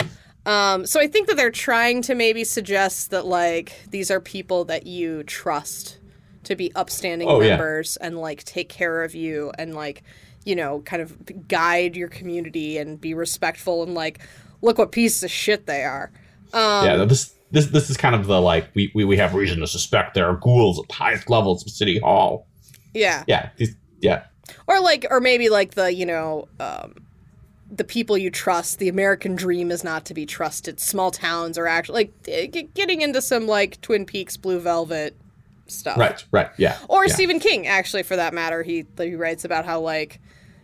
Um, 0.46 0.86
so 0.86 0.98
I 0.98 1.06
think 1.08 1.28
that 1.28 1.36
they're 1.36 1.50
trying 1.50 2.00
to 2.02 2.14
maybe 2.14 2.42
suggest 2.42 3.10
that 3.10 3.26
like 3.26 3.72
these 3.90 4.10
are 4.10 4.18
people 4.20 4.64
that 4.66 4.86
you 4.86 5.22
trust 5.24 5.97
to 6.48 6.56
be 6.56 6.72
upstanding 6.74 7.28
Oh, 7.28 7.40
yeah. 7.40 7.50
members 7.50 7.96
and 7.98 8.18
like 8.18 8.44
take 8.44 8.68
care 8.68 9.02
of 9.04 9.14
you 9.14 9.52
and 9.58 9.74
like 9.74 10.02
you 10.44 10.54
know 10.56 10.80
kind 10.80 11.00
of 11.02 11.46
guide 11.48 11.96
your 11.96 12.08
community 12.08 12.78
and 12.78 13.00
be 13.00 13.14
respectful 13.14 13.82
and 13.82 13.94
like 13.94 14.20
look 14.60 14.78
what 14.78 14.92
pieces 14.92 15.22
of 15.22 15.30
shit 15.30 15.66
they 15.66 15.84
are. 15.84 16.10
Um, 16.52 16.84
yeah, 16.84 17.04
this 17.04 17.34
this 17.50 17.66
this 17.66 17.88
is 17.90 17.96
kind 17.96 18.14
of 18.14 18.26
the 18.26 18.40
like 18.40 18.68
we, 18.74 18.90
we 18.94 19.04
we 19.04 19.16
have 19.16 19.34
reason 19.34 19.60
to 19.60 19.66
suspect 19.66 20.14
there 20.14 20.26
are 20.28 20.36
ghouls 20.36 20.78
at 20.78 20.88
the 20.88 20.94
highest 20.94 21.30
levels 21.30 21.62
of 21.64 21.70
City 21.70 21.98
Hall. 21.98 22.46
Yeah. 22.94 23.24
Yeah, 23.28 23.50
these, 23.56 23.76
yeah, 24.00 24.24
Or 24.66 24.80
like 24.80 25.06
or 25.10 25.20
maybe 25.20 25.48
like 25.50 25.74
the, 25.74 25.92
you 25.92 26.06
know, 26.06 26.48
um 26.58 26.94
the 27.70 27.84
people 27.84 28.16
you 28.16 28.30
trust, 28.30 28.78
the 28.78 28.88
American 28.88 29.36
dream 29.36 29.70
is 29.70 29.84
not 29.84 30.06
to 30.06 30.14
be 30.14 30.24
trusted. 30.24 30.80
Small 30.80 31.10
towns 31.10 31.58
are 31.58 31.66
actually 31.66 32.04
like 32.04 32.12
eh, 32.26 32.62
getting 32.74 33.02
into 33.02 33.20
some 33.20 33.46
like 33.46 33.78
Twin 33.82 34.06
Peaks 34.06 34.38
Blue 34.38 34.58
Velvet 34.58 35.14
stuff. 35.68 35.96
right, 35.98 36.24
right, 36.32 36.50
yeah. 36.56 36.78
Or 36.88 37.06
yeah. 37.06 37.14
Stephen 37.14 37.38
King, 37.40 37.66
actually, 37.66 38.02
for 38.02 38.16
that 38.16 38.34
matter. 38.34 38.62
He 38.62 38.84
he 38.98 39.14
writes 39.14 39.44
about 39.44 39.64
how 39.64 39.80
like, 39.80 40.20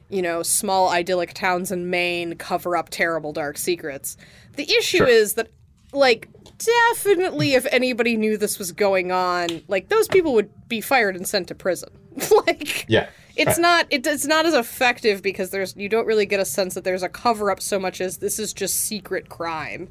you 0.09 0.23
know, 0.23 0.43
small 0.43 0.89
idyllic 0.91 1.35
towns 1.35 1.71
in 1.73 1.91
Maine 1.91 2.37
cover 2.37 2.77
up 2.77 2.89
terrible 2.91 3.33
dark 3.33 3.57
secrets. 3.59 4.17
The 4.57 4.65
issue 4.65 4.99
Sure. 4.99 5.07
is 5.09 5.35
that, 5.35 5.49
like, 5.93 6.29
definitely, 6.59 7.55
if 7.55 7.67
anybody 7.73 8.17
knew 8.17 8.37
this 8.37 8.59
was 8.59 8.73
going 8.73 9.11
on, 9.13 9.63
like 9.69 9.89
those 9.89 10.09
people 10.09 10.33
would 10.35 10.51
be 10.69 10.81
fired 10.81 11.17
and 11.17 11.27
sent 11.27 11.49
to 11.49 11.55
prison. 11.55 11.91
like, 12.47 12.87
Yeah, 12.89 13.09
it's 13.37 13.47
right. 13.53 13.59
not 13.61 13.87
it, 13.91 14.07
it's 14.07 14.27
not 14.27 14.47
as 14.47 14.55
effective 14.55 15.23
because 15.23 15.51
there's 15.51 15.75
you 15.77 15.89
don't 15.89 16.07
really 16.07 16.27
get 16.27 16.39
a 16.41 16.45
sense 16.45 16.75
that 16.75 16.85
there's 16.85 17.03
a 17.03 17.09
cover 17.09 17.51
up 17.51 17.61
so 17.61 17.79
much 17.79 18.01
as 18.01 18.19
this 18.19 18.39
is 18.39 18.53
just 18.53 18.77
secret 18.77 19.29
crime. 19.29 19.89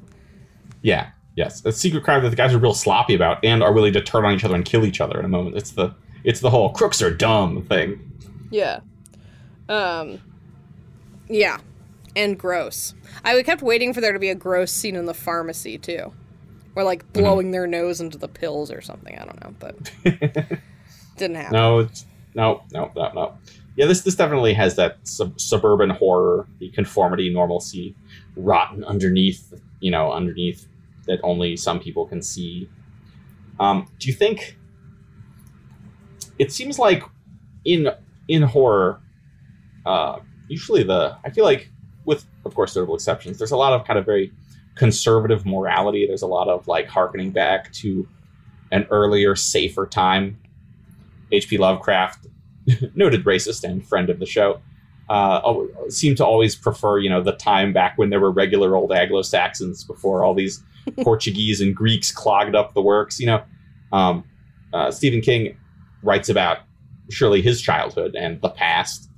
Yeah, 0.82 1.10
yes. 1.36 1.64
A 1.66 1.72
secret 1.72 2.04
crime 2.04 2.24
that 2.24 2.30
the 2.30 2.36
guys 2.36 2.54
are 2.54 2.60
real 2.60 2.74
sloppy 2.74 3.16
about 3.16 3.44
and 3.44 3.64
are 3.64 3.74
willing 3.74 3.94
to 3.94 4.02
turn 4.02 4.26
on 4.26 4.34
each 4.34 4.44
other 4.44 4.56
and 4.56 4.66
kill 4.66 4.86
each 4.86 5.02
other 5.02 5.20
in 5.20 5.26
a 5.26 5.30
moment. 5.30 5.58
It's 5.58 5.72
the 5.72 5.94
it's 6.24 6.40
the 6.40 6.50
whole 6.50 6.72
crooks 6.72 7.02
are 7.02 7.12
dumb 7.12 7.64
thing. 7.64 8.00
Yeah. 8.50 8.80
Um 9.70 10.20
Yeah. 11.28 11.58
And 12.16 12.38
gross. 12.38 12.94
I 13.26 13.42
kept 13.44 13.62
waiting 13.62 13.94
for 13.94 14.02
there 14.02 14.14
to 14.14 14.20
be 14.20 14.30
a 14.30 14.36
gross 14.36 14.72
scene 14.72 14.96
in 14.96 15.06
the 15.06 15.14
pharmacy 15.14 15.78
too. 15.78 16.14
Or 16.76 16.84
like 16.84 17.12
blowing 17.14 17.52
their 17.52 17.68
nose 17.68 18.02
into 18.02 18.18
the 18.18 18.28
pills 18.28 18.72
or 18.72 18.82
something. 18.82 19.18
I 19.18 19.26
don't 19.26 19.42
know, 19.44 19.56
but 19.60 19.92
didn't 21.18 21.36
happen. 21.36 21.54
No, 21.54 21.88
no, 22.34 22.64
no, 22.74 22.92
no, 22.96 23.12
no. 23.14 23.38
Yeah, 23.76 23.86
this 23.88 24.02
this 24.02 24.16
definitely 24.16 24.54
has 24.54 24.76
that 24.76 24.98
sub- 25.04 25.40
suburban 25.40 25.90
horror, 25.92 26.48
the 26.60 26.70
conformity, 26.70 27.32
normalcy, 27.34 27.96
rotten 28.36 28.84
underneath, 28.84 29.54
you 29.80 29.92
know, 29.92 30.12
underneath 30.12 30.68
that 31.08 31.20
only 31.24 31.56
some 31.58 31.80
people 31.80 32.06
can 32.06 32.22
see. 32.22 32.70
Um, 33.60 33.88
do 34.00 34.08
you 34.08 34.14
think? 34.14 34.58
It 36.40 36.52
seems 36.52 36.80
like 36.80 37.04
in 37.66 37.90
in 38.28 38.42
horror, 38.42 39.00
uh, 39.86 40.20
usually 40.48 40.84
the 40.84 41.18
I 41.24 41.30
feel 41.30 41.44
like 41.44 41.70
with 42.06 42.26
of 42.46 42.56
course 42.56 42.76
notable 42.76 42.96
exceptions, 42.96 43.38
there's 43.38 43.52
a 43.52 43.58
lot 43.58 43.74
of 43.74 43.86
kind 43.86 44.00
of 44.00 44.06
very 44.06 44.32
conservative 44.76 45.46
morality. 45.46 46.08
There's 46.08 46.22
a 46.22 46.28
lot 46.28 46.48
of 46.48 46.68
like 46.68 46.88
harkening 46.88 47.32
back 47.32 47.72
to 47.74 48.08
an 48.72 48.88
earlier, 48.90 49.36
safer 49.36 49.86
time. 49.86 50.40
H.P. 51.32 51.58
Lovecraft, 51.58 52.28
noted 52.96 53.24
racist 53.26 53.64
and 53.64 53.86
friend 53.86 54.10
of 54.10 54.20
the 54.20 54.26
show, 54.26 54.62
uh, 55.10 55.54
seemed 55.90 56.18
to 56.18 56.26
always 56.26 56.56
prefer, 56.56 57.00
you 57.00 57.10
know, 57.10 57.22
the 57.22 57.34
time 57.34 57.74
back 57.74 57.98
when 57.98 58.10
there 58.10 58.20
were 58.20 58.32
regular 58.32 58.76
old 58.76 58.92
Anglo-Saxons 58.92 59.84
before 59.84 60.24
all 60.24 60.34
these 60.34 60.64
Portuguese 61.04 61.62
and 61.62 61.76
Greeks 61.76 62.12
clogged 62.12 62.56
up 62.56 62.74
the 62.74 62.82
works. 62.82 63.20
You 63.20 63.28
know, 63.28 63.44
um, 63.92 64.24
uh, 64.74 64.92
Stephen 64.92 65.22
King 65.22 65.58
writes 66.02 66.30
about 66.30 66.60
surely 67.10 67.42
his 67.42 67.62
childhood 67.62 68.16
and 68.16 68.42
the 68.42 68.50
past. 68.50 69.10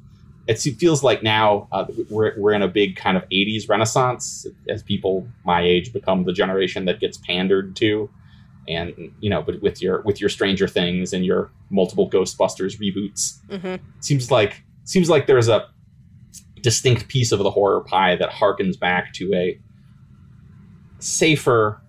It 0.48 0.60
feels 0.60 1.02
like 1.02 1.24
now 1.24 1.68
uh, 1.72 1.86
we're, 2.10 2.34
we're 2.40 2.54
in 2.54 2.62
a 2.62 2.68
big 2.68 2.96
kind 2.96 3.18
of 3.18 3.24
80s 3.30 3.68
renaissance 3.68 4.46
as 4.70 4.84
people 4.84 5.28
my 5.44 5.62
age 5.64 5.92
become 5.92 6.24
the 6.24 6.34
generation 6.34 6.86
that 6.86 7.00
gets 7.00 7.18
pandered 7.18 7.76
to 7.78 8.10
and 8.68 8.94
you 9.20 9.30
know 9.30 9.42
but 9.44 9.62
with 9.62 9.82
your 9.82 10.02
with 10.02 10.20
your 10.20 10.30
stranger 10.30 10.68
things 10.68 11.14
and 11.14 11.24
your 11.26 11.52
multiple 11.70 12.10
ghostbusters 12.10 12.80
reboots 12.80 13.40
Mhm. 13.50 13.80
seems 14.02 14.30
like 14.32 14.64
seems 14.84 15.08
like 15.10 15.26
there's 15.28 15.48
a 15.48 15.68
distinct 16.62 17.08
piece 17.08 17.32
of 17.32 17.40
the 17.40 17.52
horror 17.52 17.82
pie 17.82 18.16
that 18.16 18.30
harkens 18.32 18.80
back 18.80 19.14
to 19.14 19.32
a 19.34 19.60
safer, 21.00 21.82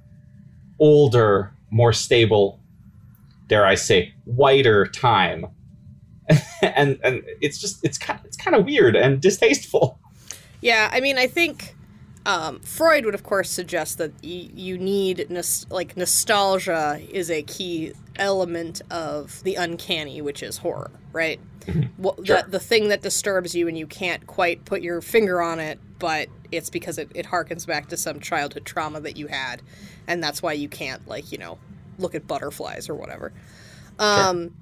older, 0.79 1.53
more 1.71 1.93
stable, 1.93 2.61
dare 3.49 3.67
I 3.67 3.75
say, 3.75 4.15
whiter 4.25 4.87
time. 4.87 5.47
and 6.63 6.99
and 7.05 7.23
it's 7.41 7.59
just 7.59 7.85
it's 7.85 7.99
kind 7.99 8.19
it's 8.25 8.37
kind 8.37 8.57
of 8.57 8.65
weird 8.65 8.97
and 8.97 9.21
distasteful. 9.21 10.01
Yeah, 10.61 10.91
I 10.93 11.01
mean, 11.01 11.19
I 11.19 11.29
think 11.29 11.77
um, 12.25 12.59
Freud 12.61 13.05
would, 13.05 13.15
of 13.15 13.23
course, 13.23 13.49
suggest 13.49 13.99
that 13.99 14.11
y- 14.25 14.51
you 14.53 14.77
need 14.79 15.31
nos- 15.31 15.67
like 15.71 15.97
nostalgia 15.97 17.01
is 17.13 17.31
a 17.31 17.43
key 17.43 17.93
element 18.17 18.83
of 18.91 19.41
the 19.45 19.55
uncanny, 19.55 20.21
which 20.21 20.43
is 20.43 20.59
horror, 20.59 20.91
right? 21.13 21.39
What, 21.97 22.27
Sure. 22.27 22.43
the, 22.43 22.51
the 22.53 22.59
thing 22.59 22.89
that 22.89 23.03
disturbs 23.03 23.55
you 23.55 23.69
and 23.69 23.79
you 23.79 23.87
can't 23.87 24.27
quite 24.27 24.65
put 24.65 24.83
your 24.83 25.01
finger 25.01 25.41
on 25.43 25.61
it, 25.61 25.79
but 26.01 26.29
it's 26.53 26.71
because 26.71 26.99
it, 26.99 27.11
it 27.15 27.27
harkens 27.27 27.67
back 27.67 27.89
to 27.89 27.97
some 27.97 28.21
childhood 28.21 28.65
trauma 28.65 29.01
that 29.01 29.17
you 29.17 29.27
had, 29.27 29.63
and 30.07 30.23
that's 30.23 30.43
why 30.43 30.53
you 30.53 30.69
can't, 30.69 31.07
like, 31.09 31.33
you 31.33 31.39
know, 31.39 31.59
look 31.99 32.15
at 32.15 32.27
butterflies 32.27 32.89
or 32.89 32.95
whatever. 32.95 33.33
Um, 33.99 34.55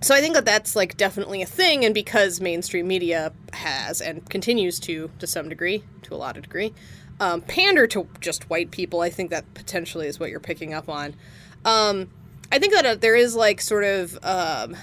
so 0.00 0.14
I 0.14 0.20
think 0.20 0.34
that 0.34 0.44
that's 0.44 0.76
like 0.76 0.96
definitely 0.96 1.42
a 1.42 1.46
thing, 1.46 1.84
and 1.84 1.94
because 1.94 2.40
mainstream 2.40 2.86
media 2.86 3.32
has 3.52 4.00
and 4.00 4.28
continues 4.28 4.78
to, 4.80 5.10
to 5.18 5.26
some 5.26 5.48
degree, 5.48 5.82
to 6.02 6.14
a 6.14 6.16
lot 6.16 6.36
of 6.36 6.42
degree, 6.44 6.72
um, 7.20 7.40
pander 7.40 7.86
to 7.88 8.08
just 8.20 8.48
white 8.48 8.70
people, 8.70 9.00
I 9.00 9.10
think 9.10 9.30
that 9.30 9.54
potentially 9.54 10.06
is 10.06 10.20
what 10.20 10.30
you're 10.30 10.40
picking 10.40 10.72
up 10.72 10.88
on. 10.88 11.14
Um, 11.64 12.10
I 12.50 12.58
think 12.58 12.72
that 12.72 12.86
uh, 12.86 12.94
there 12.94 13.16
is 13.16 13.34
like 13.34 13.60
sort 13.60 13.84
of 13.84 14.18
um, 14.22 14.76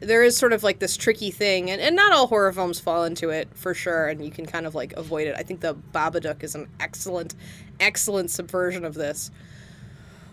there 0.00 0.22
is 0.22 0.36
sort 0.36 0.52
of 0.52 0.62
like 0.62 0.78
this 0.78 0.96
tricky 0.96 1.30
thing, 1.30 1.70
and, 1.70 1.80
and 1.80 1.96
not 1.96 2.12
all 2.12 2.26
horror 2.26 2.52
films 2.52 2.78
fall 2.78 3.04
into 3.04 3.30
it 3.30 3.48
for 3.54 3.74
sure, 3.74 4.06
and 4.06 4.24
you 4.24 4.30
can 4.30 4.46
kind 4.46 4.66
of 4.66 4.74
like 4.74 4.92
avoid 4.94 5.28
it. 5.28 5.34
I 5.36 5.42
think 5.42 5.60
the 5.60 5.74
Babadook 5.74 6.42
is 6.42 6.54
an 6.54 6.68
excellent, 6.78 7.34
excellent 7.80 8.30
subversion 8.30 8.84
of 8.84 8.94
this, 8.94 9.30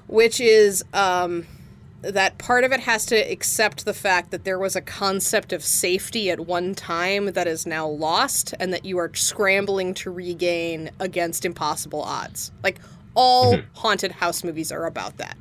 which 0.08 0.40
is 0.40 0.84
um, 0.94 1.48
that 2.02 2.38
part 2.38 2.64
of 2.64 2.72
it 2.72 2.82
has 2.82 3.06
to 3.08 3.16
accept 3.16 3.86
the 3.86 3.94
fact 3.94 4.32
that 4.32 4.44
there 4.44 4.60
was 4.60 4.76
a 4.76 4.82
concept 4.82 5.52
of 5.52 5.64
safety 5.64 6.30
at 6.30 6.42
one 6.42 6.76
time 6.76 7.28
that 7.34 7.48
is 7.48 7.66
now 7.66 7.88
lost, 7.88 8.54
and 8.60 8.72
that 8.72 8.86
you 8.86 8.98
are 9.00 9.12
scrambling 9.16 9.94
to 9.96 10.12
regain 10.12 10.92
against 11.00 11.44
impossible 11.46 12.04
odds. 12.04 12.52
Like 12.64 12.80
all 13.16 13.60
haunted 13.74 14.12
house 14.12 14.44
movies 14.44 14.72
are 14.72 14.86
about 14.86 15.18
that 15.18 15.38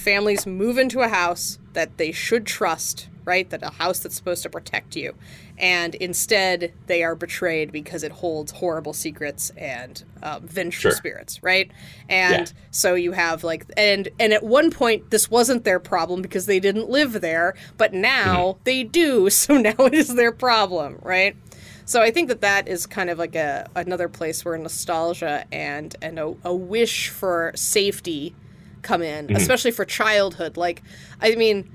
families 0.00 0.46
move 0.46 0.78
into 0.78 1.00
a 1.00 1.08
house 1.08 1.58
that 1.74 1.98
they 1.98 2.10
should 2.10 2.46
trust, 2.46 3.08
right? 3.30 3.48
That 3.50 3.62
a 3.62 3.70
house 3.70 4.00
that's 4.00 4.16
supposed 4.16 4.42
to 4.42 4.50
protect 4.50 4.96
you. 4.96 5.14
And 5.58 5.94
instead, 5.96 6.72
they 6.86 7.02
are 7.04 7.14
betrayed 7.14 7.70
because 7.72 8.02
it 8.02 8.12
holds 8.12 8.52
horrible 8.52 8.92
secrets 8.92 9.50
and 9.56 10.02
um, 10.22 10.46
vengeful 10.46 10.90
Sure. 10.90 10.96
spirits, 11.00 11.42
right? 11.42 11.70
And 12.08 12.52
Yeah. 12.52 12.60
so 12.70 12.94
you 12.94 13.12
have 13.12 13.44
like, 13.44 13.66
and 13.76 14.08
and 14.18 14.32
at 14.32 14.42
one 14.42 14.70
point, 14.70 15.10
this 15.10 15.30
wasn't 15.30 15.64
their 15.64 15.78
problem 15.80 16.22
because 16.22 16.46
they 16.46 16.60
didn't 16.60 16.90
live 16.90 17.20
there, 17.20 17.54
but 17.78 17.92
now 17.92 18.58
they 18.64 18.82
do. 18.84 19.28
So 19.40 19.56
now 19.56 19.74
it 19.78 19.94
is 19.94 20.14
their 20.16 20.32
problem, 20.32 20.98
right? 21.02 21.36
So 21.84 22.02
I 22.02 22.10
think 22.10 22.28
that 22.28 22.40
that 22.42 22.68
is 22.68 22.86
kind 22.86 23.10
of 23.10 23.18
like 23.18 23.34
a 23.34 23.68
another 23.74 24.08
place 24.08 24.44
where 24.44 24.56
nostalgia 24.58 25.44
and 25.52 25.94
and 26.02 26.18
a, 26.18 26.34
a 26.44 26.54
wish 26.54 27.08
for 27.08 27.52
safety 27.54 28.36
come 28.82 29.02
in, 29.02 29.30
especially 29.34 29.70
for 29.72 29.84
childhood. 29.84 30.56
Like, 30.56 30.82
I 31.20 31.34
mean, 31.36 31.68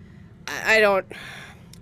I, 0.48 0.78
I 0.78 0.80
don't. 0.80 1.06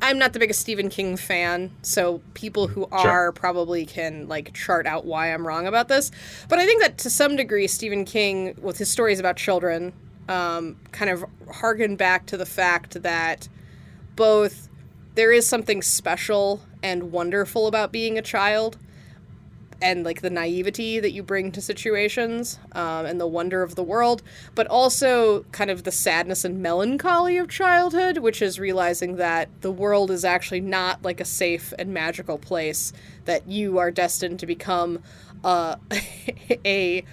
I'm 0.04 0.18
not 0.18 0.34
the 0.34 0.40
biggest 0.40 0.60
Stephen 0.60 0.90
King 0.90 1.16
fan, 1.16 1.72
so 1.82 2.22
people 2.34 2.68
who 2.68 2.90
are 2.92 3.32
probably 3.32 3.86
can 3.86 4.28
like 4.28 4.54
chart 4.54 4.86
out 4.86 5.06
why 5.06 5.34
I'm 5.34 5.48
wrong 5.48 5.66
about 5.66 5.88
this. 5.88 6.12
But 6.50 6.60
I 6.60 6.66
think 6.66 6.82
that 6.82 6.98
to 7.00 7.10
some 7.10 7.38
degree, 7.38 7.68
Stephen 7.68 8.04
King, 8.04 8.54
with 8.62 8.78
his 8.78 8.90
stories 8.90 9.22
about 9.22 9.38
children, 9.38 9.94
um, 10.28 10.76
kind 10.92 11.10
of 11.10 11.24
harken 11.50 11.96
back 11.96 12.26
to 12.28 12.38
the 12.38 12.46
fact 12.46 13.02
that 13.02 13.48
both 14.18 14.68
there 15.16 15.32
is 15.32 15.48
something 15.48 15.82
special 15.82 16.60
and 16.84 17.14
wonderful 17.14 17.68
about 17.68 17.94
being 17.94 18.18
a 18.18 18.22
child 18.22 18.78
and 19.84 20.04
like 20.06 20.22
the 20.22 20.30
naivety 20.30 21.00
that 21.00 21.12
you 21.12 21.22
bring 21.22 21.52
to 21.52 21.62
situations 21.62 22.58
um, 22.72 23.06
and 23.06 23.20
the 23.22 23.28
wonder 23.28 23.62
of 23.62 23.76
the 23.76 23.84
world 23.84 24.24
but 24.56 24.66
also 24.68 25.44
kind 25.52 25.70
of 25.70 25.84
the 25.84 25.92
sadness 25.92 26.46
and 26.46 26.62
melancholy 26.62 27.38
of 27.38 27.50
childhood 27.50 28.18
which 28.20 28.42
is 28.42 28.60
realizing 28.60 29.18
that 29.18 29.50
the 29.62 29.72
world 29.72 30.10
is 30.10 30.24
actually 30.26 30.62
not 30.62 31.04
like 31.04 31.20
a 31.20 31.26
safe 31.26 31.74
and 31.78 31.94
magical 31.94 32.38
place 32.38 32.94
that 33.26 33.48
you 33.48 33.78
are 33.78 33.92
destined 33.92 34.40
to 34.40 34.46
become 34.46 35.00
uh, 35.44 35.76
a 36.66 37.04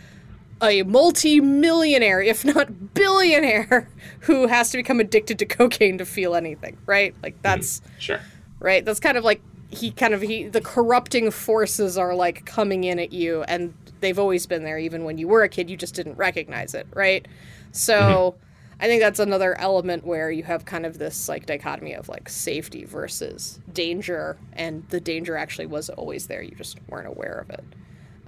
a 0.63 0.83
multi-millionaire, 0.83 2.21
if 2.21 2.45
not 2.45 2.93
billionaire, 2.93 3.89
who 4.21 4.47
has 4.47 4.71
to 4.71 4.77
become 4.77 5.01
addicted 5.01 5.39
to 5.39 5.47
cocaine 5.47 5.97
to 5.97 6.05
feel 6.05 6.35
anything, 6.35 6.77
right? 6.85 7.15
Like 7.23 7.41
that's 7.43 7.81
Sure. 7.99 8.21
right. 8.59 8.85
That's 8.85 9.01
kind 9.01 9.17
of 9.17 9.25
like 9.25 9.41
he 9.71 9.91
kind 9.91 10.15
of 10.15 10.23
he 10.23 10.49
the 10.49 10.61
corrupting 10.61 11.31
forces 11.31 11.97
are 11.97 12.15
like 12.15 12.45
coming 12.45 12.85
in 12.85 12.99
at 12.99 13.13
you, 13.13 13.43
and 13.43 13.75
they've 14.01 14.19
always 14.19 14.47
been 14.47 14.65
there, 14.65 14.79
even 14.79 15.05
when 15.05 15.19
you 15.19 15.29
were 15.29 15.43
a 15.43 15.49
kid. 15.49 15.71
You 15.71 15.77
just 15.77 15.95
didn't 15.95 16.17
recognize 16.17 16.75
it, 16.75 16.87
right? 16.95 17.27
So. 17.73 18.37
I 18.83 18.87
think 18.87 19.03
that's 19.03 19.21
another 19.21 19.61
element 19.61 20.07
where 20.07 20.31
you 20.31 20.43
have 20.45 20.65
kind 20.65 20.87
of 20.87 20.97
this 20.97 21.29
like 21.29 21.45
dichotomy 21.45 21.93
of 21.93 22.09
like 22.09 22.31
safety 22.31 22.87
versus 22.87 23.61
danger, 23.71 24.39
and 24.55 24.89
the 24.89 25.01
danger 25.01 25.37
actually 25.37 25.67
was 25.67 25.91
always 25.91 26.29
there. 26.29 26.41
You 26.41 26.53
just 26.53 26.79
weren't 26.89 27.07
aware 27.07 27.45
of 27.47 27.51
it 27.51 27.63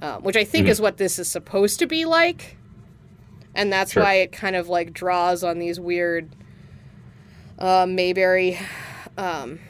um, 0.02 0.22
which 0.24 0.36
I 0.36 0.44
think 0.44 0.66
is 0.66 0.80
what 0.80 0.96
this 0.96 1.18
is 1.18 1.28
supposed 1.28 1.78
to 1.78 1.86
be 1.86 2.04
like. 2.04 2.56
And 3.54 3.72
that's 3.72 3.92
Sure. 3.92 4.02
why 4.02 4.14
it 4.14 4.32
kind 4.32 4.56
of 4.56 4.68
like 4.68 4.92
draws 4.92 5.44
on 5.44 5.58
these 5.58 5.78
weird 5.78 6.34
uh, 7.58 7.86
Mayberry 7.88 8.58
um, 9.16 9.60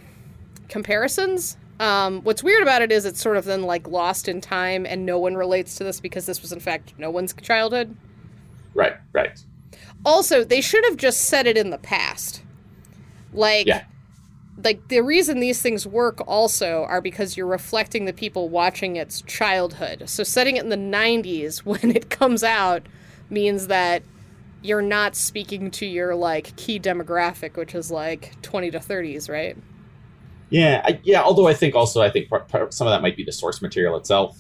comparisons. 0.68 1.58
Um, 1.82 2.20
what's 2.22 2.44
weird 2.44 2.62
about 2.62 2.80
it 2.80 2.92
is 2.92 3.04
it's 3.04 3.20
sort 3.20 3.36
of 3.36 3.44
then 3.44 3.62
like 3.62 3.88
lost 3.88 4.28
in 4.28 4.40
time, 4.40 4.86
and 4.86 5.04
no 5.04 5.18
one 5.18 5.34
relates 5.34 5.74
to 5.76 5.84
this 5.84 5.98
because 6.00 6.26
this 6.26 6.40
was 6.40 6.52
in 6.52 6.60
fact 6.60 6.94
no 6.96 7.10
one's 7.10 7.34
childhood. 7.34 7.96
Right. 8.72 8.94
Right. 9.12 9.44
Also, 10.04 10.44
they 10.44 10.60
should 10.60 10.84
have 10.84 10.96
just 10.96 11.22
said 11.22 11.46
it 11.46 11.56
in 11.58 11.70
the 11.70 11.78
past. 11.78 12.42
Like, 13.32 13.66
Yeah. 13.66 13.82
like 14.62 14.86
the 14.88 15.00
reason 15.00 15.40
these 15.40 15.60
things 15.60 15.86
work 15.86 16.22
also 16.26 16.84
are 16.88 17.00
because 17.00 17.36
you're 17.36 17.46
reflecting 17.46 18.04
the 18.04 18.12
people 18.12 18.48
watching 18.48 18.94
its 18.96 19.22
childhood. 19.22 20.04
So 20.06 20.22
setting 20.22 20.56
it 20.56 20.62
in 20.62 20.68
the 20.70 20.76
90s 20.76 21.58
when 21.64 21.90
it 21.96 22.10
comes 22.10 22.44
out 22.44 22.86
means 23.28 23.66
that 23.66 24.02
you're 24.62 24.82
not 24.82 25.16
speaking 25.16 25.70
to 25.72 25.86
your 25.86 26.14
like 26.14 26.54
key 26.54 26.78
demographic, 26.78 27.56
which 27.56 27.74
is 27.74 27.90
like 27.90 28.40
20 28.42 28.70
to 28.70 28.78
30s, 28.78 29.28
right? 29.28 29.56
Yeah, 30.52 30.82
I, 30.84 31.00
yeah. 31.02 31.22
Although 31.22 31.48
I 31.48 31.54
think 31.54 31.74
also 31.74 32.02
I 32.02 32.10
think 32.10 32.28
part, 32.28 32.48
part, 32.48 32.72
some 32.74 32.86
of 32.86 32.92
that 32.92 33.02
might 33.02 33.16
be 33.16 33.24
the 33.24 33.32
source 33.32 33.60
material 33.62 33.96
itself, 33.96 34.38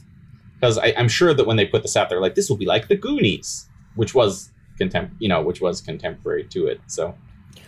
because 0.54 0.78
I'm 0.78 1.08
sure 1.08 1.32
that 1.34 1.46
when 1.46 1.56
they 1.56 1.66
put 1.66 1.82
this 1.82 1.96
out, 1.96 2.08
they're 2.08 2.20
like, 2.20 2.34
this 2.34 2.48
will 2.50 2.56
be 2.58 2.66
like 2.66 2.88
the 2.88 2.96
Goonies, 2.96 3.66
which 3.96 4.14
was 4.14 4.50
contem, 4.80 5.10
you 5.18 5.28
know, 5.28 5.42
which 5.42 5.60
was 5.60 5.80
contemporary 5.80 6.44
to 6.44 6.66
it. 6.66 6.80
So, 6.86 7.14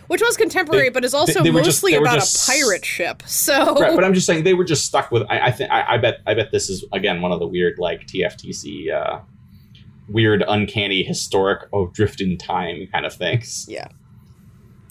Which 0.07 0.21
was 0.21 0.37
contemporary, 0.37 0.89
They- 0.89 0.93
but 0.93 1.03
is 1.05 1.13
also 1.15 1.41
they 1.43 1.49
just- 1.49 1.65
mostly 1.65 1.91
they 1.93 1.99
were 1.99 2.05
about 2.05 2.15
just- 2.19 2.47
a 2.47 2.51
pirate 2.51 2.85
ship. 2.85 3.23
So 3.25 3.73
right, 3.79 3.95
but 3.95 4.03
I'm 4.03 4.13
just 4.13 4.27
saying 4.27 4.43
they 4.43 4.53
were 4.53 4.63
just 4.63 4.85
stuck 4.85 5.11
with. 5.11 5.23
I, 5.29 5.47
I 5.47 5.51
think 5.51 5.71
I, 5.71 5.95
I 5.95 5.97
bet 5.97 6.19
I 6.27 6.33
bet 6.35 6.51
this 6.51 6.69
is 6.69 6.85
again 6.93 7.21
one 7.21 7.31
of 7.31 7.39
the 7.39 7.47
weird 7.47 7.79
like 7.79 8.05
TFTC, 8.07 8.91
uh, 8.93 9.19
weird, 10.07 10.43
uncanny, 10.47 11.01
historic, 11.03 11.67
oh, 11.73 11.87
drift 11.87 12.21
in 12.21 12.37
time 12.37 12.87
kind 12.93 13.05
of 13.07 13.13
things. 13.13 13.65
Yeah. 13.67 13.87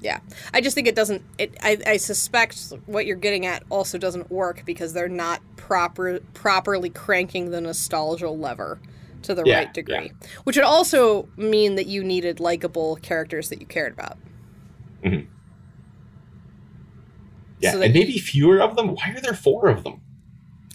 Yeah. 0.05 0.21
I 0.53 0.61
just 0.61 0.75
think 0.75 0.87
it 0.87 0.95
doesn't 0.95 1.23
it 1.39 1.57
I, 1.63 1.79
I 1.87 1.97
suspect 1.97 2.75
what 2.85 3.07
you're 3.07 3.17
getting 3.17 3.47
at 3.47 3.63
also 3.71 3.97
doesn't 3.97 4.31
work 4.31 4.63
because 4.67 4.93
they're 4.93 5.09
not 5.09 5.41
proper 5.57 6.21
properly 6.35 6.91
cranking 6.91 7.51
the 7.51 7.61
nostalgia 7.63 8.29
lever 8.29 8.79
to 9.23 9.35
the 9.35 9.43
Yeah, 9.47 9.61
right 9.61 9.73
degree. 9.73 10.13
Which 10.45 10.57
would 10.57 10.65
also 10.67 11.27
mean 11.39 11.77
that 11.77 11.87
you 11.87 12.05
needed 12.05 12.39
likable 12.39 12.97
characters 12.97 13.49
that 13.49 13.61
you 13.61 13.67
cared 13.67 13.95
about. 13.95 14.19
Mm-hmm. 15.03 15.31
Yeah, 17.61 17.73
So 17.73 17.81
and 17.81 17.95
maybe 17.95 18.19
fewer 18.19 18.61
of 18.61 18.77
them. 18.77 18.89
Why 18.89 19.15
are 19.17 19.21
there 19.21 19.33
four 19.33 19.69
of 19.69 19.85
them? 19.85 20.03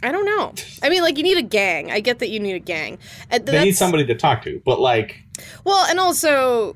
I 0.02 0.12
don't 0.12 0.26
know. 0.26 0.54
I 0.82 0.90
mean 0.90 1.04
like 1.04 1.18
you 1.18 1.24
need 1.24 1.38
a 1.38 1.44
gang. 1.44 1.92
I 1.92 2.00
get 2.00 2.18
that 2.18 2.30
you 2.30 2.40
need 2.40 2.56
a 2.56 2.60
gang. 2.60 2.98
They 3.30 3.66
need 3.66 3.76
somebody 3.76 4.08
to 4.08 4.16
talk 4.16 4.42
to, 4.44 4.60
but 4.66 4.80
like, 4.80 5.22
Well, 5.64 5.86
and 5.88 6.00
also, 6.00 6.76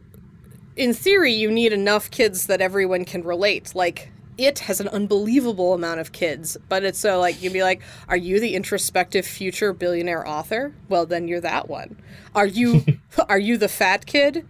in 0.76 0.94
theory, 0.94 1.34
you 1.34 1.52
need 1.52 1.74
enough 1.74 2.10
kids 2.12 2.48
that 2.48 2.62
everyone 2.62 3.06
can 3.06 3.24
relate. 3.24 3.74
Like, 3.76 4.12
it 4.38 4.60
has 4.60 4.80
an 4.80 4.88
unbelievable 4.88 5.74
amount 5.74 6.00
of 6.00 6.12
kids, 6.12 6.58
but 6.70 6.84
it's 6.84 7.00
so 7.00 7.20
like 7.20 7.42
you'd 7.42 7.54
be 7.54 7.64
like, 7.64 7.82
"Are 8.10 8.18
you 8.18 8.40
the 8.40 8.56
introspective 8.56 9.26
future 9.26 9.74
billionaire 9.74 10.28
author?" 10.28 10.74
Well, 10.90 11.06
then 11.06 11.28
you're 11.28 11.42
that 11.42 11.70
one. 11.70 11.98
Are 12.34 12.48
you 12.48 12.84
are 13.30 13.40
you 13.40 13.58
the 13.58 13.68
fat 13.68 14.06
kid, 14.06 14.46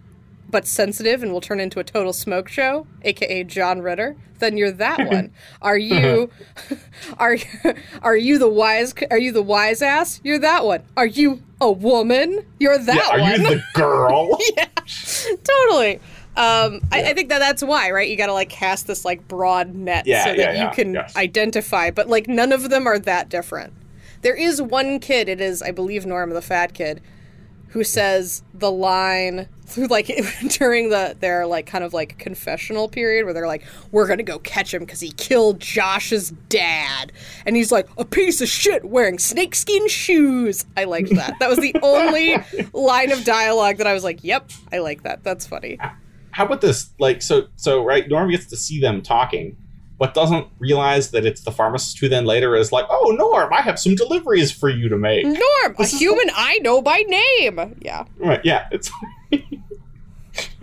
but 0.50 0.66
sensitive 0.66 1.22
and 1.22 1.32
will 1.32 1.40
turn 1.40 1.60
into 1.60 1.80
a 1.80 1.84
total 1.84 2.12
smoke 2.12 2.48
show, 2.48 2.86
aka 3.02 3.44
John 3.44 3.80
Ritter? 3.80 4.16
Then 4.38 4.56
you're 4.56 4.72
that 4.72 5.06
one. 5.10 5.32
Are 5.60 5.78
you 5.78 6.30
uh-huh. 6.70 6.76
are 7.18 7.36
are 8.02 8.16
you 8.16 8.38
the 8.38 8.48
wise 8.48 8.94
are 9.10 9.18
you 9.18 9.32
the 9.32 9.42
wise 9.42 9.82
ass? 9.82 10.20
You're 10.24 10.38
that 10.38 10.64
one. 10.64 10.82
Are 10.96 11.06
you 11.06 11.42
a 11.64 11.70
woman. 11.72 12.44
You're 12.60 12.78
that 12.78 12.94
Yeah, 12.94 13.16
are 13.16 13.20
one. 13.20 13.40
you 13.40 13.48
the 13.48 13.62
girl? 13.74 14.38
yeah, 14.56 14.66
totally. 15.42 15.96
Um, 16.36 16.80
I, 16.90 17.10
I 17.10 17.14
think 17.14 17.28
that 17.28 17.38
that's 17.38 17.62
why, 17.62 17.90
right? 17.92 18.08
You 18.08 18.16
got 18.16 18.26
to 18.26 18.32
like 18.32 18.48
cast 18.48 18.86
this 18.86 19.04
like 19.04 19.26
broad 19.28 19.74
net 19.74 20.06
Yeah, 20.06 20.24
so 20.24 20.30
that 20.34 20.54
yeah, 20.56 20.64
you 20.64 20.74
can 20.74 20.94
yes. 20.94 21.16
identify, 21.16 21.90
but 21.90 22.08
like 22.08 22.26
none 22.28 22.52
of 22.52 22.70
them 22.70 22.86
are 22.86 22.98
that 22.98 23.28
different. 23.28 23.72
There 24.22 24.34
is 24.34 24.60
one 24.60 24.98
kid, 25.00 25.28
it 25.28 25.40
is, 25.40 25.62
I 25.62 25.70
believe, 25.70 26.06
Norm, 26.06 26.30
the 26.30 26.42
fat 26.42 26.72
kid, 26.74 27.00
who 27.68 27.84
says 27.84 28.42
the 28.52 28.70
line 28.72 29.48
through 29.74 29.86
like 29.86 30.06
during 30.48 30.90
the 30.90 31.16
their 31.20 31.46
like 31.46 31.66
kind 31.66 31.84
of 31.84 31.94
like 31.94 32.18
confessional 32.18 32.88
period 32.88 33.24
where 33.24 33.34
they're 33.34 33.46
like, 33.46 33.64
"We're 33.90 34.06
gonna 34.06 34.22
go 34.22 34.38
catch 34.38 34.74
him 34.74 34.80
because 34.80 35.00
he 35.00 35.10
killed 35.12 35.60
Josh's 35.60 36.30
dad," 36.48 37.12
and 37.46 37.56
he's 37.56 37.72
like, 37.72 37.88
"A 37.96 38.04
piece 38.04 38.40
of 38.40 38.48
shit 38.48 38.84
wearing 38.84 39.18
snakeskin 39.18 39.88
shoes." 39.88 40.66
I 40.76 40.84
liked 40.84 41.14
that. 41.14 41.38
That 41.40 41.48
was 41.48 41.58
the 41.58 41.74
only 41.82 42.36
line 42.72 43.10
of 43.10 43.24
dialogue 43.24 43.78
that 43.78 43.86
I 43.86 43.94
was 43.94 44.04
like, 44.04 44.22
"Yep, 44.22 44.50
I 44.72 44.78
like 44.78 45.02
that. 45.02 45.24
That's 45.24 45.46
funny." 45.46 45.78
How 46.30 46.46
about 46.46 46.60
this? 46.60 46.90
Like, 46.98 47.22
so, 47.22 47.46
so, 47.54 47.84
right? 47.84 48.08
Norm 48.08 48.28
gets 48.28 48.46
to 48.46 48.56
see 48.56 48.80
them 48.80 49.02
talking, 49.02 49.56
but 50.00 50.14
doesn't 50.14 50.48
realize 50.58 51.12
that 51.12 51.24
it's 51.24 51.42
the 51.42 51.52
pharmacist 51.52 52.00
who 52.00 52.08
then 52.08 52.24
later 52.24 52.56
is 52.56 52.72
like, 52.72 52.86
"Oh, 52.90 53.14
Norm, 53.16 53.52
I 53.52 53.60
have 53.62 53.78
some 53.78 53.94
deliveries 53.94 54.50
for 54.50 54.68
you 54.68 54.88
to 54.88 54.98
make." 54.98 55.24
Norm, 55.24 55.38
a 55.64 55.74
This 55.78 55.94
is 55.94 56.00
human 56.00 56.28
I 56.34 56.58
know 56.58 56.82
by 56.82 57.04
name. 57.06 57.76
Yeah. 57.80 58.04
Right? 58.18 58.40
Yeah. 58.44 58.66
It's. 58.72 58.90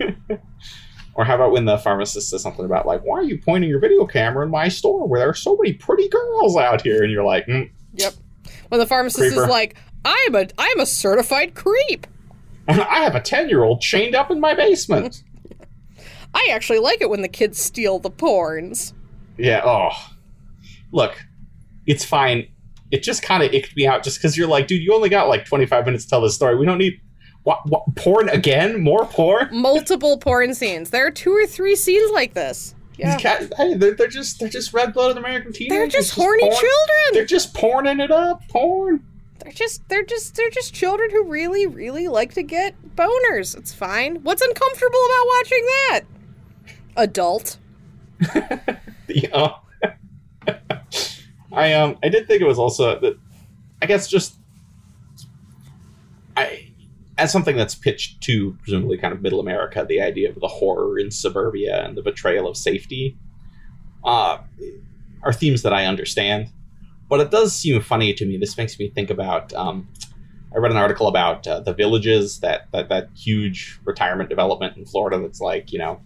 or 1.14 1.24
how 1.24 1.34
about 1.34 1.52
when 1.52 1.64
the 1.64 1.78
pharmacist 1.78 2.30
says 2.30 2.42
something 2.42 2.64
about 2.64 2.86
like, 2.86 3.02
"Why 3.02 3.18
are 3.18 3.22
you 3.22 3.38
pointing 3.38 3.70
your 3.70 3.80
video 3.80 4.06
camera 4.06 4.44
in 4.44 4.50
my 4.50 4.68
store 4.68 5.06
where 5.06 5.20
there 5.20 5.28
are 5.28 5.34
so 5.34 5.56
many 5.56 5.74
pretty 5.74 6.08
girls 6.08 6.56
out 6.56 6.82
here?" 6.82 7.02
And 7.02 7.12
you're 7.12 7.24
like, 7.24 7.46
mm, 7.46 7.70
Yep. 7.94 8.14
When 8.68 8.80
the 8.80 8.86
pharmacist 8.86 9.28
Creeper. 9.28 9.42
is 9.44 9.48
like, 9.48 9.76
"I'm 10.04 10.34
a 10.34 10.48
I'm 10.58 10.80
a 10.80 10.86
certified 10.86 11.54
creep." 11.54 12.06
"I 12.68 13.00
have 13.00 13.14
a 13.14 13.20
ten-year-old 13.20 13.80
chained 13.80 14.14
up 14.14 14.30
in 14.30 14.40
my 14.40 14.54
basement." 14.54 15.22
I 16.34 16.48
actually 16.50 16.78
like 16.78 17.02
it 17.02 17.10
when 17.10 17.20
the 17.20 17.28
kids 17.28 17.60
steal 17.60 17.98
the 17.98 18.10
porns. 18.10 18.94
Yeah. 19.36 19.60
Oh, 19.64 19.90
look, 20.90 21.14
it's 21.86 22.06
fine. 22.06 22.48
It 22.90 23.02
just 23.02 23.22
kind 23.22 23.42
of 23.42 23.52
icked 23.52 23.76
me 23.76 23.86
out 23.86 24.02
just 24.02 24.18
because 24.18 24.38
you're 24.38 24.48
like, 24.48 24.66
dude, 24.66 24.82
you 24.82 24.94
only 24.94 25.10
got 25.10 25.28
like 25.28 25.44
25 25.44 25.84
minutes 25.84 26.04
to 26.04 26.10
tell 26.10 26.22
this 26.22 26.34
story. 26.34 26.56
We 26.56 26.64
don't 26.64 26.78
need 26.78 27.01
what, 27.44 27.66
what 27.68 27.82
porn 27.96 28.28
again? 28.28 28.80
More 28.80 29.06
porn? 29.06 29.48
Multiple 29.52 30.18
porn 30.18 30.54
scenes. 30.54 30.90
There 30.90 31.06
are 31.06 31.10
two 31.10 31.32
or 31.32 31.46
three 31.46 31.76
scenes 31.76 32.10
like 32.12 32.34
this. 32.34 32.74
Yeah. 32.98 33.18
Hey, 33.56 33.74
they're, 33.74 33.94
they're 33.94 34.06
just 34.06 34.38
they're 34.38 34.48
just 34.48 34.72
red 34.72 34.92
blooded 34.92 35.16
American 35.16 35.52
teenagers. 35.52 35.76
They're 35.76 36.00
just 36.00 36.14
horny 36.14 36.42
porn. 36.42 36.52
children. 36.52 37.12
They're 37.14 37.24
just 37.24 37.54
porning 37.54 38.04
it 38.04 38.10
up. 38.10 38.46
Porn. 38.48 39.04
They're 39.40 39.52
just 39.52 39.88
they're 39.88 40.04
just 40.04 40.36
they're 40.36 40.50
just 40.50 40.72
children 40.72 41.10
who 41.10 41.24
really 41.24 41.66
really 41.66 42.06
like 42.06 42.34
to 42.34 42.42
get 42.42 42.74
boners. 42.94 43.56
It's 43.56 43.72
fine. 43.72 44.16
What's 44.22 44.42
uncomfortable 44.42 45.00
about 45.06 45.26
watching 45.26 45.66
that? 45.66 46.00
Adult. 46.96 47.58
Yeah. 49.08 49.54
I 51.52 51.72
um 51.74 51.98
I 52.02 52.08
did 52.08 52.26
think 52.26 52.40
it 52.40 52.46
was 52.46 52.58
also 52.58 52.98
that 53.00 53.18
I 53.82 53.86
guess 53.86 54.08
just 54.08 54.36
I 56.36 56.61
as 57.22 57.30
something 57.30 57.56
that's 57.56 57.76
pitched 57.76 58.20
to 58.20 58.58
presumably 58.62 58.98
kind 58.98 59.14
of 59.14 59.22
middle 59.22 59.38
America, 59.38 59.86
the 59.88 60.00
idea 60.00 60.28
of 60.28 60.40
the 60.40 60.48
horror 60.48 60.98
in 60.98 61.12
suburbia 61.12 61.84
and 61.84 61.96
the 61.96 62.02
betrayal 62.02 62.48
of 62.48 62.56
safety 62.56 63.16
uh, 64.02 64.38
are 65.22 65.32
themes 65.32 65.62
that 65.62 65.72
I 65.72 65.86
understand. 65.86 66.50
But 67.08 67.20
it 67.20 67.30
does 67.30 67.54
seem 67.54 67.80
funny 67.80 68.12
to 68.12 68.26
me. 68.26 68.38
This 68.38 68.56
makes 68.56 68.76
me 68.76 68.90
think 68.90 69.08
about. 69.08 69.52
Um, 69.52 69.88
I 70.52 70.58
read 70.58 70.72
an 70.72 70.76
article 70.76 71.06
about 71.06 71.46
uh, 71.46 71.60
the 71.60 71.72
villages 71.72 72.40
that, 72.40 72.66
that 72.72 72.88
that 72.88 73.08
huge 73.16 73.78
retirement 73.84 74.28
development 74.28 74.76
in 74.76 74.84
Florida. 74.84 75.20
That's 75.20 75.40
like 75.40 75.72
you 75.72 75.78
know 75.78 76.00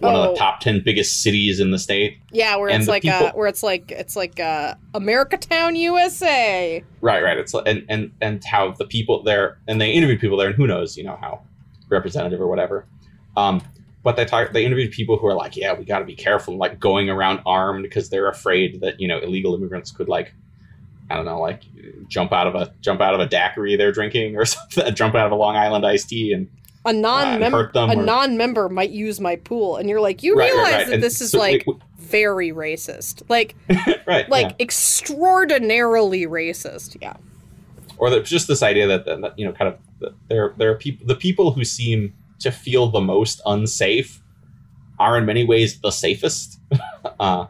one 0.00 0.14
of 0.14 0.20
Oh. 0.26 0.32
the 0.32 0.38
top 0.38 0.60
ten 0.60 0.80
biggest 0.84 1.22
cities 1.22 1.60
in 1.60 1.70
the 1.70 1.78
state. 1.78 2.18
Yeah, 2.32 2.56
where 2.56 2.68
And 2.68 2.80
it's 2.80 2.88
like 2.88 3.04
uh, 3.04 3.32
where 3.32 3.46
it's 3.48 3.62
like 3.62 3.90
it's 3.90 4.16
like 4.16 4.38
uh, 4.40 4.74
America 4.94 5.36
Town, 5.36 5.74
USA. 5.76 6.82
Right, 7.00 7.22
right. 7.22 7.36
It's 7.38 7.54
and 7.54 7.84
and 7.88 8.10
and 8.20 8.44
how 8.44 8.72
the 8.72 8.84
people 8.86 9.22
there 9.22 9.58
and 9.66 9.80
they 9.80 9.90
interviewed 9.92 10.20
people 10.20 10.36
there, 10.36 10.48
and 10.48 10.56
who 10.56 10.66
knows, 10.66 10.96
you 10.96 11.04
know, 11.04 11.16
how 11.20 11.42
representative 11.88 12.40
or 12.40 12.46
whatever. 12.48 12.86
Um, 13.36 13.62
but 14.02 14.16
they 14.16 14.24
talk. 14.24 14.52
They 14.52 14.64
interviewed 14.64 14.92
people 14.92 15.16
who 15.18 15.26
are 15.26 15.34
like, 15.34 15.56
yeah, 15.56 15.72
we 15.72 15.84
got 15.84 15.98
to 15.98 16.04
be 16.04 16.14
careful, 16.14 16.56
like 16.56 16.78
going 16.80 17.10
around 17.10 17.40
armed 17.44 17.82
because 17.82 18.08
they're 18.10 18.28
afraid 18.28 18.80
that 18.80 19.00
you 19.00 19.08
know 19.08 19.18
illegal 19.18 19.54
immigrants 19.54 19.90
could 19.90 20.08
like, 20.08 20.32
I 21.10 21.16
don't 21.16 21.24
know, 21.24 21.40
like 21.40 21.62
jump 22.08 22.32
out 22.32 22.46
of 22.46 22.54
a 22.54 22.72
jump 22.80 23.00
out 23.00 23.14
of 23.14 23.20
a 23.20 23.26
daiquiri 23.26 23.76
they're 23.76 23.92
drinking 23.92 24.36
or 24.36 24.44
something, 24.44 24.94
jump 24.94 25.14
out 25.14 25.26
of 25.26 25.32
a 25.32 25.34
Long 25.36 25.56
Island 25.56 25.84
iced 25.84 26.08
tea, 26.08 26.32
and 26.32 26.48
A 26.88 26.92
non-member, 26.92 27.70
them 27.72 27.90
a 27.90 27.94
or- 27.94 28.02
non-member 28.04 28.68
might 28.68 28.90
use 28.90 29.20
my 29.20 29.36
pool, 29.36 29.76
and 29.76 29.88
you're 29.88 30.00
like, 30.00 30.22
you 30.22 30.34
Right, 30.36 30.50
right, 30.50 30.54
realize 30.54 30.72
right. 30.74 30.86
that 30.86 30.94
And 30.94 31.02
this 31.02 31.20
is 31.20 31.32
so 31.32 31.38
like 31.38 31.64
we- 31.66 31.74
very 31.98 32.50
racist, 32.52 33.22
like 33.28 33.54
right, 34.06 34.28
like 34.28 34.46
yeah. 34.50 34.56
extraordinarily 34.60 36.26
racist. 36.26 36.96
Yeah, 37.00 37.16
or 37.98 38.10
there's 38.10 38.28
just 38.30 38.48
this 38.48 38.62
idea 38.62 38.86
that, 38.86 39.04
that 39.06 39.38
you 39.38 39.44
know 39.46 39.52
kind 39.52 39.68
of 39.72 39.78
that 40.00 40.14
there 40.28 40.54
there 40.56 40.70
are 40.70 40.76
people 40.76 41.06
the 41.06 41.16
people 41.16 41.52
who 41.52 41.64
seem 41.64 42.14
to 42.40 42.50
feel 42.52 42.88
the 42.88 43.00
most 43.00 43.40
unsafe 43.46 44.22
are 44.98 45.18
in 45.18 45.26
many 45.26 45.44
ways 45.44 45.80
the 45.80 45.90
safest 45.90 46.58
uh, 47.20 47.46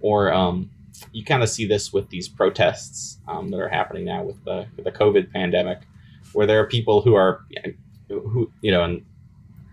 or 0.00 0.32
um, 0.32 0.70
you 1.12 1.24
kind 1.24 1.42
of 1.42 1.48
see 1.48 1.66
this 1.66 1.92
with 1.92 2.08
these 2.10 2.28
protests 2.28 3.18
um, 3.28 3.50
that 3.50 3.58
are 3.60 3.68
happening 3.68 4.04
now 4.04 4.22
with 4.22 4.42
the 4.44 4.66
with 4.76 4.84
the 4.84 4.92
covid 4.92 5.32
pandemic 5.32 5.80
where 6.32 6.46
there 6.46 6.60
are 6.60 6.66
people 6.66 7.02
who 7.02 7.14
are 7.14 7.44
who 8.08 8.50
you 8.60 8.70
know 8.70 8.82
and 8.84 9.04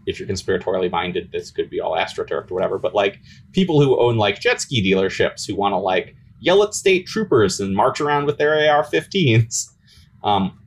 if 0.06 0.20
you're 0.20 0.28
conspiratorially 0.28 0.92
minded 0.92 1.32
this 1.32 1.50
could 1.52 1.70
be 1.70 1.80
all 1.80 1.94
astroturfed 1.94 2.52
or 2.52 2.54
whatever 2.54 2.78
but 2.78 2.94
like 2.94 3.20
people 3.52 3.82
who 3.82 4.00
own 4.00 4.18
like 4.18 4.40
jet 4.40 4.60
ski 4.60 4.84
dealerships 4.84 5.48
who 5.48 5.56
want 5.56 5.72
to 5.72 5.78
like 5.78 6.16
yell 6.44 6.62
at 6.62 6.74
state 6.74 7.08
troopers 7.08 7.60
and 7.60 7.74
march 7.74 8.02
around 8.02 8.26
with 8.26 8.38
their 8.38 8.54
AR-15s. 8.54 9.70
Um, 10.24 10.60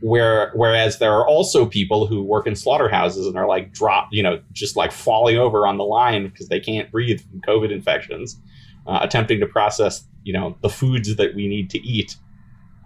where 0.00 0.50
whereas 0.56 0.98
there 0.98 1.12
are 1.12 1.26
also 1.28 1.64
people 1.64 2.06
who 2.08 2.22
work 2.24 2.46
in 2.46 2.56
slaughterhouses 2.56 3.24
and 3.24 3.36
are 3.36 3.46
like 3.46 3.72
drop, 3.72 4.08
you 4.10 4.20
know, 4.20 4.40
just 4.52 4.74
like 4.74 4.90
falling 4.90 5.38
over 5.38 5.64
on 5.64 5.76
the 5.76 5.84
line 5.84 6.26
because 6.26 6.48
they 6.48 6.58
can't 6.58 6.90
breathe 6.90 7.20
from 7.20 7.40
COVID 7.42 7.70
infections, 7.70 8.36
uh, 8.88 8.98
attempting 9.00 9.38
to 9.38 9.46
process, 9.46 10.04
you 10.24 10.32
know, 10.32 10.56
the 10.60 10.68
foods 10.68 11.14
that 11.14 11.36
we 11.36 11.46
need 11.46 11.70
to 11.70 11.78
eat. 11.86 12.16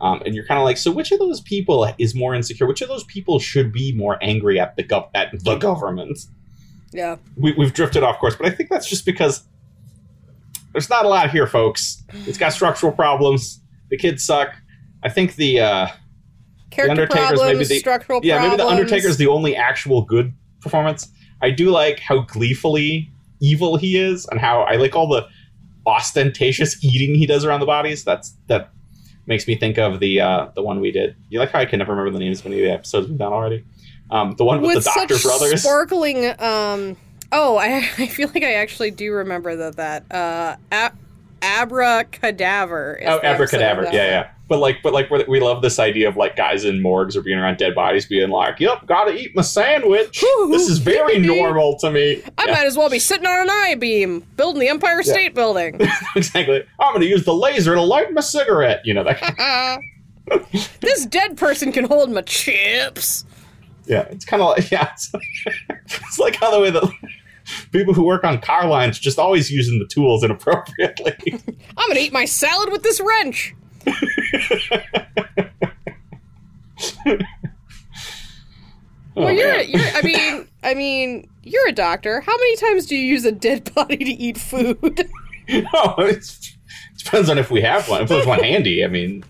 Um, 0.01 0.23
and 0.27 0.35
you're 0.35 0.45
kind 0.47 0.59
of 0.59 0.65
like, 0.65 0.77
so 0.77 0.91
which 0.91 1.11
of 1.11 1.19
those 1.19 1.41
people 1.41 1.91
is 1.99 2.15
more 2.15 2.35
insecure? 2.35 2.67
Which 2.67 2.83
of 2.83 2.89
those 2.89 3.05
people 3.05 3.39
should 3.39 3.73
be 3.73 3.93
more 3.93 4.19
angry 4.23 4.61
at 4.61 4.77
the 4.77 4.85
gov- 4.85 5.09
at 5.15 5.33
the 5.43 5.57
government? 5.57 6.19
yeah. 6.93 7.17
we, 7.37 7.53
we've 7.53 7.73
drifted 7.73 8.03
off 8.03 8.19
course, 8.19 8.37
but 8.37 8.47
I 8.47 8.51
think 8.51 8.69
that's 8.71 8.89
just 8.89 9.05
because 9.07 9.45
there's 10.73 10.91
not 10.91 11.05
a 11.05 11.09
lot 11.09 11.31
here, 11.31 11.47
folks. 11.47 12.03
It's 12.27 12.37
got 12.39 12.53
structural 12.53 12.93
problems. 12.93 13.61
The 13.89 13.97
kids 13.97 14.23
suck. 14.23 14.55
I 15.03 15.09
think 15.09 15.37
the 15.37 15.61
uh, 15.61 15.87
Character 16.71 16.91
Undertaker's 16.91 17.27
problems, 17.39 17.53
maybe 17.53 17.65
the- 17.65 17.79
structural 17.79 18.21
yeah 18.23 18.39
problems. 18.39 18.59
maybe 18.59 18.69
the 18.69 18.77
Undertaker's 18.77 19.17
the 19.17 19.29
only 19.29 19.57
actual 19.57 20.03
good 20.03 20.33
performance. 20.61 21.09
I 21.41 21.51
do 21.51 21.71
like 21.71 22.01
how 22.01 22.21
gleefully 22.21 23.11
evil 23.41 23.77
he 23.77 23.97
is, 23.99 24.27
and 24.27 24.41
how 24.41 24.63
I 24.63 24.77
like 24.77 24.95
all 24.95 25.09
the 25.09 25.27
ostentatious 25.87 26.83
eating 26.85 27.15
he 27.15 27.27
does 27.27 27.45
around 27.45 27.61
the 27.61 27.67
bodies. 27.67 28.05
That's 28.05 28.37
that 28.49 28.71
makes 29.27 29.47
me 29.47 29.57
think 29.57 29.79
of 29.79 30.01
the 30.01 30.21
uh, 30.21 30.49
the 30.55 30.63
one 30.63 30.81
we 30.81 30.91
did. 30.91 31.17
You 31.29 31.39
like 31.39 31.51
how 31.51 31.61
I 31.61 31.67
can 31.67 31.79
never 31.79 31.93
remember 31.93 32.17
the 32.17 32.25
names 32.25 32.41
of 32.41 32.47
any 32.47 32.61
of 32.61 32.65
the 32.65 32.73
episodes 32.73 33.09
we've 33.09 33.19
done 33.19 33.33
already. 33.33 33.65
Um, 34.11 34.35
the 34.37 34.45
one 34.45 34.61
with, 34.61 34.77
with 34.77 34.85
the 34.85 34.93
Doctor 34.95 35.19
such 35.19 35.39
Brothers. 35.41 35.63
sparkling. 35.63 36.27
Um, 36.41 36.97
oh, 37.33 37.57
I, 37.57 37.77
I 37.99 38.07
feel 38.07 38.29
like 38.29 38.43
I 38.43 38.55
actually 38.55 38.91
do 38.91 39.13
remember 39.13 39.57
that. 39.57 39.77
That 39.77 40.05
uh, 40.11 40.57
abracadaver. 41.47 42.99
Oh, 43.03 43.05
the 43.19 43.25
episode 43.25 43.27
of 43.27 43.35
abracadabra. 43.63 43.85
that 43.87 43.95
Yeah, 43.95 44.05
yeah. 44.07 44.31
But 44.49 44.59
like, 44.61 44.77
but 44.83 44.93
like, 44.93 45.09
we 45.27 45.41
love 45.41 45.61
this 45.61 45.79
idea 45.81 46.09
of 46.09 46.17
like 46.17 46.37
guys 46.37 46.65
in 46.65 46.81
morgues 46.81 47.17
or 47.17 47.21
being 47.23 47.37
around 47.39 47.57
dead 47.59 47.75
bodies, 47.75 48.07
being 48.07 48.31
like, 48.31 48.61
"Yep, 48.61 48.87
gotta 48.87 49.13
eat 49.13 49.35
my 49.35 49.43
sandwich." 49.43 50.23
This 50.51 50.69
is 50.69 50.79
very 50.79 51.19
normal 51.19 51.77
to 51.79 51.91
me. 51.91 52.23
I 52.39 52.45
Yeah, 52.47 52.53
might 52.53 52.67
as 52.67 52.77
well 52.77 52.89
be 52.89 53.01
sitting 53.01 53.27
on 53.27 53.41
an 53.41 53.51
I 53.51 53.75
beam 53.75 54.21
building 54.37 54.61
the 54.61 54.69
Empire 54.69 55.03
Yeah. 55.05 55.13
State 55.13 55.35
Building. 55.35 55.81
exactly. 56.17 56.65
I'm 56.79 56.93
gonna 56.93 57.07
use 57.07 57.25
the 57.25 57.35
laser 57.35 57.75
to 57.75 57.83
light 57.83 58.13
my 58.13 58.21
cigarette. 58.21 58.83
You 58.85 58.95
know 58.95 59.03
that. 59.03 59.19
kind 59.21 59.83
this 60.81 61.07
dead 61.07 61.37
person 61.37 61.73
can 61.73 61.85
hold 61.85 62.11
my 62.13 62.21
chips. 62.23 63.25
yeah, 63.87 64.03
it's 64.11 64.25
kind 64.25 64.43
of 64.43 64.51
like 64.51 64.71
yeah. 64.71 64.91
It's, 64.93 65.11
it's 65.87 66.19
like 66.21 66.37
how 66.37 66.53
the 66.53 66.61
way 66.61 66.71
that 66.71 66.85
people 67.73 67.95
who 67.95 68.05
work 68.05 68.25
on 68.25 68.41
car 68.41 68.67
lines 68.67 68.99
just 68.99 69.19
always 69.19 69.51
using 69.51 69.79
the 69.79 69.87
tools 69.87 70.23
inappropriately. 70.25 71.15
I'm 71.77 71.89
gonna 71.89 72.01
eat 72.01 72.13
my 72.13 72.25
salad 72.25 72.71
with 72.73 72.83
this 72.83 73.01
wrench. 73.01 73.55
Oh, 79.19 79.23
well, 79.23 79.29
Oh, 79.29 79.31
you're, 79.31 79.61
you're, 79.63 79.81
I 79.95 80.03
mean, 80.03 80.47
I 80.63 80.75
mean, 80.75 81.27
you're 81.43 81.67
a 81.69 81.73
doctor. 81.73 82.21
How 82.21 82.37
many 82.37 82.57
times 82.57 82.85
do 82.85 82.95
you 82.95 83.03
use 83.03 83.25
a 83.25 83.33
dead 83.33 83.73
body 83.75 83.97
to 83.97 84.05
eat 84.11 84.37
food? 84.37 85.09
no, 85.49 85.95
it's, 85.99 86.55
it 86.93 86.99
depends 87.03 87.31
on 87.31 87.39
if 87.39 87.51
we 87.51 87.63
have 87.63 87.89
one. 87.89 88.03
If 88.03 88.11
there's 88.11 88.27
one 88.27 88.41
handy, 88.43 88.85
I 88.85 88.89
mean, 88.89 89.25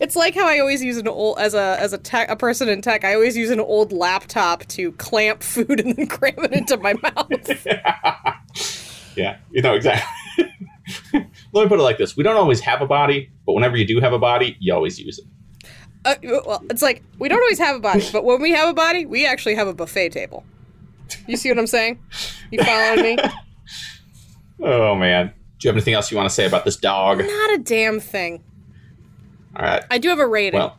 It's 0.00 0.14
like 0.14 0.34
how 0.34 0.46
I 0.46 0.60
always 0.60 0.82
use 0.82 0.96
an 0.96 1.08
old 1.08 1.38
as 1.38 1.54
a 1.54 1.76
as 1.80 1.92
a 1.92 1.98
tech 1.98 2.30
a 2.30 2.36
person 2.36 2.68
in 2.68 2.82
tech. 2.82 3.04
I 3.04 3.14
always 3.14 3.36
use 3.36 3.50
an 3.50 3.60
old 3.60 3.92
laptop 3.92 4.64
to 4.68 4.92
clamp 4.92 5.42
food 5.42 5.80
and 5.84 5.96
then 5.96 6.06
cram 6.06 6.34
it 6.38 6.52
into 6.52 6.76
my 6.76 6.94
mouth. 6.94 7.66
yeah, 9.16 9.38
you 9.50 9.62
know 9.62 9.74
exactly. 9.74 10.06
Let 11.52 11.64
me 11.64 11.68
put 11.68 11.80
it 11.80 11.82
like 11.82 11.98
this: 11.98 12.16
We 12.16 12.22
don't 12.22 12.36
always 12.36 12.60
have 12.60 12.80
a 12.80 12.86
body, 12.86 13.30
but 13.44 13.54
whenever 13.54 13.76
you 13.76 13.86
do 13.86 14.00
have 14.00 14.12
a 14.12 14.18
body, 14.18 14.56
you 14.60 14.72
always 14.72 14.98
use 14.98 15.18
it. 15.18 15.24
Uh, 16.04 16.14
well, 16.22 16.62
it's 16.70 16.82
like 16.82 17.02
we 17.18 17.28
don't 17.28 17.40
always 17.40 17.58
have 17.58 17.76
a 17.76 17.80
body, 17.80 18.08
but 18.12 18.24
when 18.24 18.40
we 18.40 18.52
have 18.52 18.68
a 18.68 18.74
body, 18.74 19.04
we 19.04 19.26
actually 19.26 19.56
have 19.56 19.66
a 19.66 19.74
buffet 19.74 20.10
table. 20.10 20.44
You 21.26 21.36
see 21.36 21.48
what 21.48 21.58
I'm 21.58 21.66
saying? 21.66 21.98
You 22.50 22.62
following 22.62 23.02
me? 23.02 23.18
Oh 24.62 24.94
man. 24.94 25.32
Do 25.58 25.66
you 25.66 25.70
have 25.70 25.76
anything 25.76 25.94
else 25.94 26.10
you 26.12 26.16
want 26.16 26.28
to 26.28 26.34
say 26.34 26.46
about 26.46 26.64
this 26.64 26.76
dog? 26.76 27.18
Not 27.18 27.54
a 27.54 27.58
damn 27.58 27.98
thing. 27.98 28.44
All 29.58 29.64
right. 29.64 29.82
I 29.90 29.98
do 29.98 30.08
have 30.10 30.18
a 30.18 30.26
rating. 30.26 30.58
Well, 30.60 30.78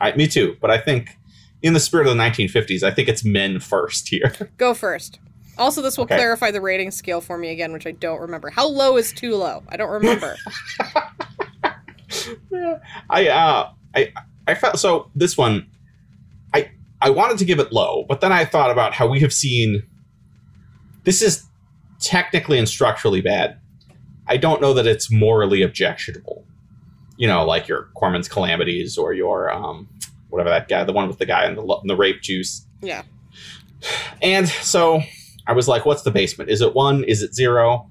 I, 0.00 0.12
me 0.16 0.26
too. 0.26 0.56
But 0.60 0.70
I 0.70 0.78
think, 0.78 1.16
in 1.62 1.72
the 1.72 1.80
spirit 1.80 2.06
of 2.06 2.16
the 2.16 2.22
1950s, 2.22 2.82
I 2.82 2.90
think 2.90 3.08
it's 3.08 3.24
men 3.24 3.58
first 3.60 4.08
here. 4.08 4.32
Go 4.58 4.74
first. 4.74 5.18
Also, 5.58 5.80
this 5.80 5.96
will 5.96 6.04
Okay. 6.04 6.16
clarify 6.16 6.50
the 6.50 6.60
rating 6.60 6.90
scale 6.90 7.22
for 7.22 7.38
me 7.38 7.48
again, 7.48 7.72
which 7.72 7.86
I 7.86 7.92
don't 7.92 8.20
remember. 8.20 8.50
How 8.50 8.68
low 8.68 8.98
is 8.98 9.12
too 9.12 9.34
low? 9.36 9.62
I 9.68 9.78
don't 9.78 9.90
remember. 9.90 10.36
I 13.10 13.28
uh, 13.28 13.70
I 13.94 14.12
I 14.46 14.54
felt 14.54 14.78
so. 14.78 15.10
This 15.14 15.36
one, 15.36 15.66
I 16.54 16.70
I 17.00 17.10
wanted 17.10 17.38
to 17.38 17.44
give 17.44 17.58
it 17.58 17.72
low, 17.72 18.04
but 18.08 18.20
then 18.20 18.32
I 18.32 18.44
thought 18.44 18.70
about 18.70 18.94
how 18.94 19.06
we 19.06 19.20
have 19.20 19.32
seen. 19.32 19.82
This 21.04 21.22
is 21.22 21.44
technically 22.00 22.58
and 22.58 22.68
structurally 22.68 23.20
bad. 23.20 23.58
I 24.26 24.36
don't 24.36 24.60
know 24.60 24.74
that 24.74 24.86
it's 24.86 25.10
morally 25.10 25.62
objectionable. 25.62 26.35
You 27.16 27.26
know, 27.26 27.44
like 27.44 27.68
your 27.68 27.88
Corman's 27.94 28.28
Calamities 28.28 28.98
or 28.98 29.12
your 29.12 29.50
um, 29.50 29.88
whatever 30.28 30.50
that 30.50 30.68
guy, 30.68 30.84
the 30.84 30.92
one 30.92 31.08
with 31.08 31.18
the 31.18 31.26
guy 31.26 31.46
in 31.48 31.54
the 31.54 31.80
the 31.84 31.96
rape 31.96 32.20
juice. 32.22 32.66
yeah. 32.82 33.02
And 34.22 34.48
so 34.48 35.02
I 35.46 35.52
was 35.52 35.68
like, 35.68 35.84
what's 35.86 36.02
the 36.02 36.10
basement? 36.10 36.50
Is 36.50 36.60
it 36.60 36.74
one? 36.74 37.04
Is 37.04 37.22
it 37.22 37.34
zero? 37.34 37.88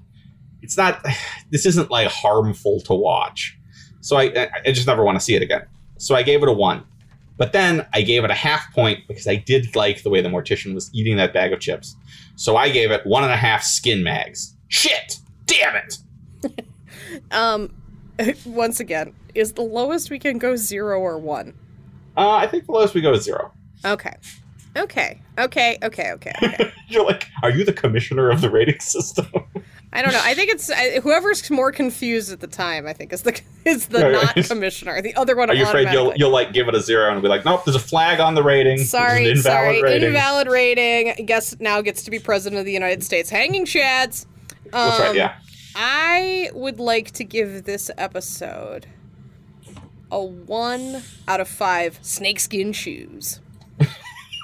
It's 0.62 0.76
not, 0.76 1.04
this 1.50 1.64
isn't 1.64 1.90
like 1.90 2.08
harmful 2.08 2.80
to 2.80 2.94
watch. 2.94 3.56
So 4.00 4.16
I, 4.16 4.48
I 4.64 4.72
just 4.72 4.86
never 4.86 5.04
want 5.04 5.18
to 5.18 5.24
see 5.24 5.34
it 5.34 5.42
again. 5.42 5.64
So 5.96 6.14
I 6.14 6.22
gave 6.22 6.42
it 6.42 6.48
a 6.48 6.52
one. 6.52 6.84
But 7.38 7.52
then 7.52 7.86
I 7.92 8.02
gave 8.02 8.24
it 8.24 8.30
a 8.30 8.34
half 8.34 8.72
point 8.74 9.00
because 9.08 9.26
I 9.26 9.36
did 9.36 9.76
like 9.76 10.02
the 10.02 10.10
way 10.10 10.20
the 10.20 10.28
mortician 10.28 10.74
was 10.74 10.90
eating 10.94 11.16
that 11.16 11.32
bag 11.32 11.52
of 11.52 11.60
chips. 11.60 11.94
So 12.34 12.56
I 12.56 12.68
gave 12.70 12.90
it 12.90 13.06
one 13.06 13.24
and 13.24 13.32
a 13.32 13.36
half 13.36 13.62
skin 13.62 14.02
mags. 14.02 14.54
Shit! 14.68 15.18
Damn 15.46 15.76
it! 15.76 15.98
Um, 17.30 17.70
once 18.46 18.80
again, 18.80 19.14
is 19.34 19.52
the 19.52 19.62
lowest 19.62 20.10
we 20.10 20.18
can 20.18 20.38
go 20.38 20.56
zero 20.56 21.00
or 21.00 21.18
one? 21.18 21.54
Uh, 22.16 22.30
I 22.30 22.46
think 22.46 22.66
the 22.66 22.72
lowest 22.72 22.94
we 22.94 23.00
go 23.00 23.12
is 23.12 23.22
zero. 23.24 23.52
Okay. 23.84 24.14
Okay. 24.76 25.20
Okay. 25.38 25.78
Okay. 25.82 26.12
Okay. 26.12 26.32
Okay. 26.42 26.72
You're 26.88 27.04
like, 27.04 27.26
are 27.42 27.50
you 27.50 27.64
the 27.64 27.72
commissioner 27.72 28.30
of 28.30 28.40
the 28.40 28.48
rating 28.48 28.78
system? 28.78 29.26
I 29.92 30.02
don't 30.02 30.12
know. 30.12 30.20
I 30.22 30.34
think 30.34 30.50
it's 30.52 30.70
I, 30.70 31.00
whoever's 31.00 31.50
more 31.50 31.72
confused 31.72 32.30
at 32.30 32.38
the 32.40 32.46
time. 32.46 32.86
I 32.86 32.92
think 32.92 33.12
is 33.12 33.22
the 33.22 33.40
is 33.64 33.88
the 33.88 34.00
Right, 34.00 34.12
not 34.12 34.36
right. 34.36 34.46
commissioner. 34.46 35.02
The 35.02 35.14
other 35.16 35.34
one. 35.34 35.50
Are 35.50 35.54
you 35.54 35.64
afraid 35.64 35.90
you'll 35.90 36.12
you'll 36.14 36.30
like 36.30 36.52
give 36.52 36.68
it 36.68 36.74
a 36.76 36.80
zero 36.80 37.10
and 37.12 37.20
be 37.22 37.28
like, 37.28 37.44
nope, 37.44 37.64
there's 37.64 37.74
a 37.76 37.80
flag 37.80 38.20
on 38.20 38.34
the 38.34 38.42
rating. 38.42 38.78
Sorry, 38.78 39.24
invalid 39.30 39.42
sorry, 39.42 39.82
rating. 39.82 40.08
invalid 40.08 40.46
rating. 40.48 41.26
Guess 41.26 41.58
now 41.58 41.80
gets 41.80 42.02
to 42.04 42.10
be 42.10 42.18
president 42.20 42.60
of 42.60 42.66
the 42.66 42.72
United 42.72 43.02
States. 43.02 43.30
Hanging 43.30 43.64
chads. 43.64 44.26
Um, 44.66 44.70
That's 44.72 45.00
right. 45.00 45.14
Yeah. 45.16 45.38
I 45.78 46.50
would 46.54 46.80
like 46.80 47.10
to 47.12 47.24
give 47.24 47.64
this 47.64 47.90
episode 47.98 48.86
a 50.10 50.24
one 50.24 51.02
out 51.28 51.40
of 51.40 51.48
five 51.48 51.98
snakeskin 52.02 52.72
shoes. 52.72 53.40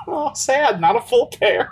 Oh, 0.05 0.33
sad. 0.35 0.81
Not 0.81 0.97
a 0.97 1.01
full 1.01 1.29
pair. 1.29 1.71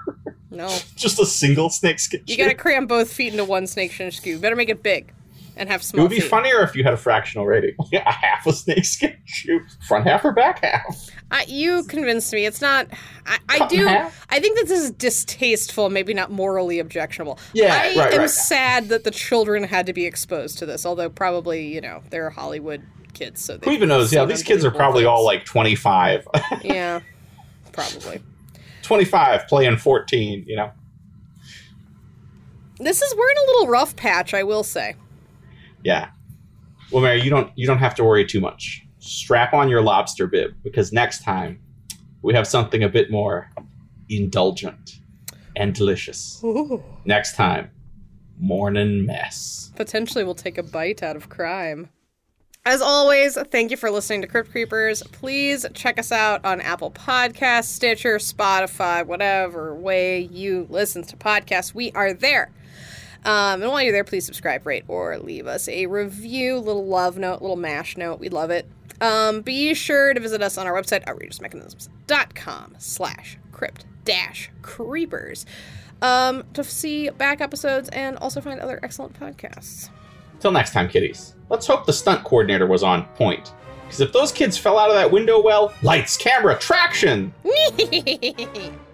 No, 0.52 0.68
Just 0.96 1.18
a 1.18 1.26
single 1.26 1.68
snakeskin. 1.68 2.20
shoe. 2.20 2.24
You 2.32 2.36
gotta 2.38 2.54
cram 2.54 2.86
both 2.86 3.12
feet 3.12 3.32
into 3.32 3.44
one 3.44 3.66
snakeskin 3.66 4.12
shoe. 4.12 4.38
Better 4.38 4.54
make 4.54 4.68
it 4.68 4.84
big 4.84 5.12
and 5.60 5.68
have 5.68 5.82
It 5.82 6.00
would 6.00 6.10
be 6.10 6.20
feet. 6.20 6.28
funnier 6.30 6.62
if 6.62 6.74
you 6.74 6.82
had 6.82 6.94
a 6.94 6.96
fractional 6.96 7.46
rating. 7.46 7.76
Yeah, 7.92 8.08
a 8.08 8.12
half 8.12 8.46
a 8.46 8.52
snakeskin 8.52 9.16
shoe, 9.24 9.60
front 9.86 10.06
half 10.06 10.24
or 10.24 10.32
back 10.32 10.64
half. 10.64 11.08
I, 11.32 11.44
you 11.48 11.82
convinced 11.84 12.32
me. 12.32 12.46
It's 12.46 12.60
not. 12.60 12.86
I, 13.26 13.38
I 13.48 13.66
do. 13.66 13.84
half? 13.84 14.26
I 14.30 14.38
think 14.38 14.56
that 14.58 14.68
this 14.68 14.80
is 14.80 14.90
distasteful, 14.92 15.90
maybe 15.90 16.14
not 16.14 16.30
morally 16.30 16.78
objectionable. 16.78 17.38
Yeah, 17.52 17.74
I 17.74 17.96
right, 17.96 18.12
am 18.14 18.20
right. 18.20 18.30
sad 18.30 18.88
that 18.88 19.02
the 19.04 19.10
children 19.10 19.64
had 19.64 19.86
to 19.86 19.92
be 19.92 20.06
exposed 20.06 20.58
to 20.58 20.66
this. 20.66 20.86
Although 20.86 21.10
probably 21.10 21.66
you 21.74 21.80
know 21.80 22.02
they're 22.10 22.30
Hollywood 22.30 22.82
kids, 23.12 23.44
so 23.44 23.56
they 23.56 23.66
Who 23.68 23.72
even 23.72 23.88
knows? 23.88 24.12
Yeah, 24.12 24.24
these 24.24 24.42
kids 24.44 24.64
are 24.64 24.70
probably 24.70 25.04
all 25.04 25.24
like 25.24 25.44
25. 25.44 26.28
yeah, 26.62 27.00
probably. 27.72 28.20
25 28.82 29.46
playing 29.48 29.76
14, 29.76 30.44
you 30.46 30.56
know? 30.56 30.70
This 32.78 33.02
is 33.02 33.14
we're 33.14 33.30
in 33.30 33.36
a 33.36 33.46
little 33.52 33.66
rough 33.68 33.94
patch, 33.94 34.32
I 34.32 34.42
will 34.42 34.64
say. 34.64 34.94
Yeah. 35.84 36.10
Well, 36.90 37.02
Mary, 37.02 37.22
you 37.22 37.30
don't 37.30 37.50
you 37.56 37.66
don't 37.66 37.78
have 37.78 37.94
to 37.96 38.04
worry 38.04 38.24
too 38.24 38.40
much. 38.40 38.86
Strap 38.98 39.54
on 39.54 39.68
your 39.68 39.82
lobster 39.82 40.26
bib 40.26 40.54
because 40.62 40.92
next 40.92 41.22
time 41.22 41.60
we 42.22 42.34
have 42.34 42.46
something 42.46 42.82
a 42.82 42.88
bit 42.88 43.10
more 43.10 43.50
indulgent 44.08 45.00
and 45.56 45.74
delicious. 45.74 46.40
Ooh. 46.44 46.82
Next 47.04 47.34
time, 47.34 47.70
Mournin' 48.38 49.06
Mess. 49.06 49.72
Potentially, 49.76 50.24
we'll 50.24 50.34
take 50.34 50.58
a 50.58 50.62
bite 50.62 51.02
out 51.02 51.16
of 51.16 51.28
crime. 51.28 51.88
As 52.66 52.82
always, 52.82 53.38
thank 53.50 53.70
you 53.70 53.78
for 53.78 53.90
listening 53.90 54.20
to 54.20 54.26
Crypt 54.26 54.50
Creepers. 54.50 55.02
Please 55.12 55.64
check 55.72 55.98
us 55.98 56.12
out 56.12 56.44
on 56.44 56.60
Apple 56.60 56.90
Podcasts, 56.90 57.64
Stitcher, 57.64 58.16
Spotify, 58.18 59.04
whatever 59.06 59.74
way 59.74 60.20
you 60.20 60.66
listen 60.68 61.02
to 61.04 61.16
podcasts. 61.16 61.74
We 61.74 61.90
are 61.92 62.12
there. 62.12 62.50
Um, 63.24 63.62
and 63.62 63.70
while 63.70 63.82
you're 63.82 63.92
there, 63.92 64.04
please 64.04 64.24
subscribe, 64.24 64.66
rate, 64.66 64.84
or 64.88 65.18
leave 65.18 65.46
us 65.46 65.68
a 65.68 65.86
review, 65.86 66.58
little 66.58 66.86
love 66.86 67.18
note, 67.18 67.42
little 67.42 67.56
mash 67.56 67.96
note. 67.96 68.18
We 68.18 68.28
love 68.28 68.50
it. 68.50 68.66
Um, 69.00 69.42
be 69.42 69.74
sure 69.74 70.12
to 70.14 70.20
visit 70.20 70.42
us 70.42 70.58
on 70.58 70.66
our 70.66 70.74
website, 70.74 71.04
outrageousmechanisms.com 71.06 72.76
slash 72.78 73.38
crypt 73.52 73.84
dash 74.04 74.50
creepers 74.62 75.46
um, 76.02 76.44
to 76.54 76.64
see 76.64 77.10
back 77.10 77.40
episodes 77.40 77.88
and 77.90 78.16
also 78.18 78.40
find 78.40 78.60
other 78.60 78.80
excellent 78.82 79.18
podcasts. 79.18 79.90
Till 80.40 80.52
next 80.52 80.72
time, 80.72 80.88
kiddies. 80.88 81.34
Let's 81.48 81.66
hope 81.66 81.86
the 81.86 81.92
stunt 81.92 82.24
coordinator 82.24 82.66
was 82.66 82.82
on 82.82 83.04
point. 83.16 83.52
Because 83.84 84.00
if 84.00 84.12
those 84.12 84.32
kids 84.32 84.56
fell 84.56 84.78
out 84.78 84.88
of 84.88 84.96
that 84.96 85.10
window 85.10 85.40
well, 85.42 85.74
lights, 85.82 86.16
camera, 86.16 86.56
traction! 86.58 87.34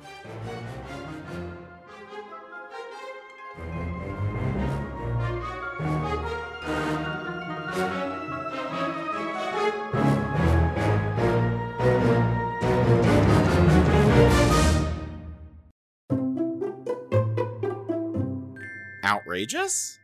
Outrageous? 19.07 20.01